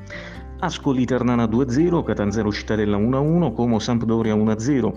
Ascoli 0.60 1.04
Ternana 1.04 1.44
2-0, 1.44 2.02
Catanzaro 2.02 2.50
Cittadella 2.50 2.96
1-1, 2.96 3.52
Como 3.52 3.78
Sampdoria 3.78 4.34
1-0, 4.34 4.92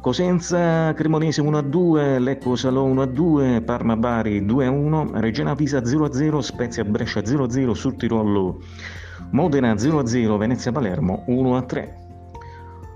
Cosenza 0.00 0.92
Cremonese 0.92 1.42
1-2, 1.42 2.18
Lecco 2.18 2.56
Salò 2.56 2.84
1-2, 2.88 3.62
Parma 3.62 3.96
Bari 3.96 4.44
2-1, 4.44 5.20
Reggiana 5.20 5.54
Pisa 5.54 5.78
0-0, 5.78 6.38
Spezia 6.40 6.82
Brescia 6.82 7.20
0-0, 7.20 7.70
Sul 7.70 7.94
Tirolo 7.94 8.60
Modena 9.30 9.74
0-0, 9.74 10.36
Venezia 10.36 10.72
Palermo 10.72 11.24
1-3. 11.28 12.00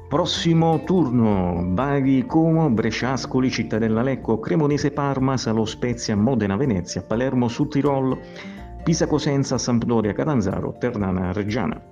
Prossimo 0.08 0.82
turno, 0.84 1.62
Bari 1.64 2.26
Como, 2.26 2.68
Brescia 2.70 3.12
Ascoli, 3.12 3.52
Cittadella 3.52 4.02
Lecco, 4.02 4.40
Cremonese 4.40 4.90
Parma, 4.90 5.36
Salò 5.36 5.64
Spezia, 5.64 6.16
Modena 6.16 6.56
Venezia, 6.56 7.02
Palermo 7.02 7.46
Sul 7.46 7.68
Tirol, 7.68 8.18
Pisa 8.86 9.08
Cosenza, 9.08 9.58
Sampdoria 9.58 10.12
Catanzaro, 10.12 10.76
Ternana 10.78 11.32
Reggiana. 11.32 11.82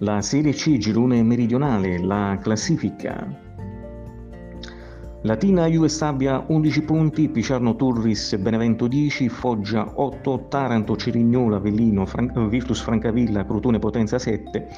La 0.00 0.20
Serie 0.20 0.52
C 0.52 0.76
girone 0.76 1.22
meridionale, 1.22 1.98
la 2.00 2.38
classifica 2.38 3.26
Latina 5.22 5.66
Juve 5.66 5.88
Stabia 5.88 6.44
11 6.48 6.82
punti, 6.82 7.30
Piciarno 7.30 7.76
Turris 7.76 8.36
Benevento 8.36 8.86
10, 8.86 9.30
Foggia 9.30 9.90
8, 9.94 10.48
Taranto 10.50 10.96
Cerignola 10.96 11.56
Avellino 11.56 12.04
Fran- 12.04 12.46
Virtus 12.50 12.82
Francavilla 12.82 13.46
Crotone 13.46 13.78
Potenza 13.78 14.18
7, 14.18 14.68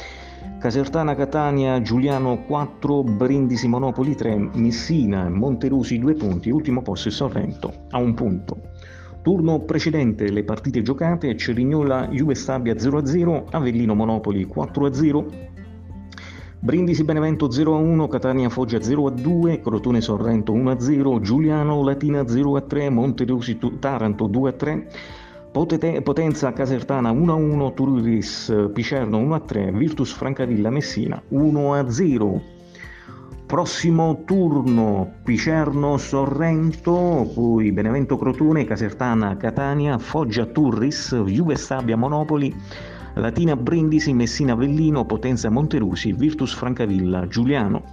Casertana 0.61 1.17
Catania 1.17 1.83
Giuliano 1.83 2.45
4, 2.45 3.03
Brindisi 3.03 3.67
Monopoli 3.67 4.15
3, 4.15 4.51
Messina 4.53 5.29
Monterusi 5.29 5.99
2 5.99 6.15
punti, 6.15 6.51
ultimo 6.51 6.81
posto 6.81 7.09
il 7.09 7.15
Sorrento 7.15 7.87
a 7.91 7.99
un 7.99 8.15
punto. 8.15 8.75
Turno 9.27 9.59
precedente 9.59 10.31
le 10.31 10.45
partite 10.45 10.83
giocate 10.83 11.37
Cerignola 11.37 12.07
Juve 12.13 12.37
Stabia 12.37 12.75
0-0, 12.75 13.47
Avellino 13.51 13.93
Monopoli 13.93 14.47
4-0, 14.47 15.25
Brindisi 16.61 17.03
Benevento 17.03 17.49
0-1, 17.49 18.07
Catania 18.07 18.49
Foggia 18.49 18.79
0-2, 18.79 19.61
Crotone 19.61 20.01
Sorrento 20.01 20.55
1-0, 20.55 21.19
Giuliano 21.19 21.83
Latina 21.83 22.23
0-3, 22.23 22.89
Monterusi 22.89 23.59
Taranto 23.81 24.29
2-3, 24.29 26.03
Potenza 26.05 26.53
Casertana 26.53 27.11
1-1, 27.11 27.75
Turis 27.75 28.69
Picerno 28.73 29.19
1-3, 29.19 29.77
Virtus 29.77 30.13
Francavilla 30.13 30.71
Messina 30.71 31.21
1-0. 31.33 32.55
Prossimo 33.47 34.25
turno 34.25 35.09
Picerno 35.23 35.99
Sorrento, 35.99 37.31
poi 37.33 37.71
Benevento 37.71 38.19
Crotone, 38.19 38.65
Casertana 38.65 39.37
Catania, 39.37 39.99
Foggia 39.99 40.47
Turris, 40.47 41.15
Juve 41.25 41.55
Stabia 41.55 41.97
Monopoli, 41.97 42.53
Latina 43.15 43.55
Brindisi, 43.55 44.13
Messina 44.13 44.55
Avellino, 44.55 45.05
Potenza 45.05 45.49
Monterusi, 45.49 46.13
Virtus 46.13 46.55
Francavilla 46.55 47.29
Giuliano. 47.29 47.85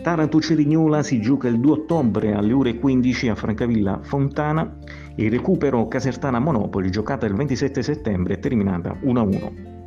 Taranto 0.00 0.40
Cerignola 0.40 1.02
si 1.02 1.20
gioca 1.20 1.48
il 1.48 1.60
2 1.60 1.70
ottobre 1.70 2.32
alle 2.32 2.54
ore 2.54 2.78
15 2.78 3.28
a 3.28 3.34
Francavilla 3.34 3.98
Fontana 4.00 4.74
il 5.16 5.30
recupero 5.30 5.86
Casertana 5.86 6.38
Monopoli 6.38 6.90
giocata 6.90 7.26
il 7.26 7.34
27 7.34 7.82
settembre 7.82 8.34
e 8.34 8.38
terminata 8.38 8.96
1-1. 9.02 9.77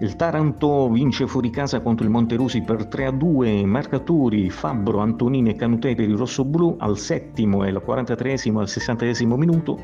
Il 0.00 0.16
Taranto 0.16 0.88
vince 0.88 1.26
fuori 1.26 1.50
casa 1.50 1.82
contro 1.82 2.06
il 2.06 2.10
Monterusi 2.10 2.62
per 2.62 2.86
3-2, 2.86 3.66
marcatori 3.66 4.48
Fabbro, 4.48 5.00
Antonini 5.00 5.50
e 5.50 5.54
Canutei 5.54 5.94
per 5.94 6.08
il 6.08 6.16
rossoblù 6.16 6.74
al 6.78 6.96
settimo 6.96 7.64
e 7.64 7.68
al 7.68 7.82
43 7.82 8.32
e 8.32 8.52
al 8.54 8.66
60 8.66 9.04
minuto, 9.36 9.78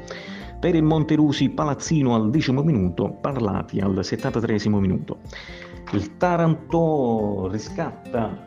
per 0.59 0.75
il 0.75 0.85
Monterusi 0.85 1.51
Palazzino 1.51 2.14
al 2.14 2.31
decimo 2.31 2.62
minuto, 2.62 3.19
Parlati 3.21 3.79
al 3.81 4.03
73 4.03 4.59
minuto. 4.81 5.19
Il 5.93 6.17
Taranto 6.17 7.49
riscatta 7.51 8.45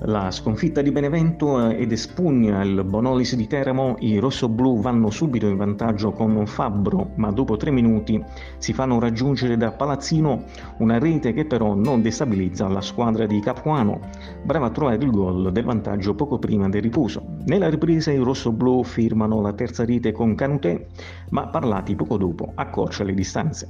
la 0.00 0.30
sconfitta 0.30 0.82
di 0.82 0.90
Benevento 0.90 1.70
eh, 1.70 1.80
ed 1.80 1.90
espugna 1.90 2.62
il 2.62 2.84
Bonolis 2.84 3.34
di 3.34 3.46
Teramo, 3.46 3.96
i 4.00 4.18
rossoblù 4.18 4.80
vanno 4.80 5.10
subito 5.10 5.46
in 5.46 5.56
vantaggio 5.56 6.12
con 6.12 6.46
Fabbro, 6.46 7.12
ma 7.14 7.30
dopo 7.30 7.56
tre 7.56 7.70
minuti 7.70 8.22
si 8.58 8.72
fanno 8.72 8.98
raggiungere 8.98 9.56
da 9.56 9.72
Palazzino 9.72 10.44
una 10.78 10.98
rete 10.98 11.32
che 11.32 11.46
però 11.46 11.74
non 11.74 12.02
destabilizza 12.02 12.68
la 12.68 12.82
squadra 12.82 13.26
di 13.26 13.40
Capuano, 13.40 14.00
brava 14.42 14.66
a 14.66 14.70
trovare 14.70 15.02
il 15.02 15.10
gol 15.10 15.50
del 15.50 15.64
vantaggio 15.64 16.14
poco 16.14 16.38
prima 16.38 16.68
del 16.68 16.82
riposo. 16.82 17.24
Nella 17.46 17.70
ripresa 17.70 18.10
i 18.10 18.18
rossoblù 18.18 18.82
firmano 18.82 19.40
la 19.40 19.52
terza 19.52 19.84
rete 19.84 20.12
con 20.12 20.34
Canutè, 20.34 20.86
ma 21.30 21.48
Parlati 21.48 21.94
poco 21.94 22.18
dopo 22.18 22.52
accorcia 22.54 23.04
le 23.04 23.14
distanze. 23.14 23.68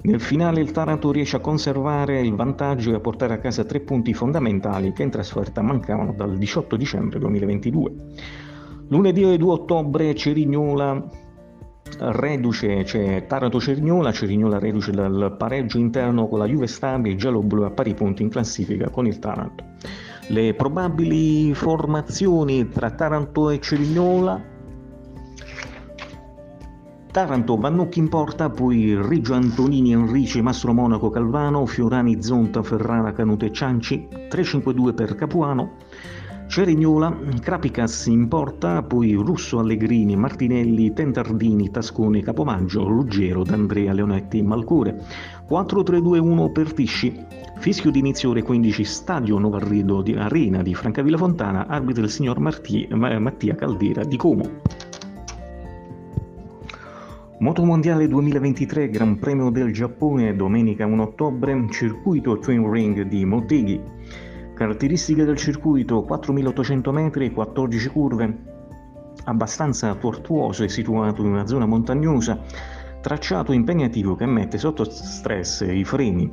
Nel 0.00 0.20
finale 0.20 0.60
il 0.60 0.70
Taranto 0.70 1.10
riesce 1.10 1.36
a 1.36 1.40
conservare 1.40 2.20
il 2.20 2.34
vantaggio 2.34 2.92
e 2.92 2.94
a 2.94 3.00
portare 3.00 3.34
a 3.34 3.38
casa 3.38 3.64
tre 3.64 3.80
punti 3.80 4.14
fondamentali 4.14 4.92
che 4.92 5.02
in 5.02 5.10
trasferta 5.10 5.60
mancavano 5.60 6.12
dal 6.12 6.38
18 6.38 6.76
dicembre 6.76 7.18
2022. 7.18 7.92
Lunedì 8.88 9.36
2 9.36 9.50
ottobre 9.50 10.14
Cerignola 10.14 11.26
reduce, 11.98 12.84
c'è 12.84 13.26
Taranto 13.26 13.60
Cerignola, 13.60 14.12
Cerignola 14.12 14.58
reduce 14.58 14.92
dal 14.92 15.34
pareggio 15.36 15.78
interno 15.78 16.28
con 16.28 16.38
la 16.38 16.46
Juve 16.46 16.66
Stabile, 16.66 17.16
giallo-blu 17.16 17.62
a 17.62 17.70
pari 17.70 17.94
punti 17.94 18.22
in 18.22 18.28
classifica 18.28 18.88
con 18.90 19.06
il 19.06 19.18
Taranto. 19.18 19.64
Le 20.28 20.54
probabili 20.54 21.52
formazioni 21.54 22.68
tra 22.68 22.90
Taranto 22.90 23.50
e 23.50 23.60
Cerignola 23.60 24.56
Taranto, 27.10 27.56
Vannucchi 27.56 27.98
in 27.98 28.08
porta, 28.08 28.50
poi 28.50 28.96
Riggio 29.00 29.34
Antonini, 29.34 29.92
Enrici, 29.92 30.42
Mastro 30.42 30.74
Monaco, 30.74 31.08
Calvano, 31.10 31.64
Fiorani, 31.64 32.22
Zonta, 32.22 32.62
Ferrara, 32.62 33.12
Canute 33.12 33.46
e 33.46 33.52
Cianci, 33.52 34.08
3-5-2 34.30 34.94
per 34.94 35.14
Capuano, 35.14 35.72
Cerignola, 36.48 37.14
Crapicas 37.40 38.06
in 38.06 38.28
porta, 38.28 38.82
poi 38.82 39.14
Russo, 39.14 39.58
Allegrini, 39.58 40.16
Martinelli, 40.16 40.92
Tentardini, 40.92 41.70
Tascone, 41.70 42.22
Capomaggio, 42.22 42.86
Ruggero, 42.86 43.42
D'Andrea, 43.42 43.92
Leonetti, 43.92 44.42
Malcure, 44.42 45.02
4-3-2-1 45.48 46.52
per 46.52 46.72
Tisci, 46.72 47.26
Fischio 47.58 47.90
di 47.90 47.98
inizio 47.98 48.30
ore 48.30 48.42
15, 48.42 48.84
Stadio 48.84 49.38
Novarrido 49.38 50.02
di 50.02 50.14
Arena 50.14 50.62
di 50.62 50.74
Francavilla 50.74 51.16
Fontana, 51.16 51.66
arbitro 51.66 52.04
il 52.04 52.10
signor 52.10 52.38
Marti, 52.38 52.86
Mattia 52.92 53.54
Caldera 53.54 54.04
di 54.04 54.16
Como. 54.16 54.50
Motomondiale 57.40 58.08
2023 58.08 58.90
Gran 58.90 59.16
Premio 59.20 59.50
del 59.50 59.72
Giappone, 59.72 60.34
domenica 60.34 60.86
1 60.86 61.02
ottobre, 61.04 61.66
circuito 61.70 62.36
Twin 62.40 62.68
Ring 62.68 63.02
di 63.02 63.24
Motegi. 63.24 63.80
Caratteristiche 64.54 65.24
del 65.24 65.36
circuito 65.36 66.02
4800 66.02 66.90
metri, 66.90 67.30
14 67.30 67.88
curve, 67.90 68.38
abbastanza 69.26 69.94
tortuoso 69.94 70.64
e 70.64 70.68
situato 70.68 71.22
in 71.22 71.28
una 71.28 71.46
zona 71.46 71.64
montagnosa, 71.64 72.40
tracciato 73.00 73.52
impegnativo 73.52 74.16
che 74.16 74.26
mette 74.26 74.58
sotto 74.58 74.82
stress 74.82 75.60
i 75.60 75.84
freni. 75.84 76.28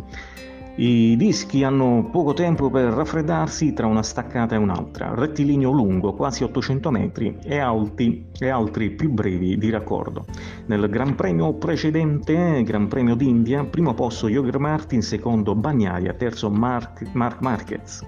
I 0.78 1.16
dischi 1.16 1.64
hanno 1.64 2.10
poco 2.12 2.34
tempo 2.34 2.70
per 2.70 2.92
raffreddarsi 2.92 3.72
tra 3.72 3.88
una 3.88 4.04
staccata 4.04 4.56
e 4.56 4.58
un'altra, 4.58 5.16
rettilineo 5.16 5.72
lungo, 5.72 6.14
quasi 6.14 6.44
800 6.44 6.92
metri, 6.92 7.38
e, 7.46 7.60
alti, 7.60 8.28
e 8.38 8.50
altri 8.50 8.92
più 8.92 9.10
brevi 9.10 9.58
di 9.58 9.70
raccordo. 9.70 10.26
Nel 10.66 10.90
Gran 10.90 11.16
Premio 11.16 11.54
precedente, 11.54 12.62
Gran 12.64 12.90
Premio 12.90 13.16
d'India, 13.16 13.64
primo 13.64 13.94
posto 13.94 14.28
Yoger 14.28 14.60
Martin, 14.60 15.02
secondo 15.02 15.56
Bagnaia, 15.56 16.12
terzo 16.12 16.50
Mark, 16.50 17.10
Mark 17.14 17.40
Marquez. 17.40 18.04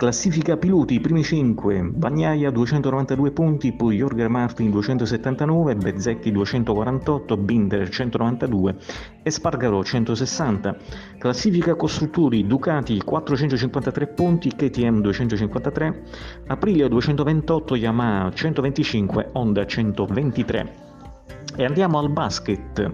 Classifica 0.00 0.56
piloti, 0.56 0.98
primi 0.98 1.22
5, 1.22 1.90
Bagnaia 1.92 2.50
292 2.50 3.32
punti, 3.32 3.72
poi 3.74 3.98
Jorger 3.98 4.30
Martin 4.30 4.70
279, 4.70 5.74
Bezzecchi 5.74 6.32
248, 6.32 7.36
Binder 7.36 7.86
192 7.86 8.76
e 9.22 9.30
Spargaro 9.30 9.84
160. 9.84 10.76
Classifica 11.18 11.74
costruttori, 11.74 12.46
Ducati 12.46 12.96
453 13.04 14.06
punti, 14.06 14.48
KTM 14.48 15.02
253, 15.02 16.02
Aprilia 16.46 16.88
228, 16.88 17.76
Yamaha 17.76 18.32
125, 18.32 19.28
Honda 19.32 19.66
123. 19.66 20.72
E 21.56 21.64
andiamo 21.66 21.98
al 21.98 22.08
basket. 22.08 22.90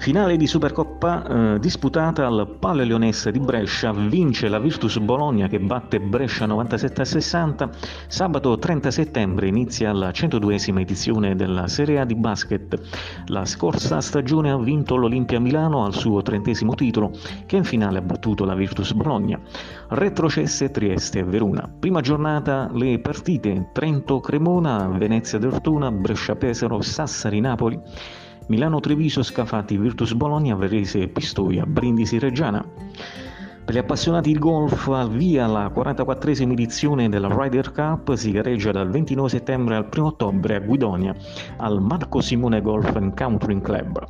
Finale 0.00 0.38
di 0.38 0.46
Supercoppa 0.46 1.26
eh, 1.26 1.58
disputata 1.58 2.26
al 2.26 2.56
Palle 2.58 2.86
Leonessa 2.86 3.30
di 3.30 3.38
Brescia, 3.38 3.92
vince 3.92 4.48
la 4.48 4.58
Virtus 4.58 4.96
Bologna 4.96 5.46
che 5.46 5.60
batte 5.60 6.00
Brescia 6.00 6.46
97 6.46 7.02
a 7.02 7.04
60. 7.04 7.70
Sabato 8.06 8.58
30 8.58 8.90
settembre 8.90 9.48
inizia 9.48 9.92
la 9.92 10.08
102esima 10.08 10.80
edizione 10.80 11.36
della 11.36 11.68
Serie 11.68 12.00
A 12.00 12.06
di 12.06 12.14
basket. 12.14 12.80
La 13.26 13.44
scorsa 13.44 14.00
stagione 14.00 14.50
ha 14.50 14.56
vinto 14.56 14.96
l'Olimpia 14.96 15.38
Milano 15.38 15.84
al 15.84 15.92
suo 15.92 16.22
trentesimo 16.22 16.74
titolo, 16.74 17.10
che 17.44 17.56
in 17.56 17.64
finale 17.64 17.98
ha 17.98 18.02
battuto 18.02 18.46
la 18.46 18.54
Virtus 18.54 18.94
Bologna. 18.94 19.38
Retrocesse 19.88 20.70
Trieste 20.70 21.18
e 21.18 21.24
Verona. 21.24 21.70
Prima 21.78 22.00
giornata 22.00 22.70
le 22.72 23.00
partite 23.00 23.68
Trento-Cremona, 23.74 24.88
Venezia-Dortona, 24.96 25.92
Brescia-Pesaro, 25.92 26.80
Sassari-Napoli. 26.80 27.78
Milano-Treviso, 28.50 29.22
Scafati, 29.22 29.78
Virtus 29.78 30.12
Bologna, 30.14 30.56
Varese, 30.56 31.06
Pistoia, 31.06 31.64
Brindisi, 31.64 32.18
Reggiana. 32.18 32.66
Per 33.64 33.72
gli 33.72 33.78
appassionati 33.78 34.32
di 34.32 34.38
golf, 34.40 34.88
al 34.88 35.08
via 35.08 35.46
la 35.46 35.68
44esima 35.68 36.50
edizione 36.50 37.08
della 37.08 37.28
Ryder 37.30 37.70
Cup 37.70 38.12
si 38.14 38.32
gareggia 38.32 38.72
dal 38.72 38.90
29 38.90 39.28
settembre 39.28 39.76
al 39.76 39.88
1 39.94 40.04
ottobre 40.04 40.56
a 40.56 40.58
Guidonia 40.58 41.14
al 41.58 41.80
Marco 41.80 42.20
Simone 42.20 42.60
Golf 42.60 42.92
and 42.96 43.16
Country 43.16 43.60
Club. 43.60 44.04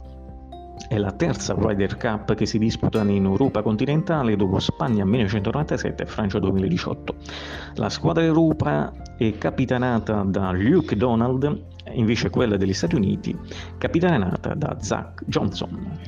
È 0.89 0.97
la 0.97 1.13
terza 1.13 1.55
Ryder 1.55 1.99
Cup 1.99 2.35
che 2.35 2.47
si 2.47 2.59
disputa 2.59 3.03
in 3.03 3.27
Europa 3.27 3.61
continentale 3.61 4.37
dopo 4.37 4.59
Spagna 4.59 5.05
1997 5.05 6.03
e 6.03 6.07
Francia 6.07 6.39
2018. 6.39 7.15
La 7.75 7.91
squadra 7.91 8.25
Europa 8.25 8.91
è 9.19 9.37
capitanata 9.37 10.23
da 10.27 10.51
Luke 10.53 10.97
Donald 10.97 11.69
invece 11.93 12.31
quella 12.31 12.57
degli 12.57 12.73
Stati 12.73 12.95
Uniti, 12.95 13.37
capitanata 13.79 14.55
da 14.55 14.77
Zach 14.81 15.23
Johnson. 15.27 15.99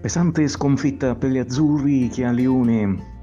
Pesante 0.00 0.46
sconfitta 0.48 1.16
per 1.16 1.30
gli 1.30 1.38
azzurri 1.38 2.08
che 2.08 2.24
a 2.24 2.30
Lione 2.30 3.16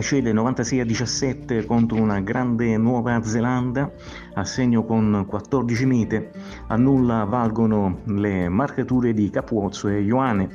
cede 0.00 0.32
96 0.32 0.80
a 0.80 0.84
17 0.84 1.66
contro 1.66 2.00
una 2.00 2.20
grande 2.20 2.76
Nuova 2.78 3.22
Zelanda 3.22 3.90
a 4.34 4.44
segno 4.44 4.84
con 4.84 5.26
14 5.28 5.84
mete, 5.84 6.30
a 6.68 6.76
nulla 6.76 7.24
valgono 7.24 7.98
le 8.06 8.48
marcature 8.48 9.12
di 9.12 9.28
Capuozzo 9.28 9.88
e 9.88 10.00
Ioane, 10.00 10.48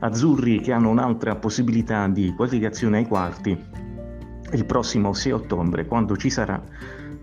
azzurri 0.00 0.60
che 0.60 0.72
hanno 0.72 0.90
un'altra 0.90 1.34
possibilità 1.36 2.06
di 2.06 2.32
qualificazione 2.36 2.98
ai 2.98 3.06
quarti 3.06 3.82
il 4.52 4.66
prossimo 4.66 5.12
6 5.12 5.32
ottobre 5.32 5.86
quando 5.86 6.16
ci 6.16 6.30
sarà 6.30 6.62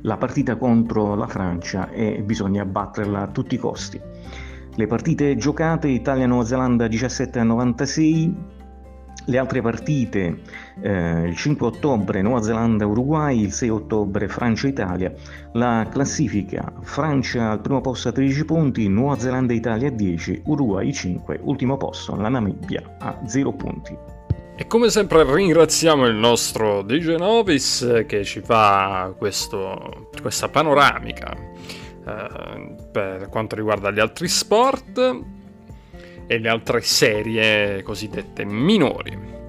la 0.02 0.18
partita 0.18 0.56
contro 0.56 1.16
la 1.16 1.28
Francia 1.28 1.90
e 1.90 2.22
bisogna 2.24 2.66
batterla 2.66 3.22
a 3.22 3.28
tutti 3.28 3.56
i 3.56 3.58
costi. 3.58 4.00
Le 4.74 4.88
partite 4.88 5.36
giocate 5.36 5.88
Italia-Nuova 5.90 6.46
Zelanda 6.46 6.88
17 6.88 7.40
a 7.40 7.44
96, 7.44 8.36
le 9.26 9.38
altre 9.38 9.62
partite 9.62 10.42
eh, 10.82 11.28
il 11.28 11.36
5 11.36 11.68
ottobre 11.68 12.22
Nuova 12.22 12.42
Zelanda-Uruguay, 12.42 13.42
il 13.42 13.52
6 13.52 13.70
ottobre 13.70 14.28
Francia-Italia, 14.28 15.14
la 15.54 15.88
classifica 15.92 16.72
Francia 16.82 17.52
al 17.52 17.62
primo 17.62 17.82
posto 17.82 18.10
a 18.10 18.12
13 18.12 18.46
punti, 18.46 18.88
Nuova 18.88 19.20
Zelanda-Italia 19.20 19.90
a 19.90 19.92
10, 19.92 20.44
Uruguay 20.46 20.92
5, 20.92 21.40
ultimo 21.44 21.78
posto 21.78 22.16
la 22.16 22.30
Namibia 22.30 22.96
a 23.00 23.20
0 23.26 23.54
punti. 23.54 24.21
E 24.62 24.68
come 24.68 24.92
sempre 24.92 25.24
ringraziamo 25.24 26.06
il 26.06 26.14
nostro 26.14 26.84
DJ 26.84 27.16
Novis 27.16 28.04
che 28.06 28.24
ci 28.24 28.42
fa 28.42 29.12
questo, 29.18 30.12
questa 30.22 30.50
panoramica 30.50 31.36
eh, 31.36 32.76
per 32.92 33.28
quanto 33.30 33.56
riguarda 33.56 33.90
gli 33.90 34.00
altri 34.00 34.28
sport 34.28 35.20
e 36.28 36.38
le 36.38 36.48
altre 36.48 36.82
serie 36.82 37.82
cosiddette 37.82 38.46
minori. 38.46 39.41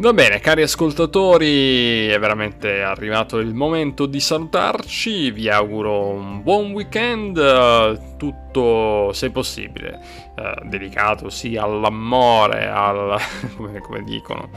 Va 0.00 0.12
bene, 0.12 0.38
cari 0.38 0.62
ascoltatori, 0.62 2.06
è 2.06 2.20
veramente 2.20 2.82
arrivato 2.82 3.38
il 3.38 3.52
momento 3.52 4.06
di 4.06 4.20
salutarci. 4.20 5.32
Vi 5.32 5.48
auguro 5.48 6.10
un 6.10 6.40
buon 6.44 6.70
weekend, 6.70 8.16
tutto, 8.16 9.12
se 9.12 9.30
possibile, 9.32 10.00
eh, 10.36 10.66
dedicato 10.66 11.30
sì 11.30 11.56
all'amore, 11.56 12.68
al, 12.68 13.18
come, 13.56 13.80
come, 13.80 14.04
dicono 14.04 14.50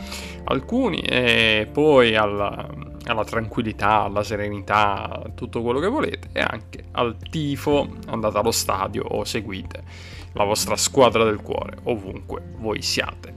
alcuni, 0.43 0.99
e 0.99 1.67
poi 1.73 2.15
alla, 2.15 2.69
alla 3.07 3.23
tranquillità, 3.23 4.03
alla 4.03 4.23
serenità, 4.23 5.23
tutto 5.33 5.63
quello 5.63 5.79
che 5.79 5.87
volete, 5.87 6.29
e 6.33 6.41
anche 6.41 6.83
al 6.91 7.17
tifo. 7.17 7.89
Andate 8.09 8.37
allo 8.37 8.51
stadio 8.51 9.05
o 9.05 9.23
seguite 9.23 9.81
la 10.33 10.43
vostra 10.43 10.75
squadra 10.75 11.23
del 11.23 11.41
cuore, 11.41 11.77
ovunque 11.85 12.43
voi 12.57 12.83
siate, 12.83 13.33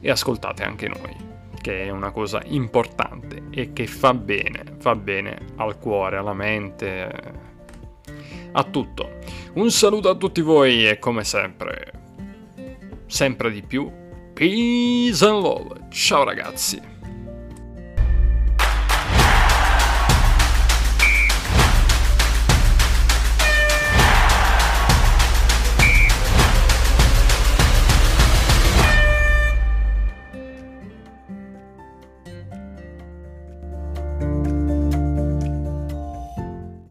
e 0.00 0.10
ascoltate 0.10 0.62
anche 0.62 0.86
noi 0.86 1.30
che 1.60 1.84
è 1.84 1.90
una 1.90 2.10
cosa 2.10 2.40
importante 2.46 3.42
e 3.50 3.72
che 3.72 3.86
fa 3.86 4.14
bene, 4.14 4.64
fa 4.78 4.94
bene 4.94 5.38
al 5.56 5.78
cuore, 5.78 6.16
alla 6.16 6.34
mente, 6.34 7.12
a 8.52 8.64
tutto. 8.64 9.18
Un 9.54 9.70
saluto 9.70 10.08
a 10.08 10.14
tutti 10.14 10.40
voi 10.40 10.88
e 10.88 10.98
come 10.98 11.24
sempre, 11.24 11.92
sempre 13.06 13.50
di 13.50 13.62
più, 13.62 13.90
peace 14.32 15.24
and 15.24 15.42
love. 15.42 15.88
Ciao 15.90 16.24
ragazzi. 16.24 16.89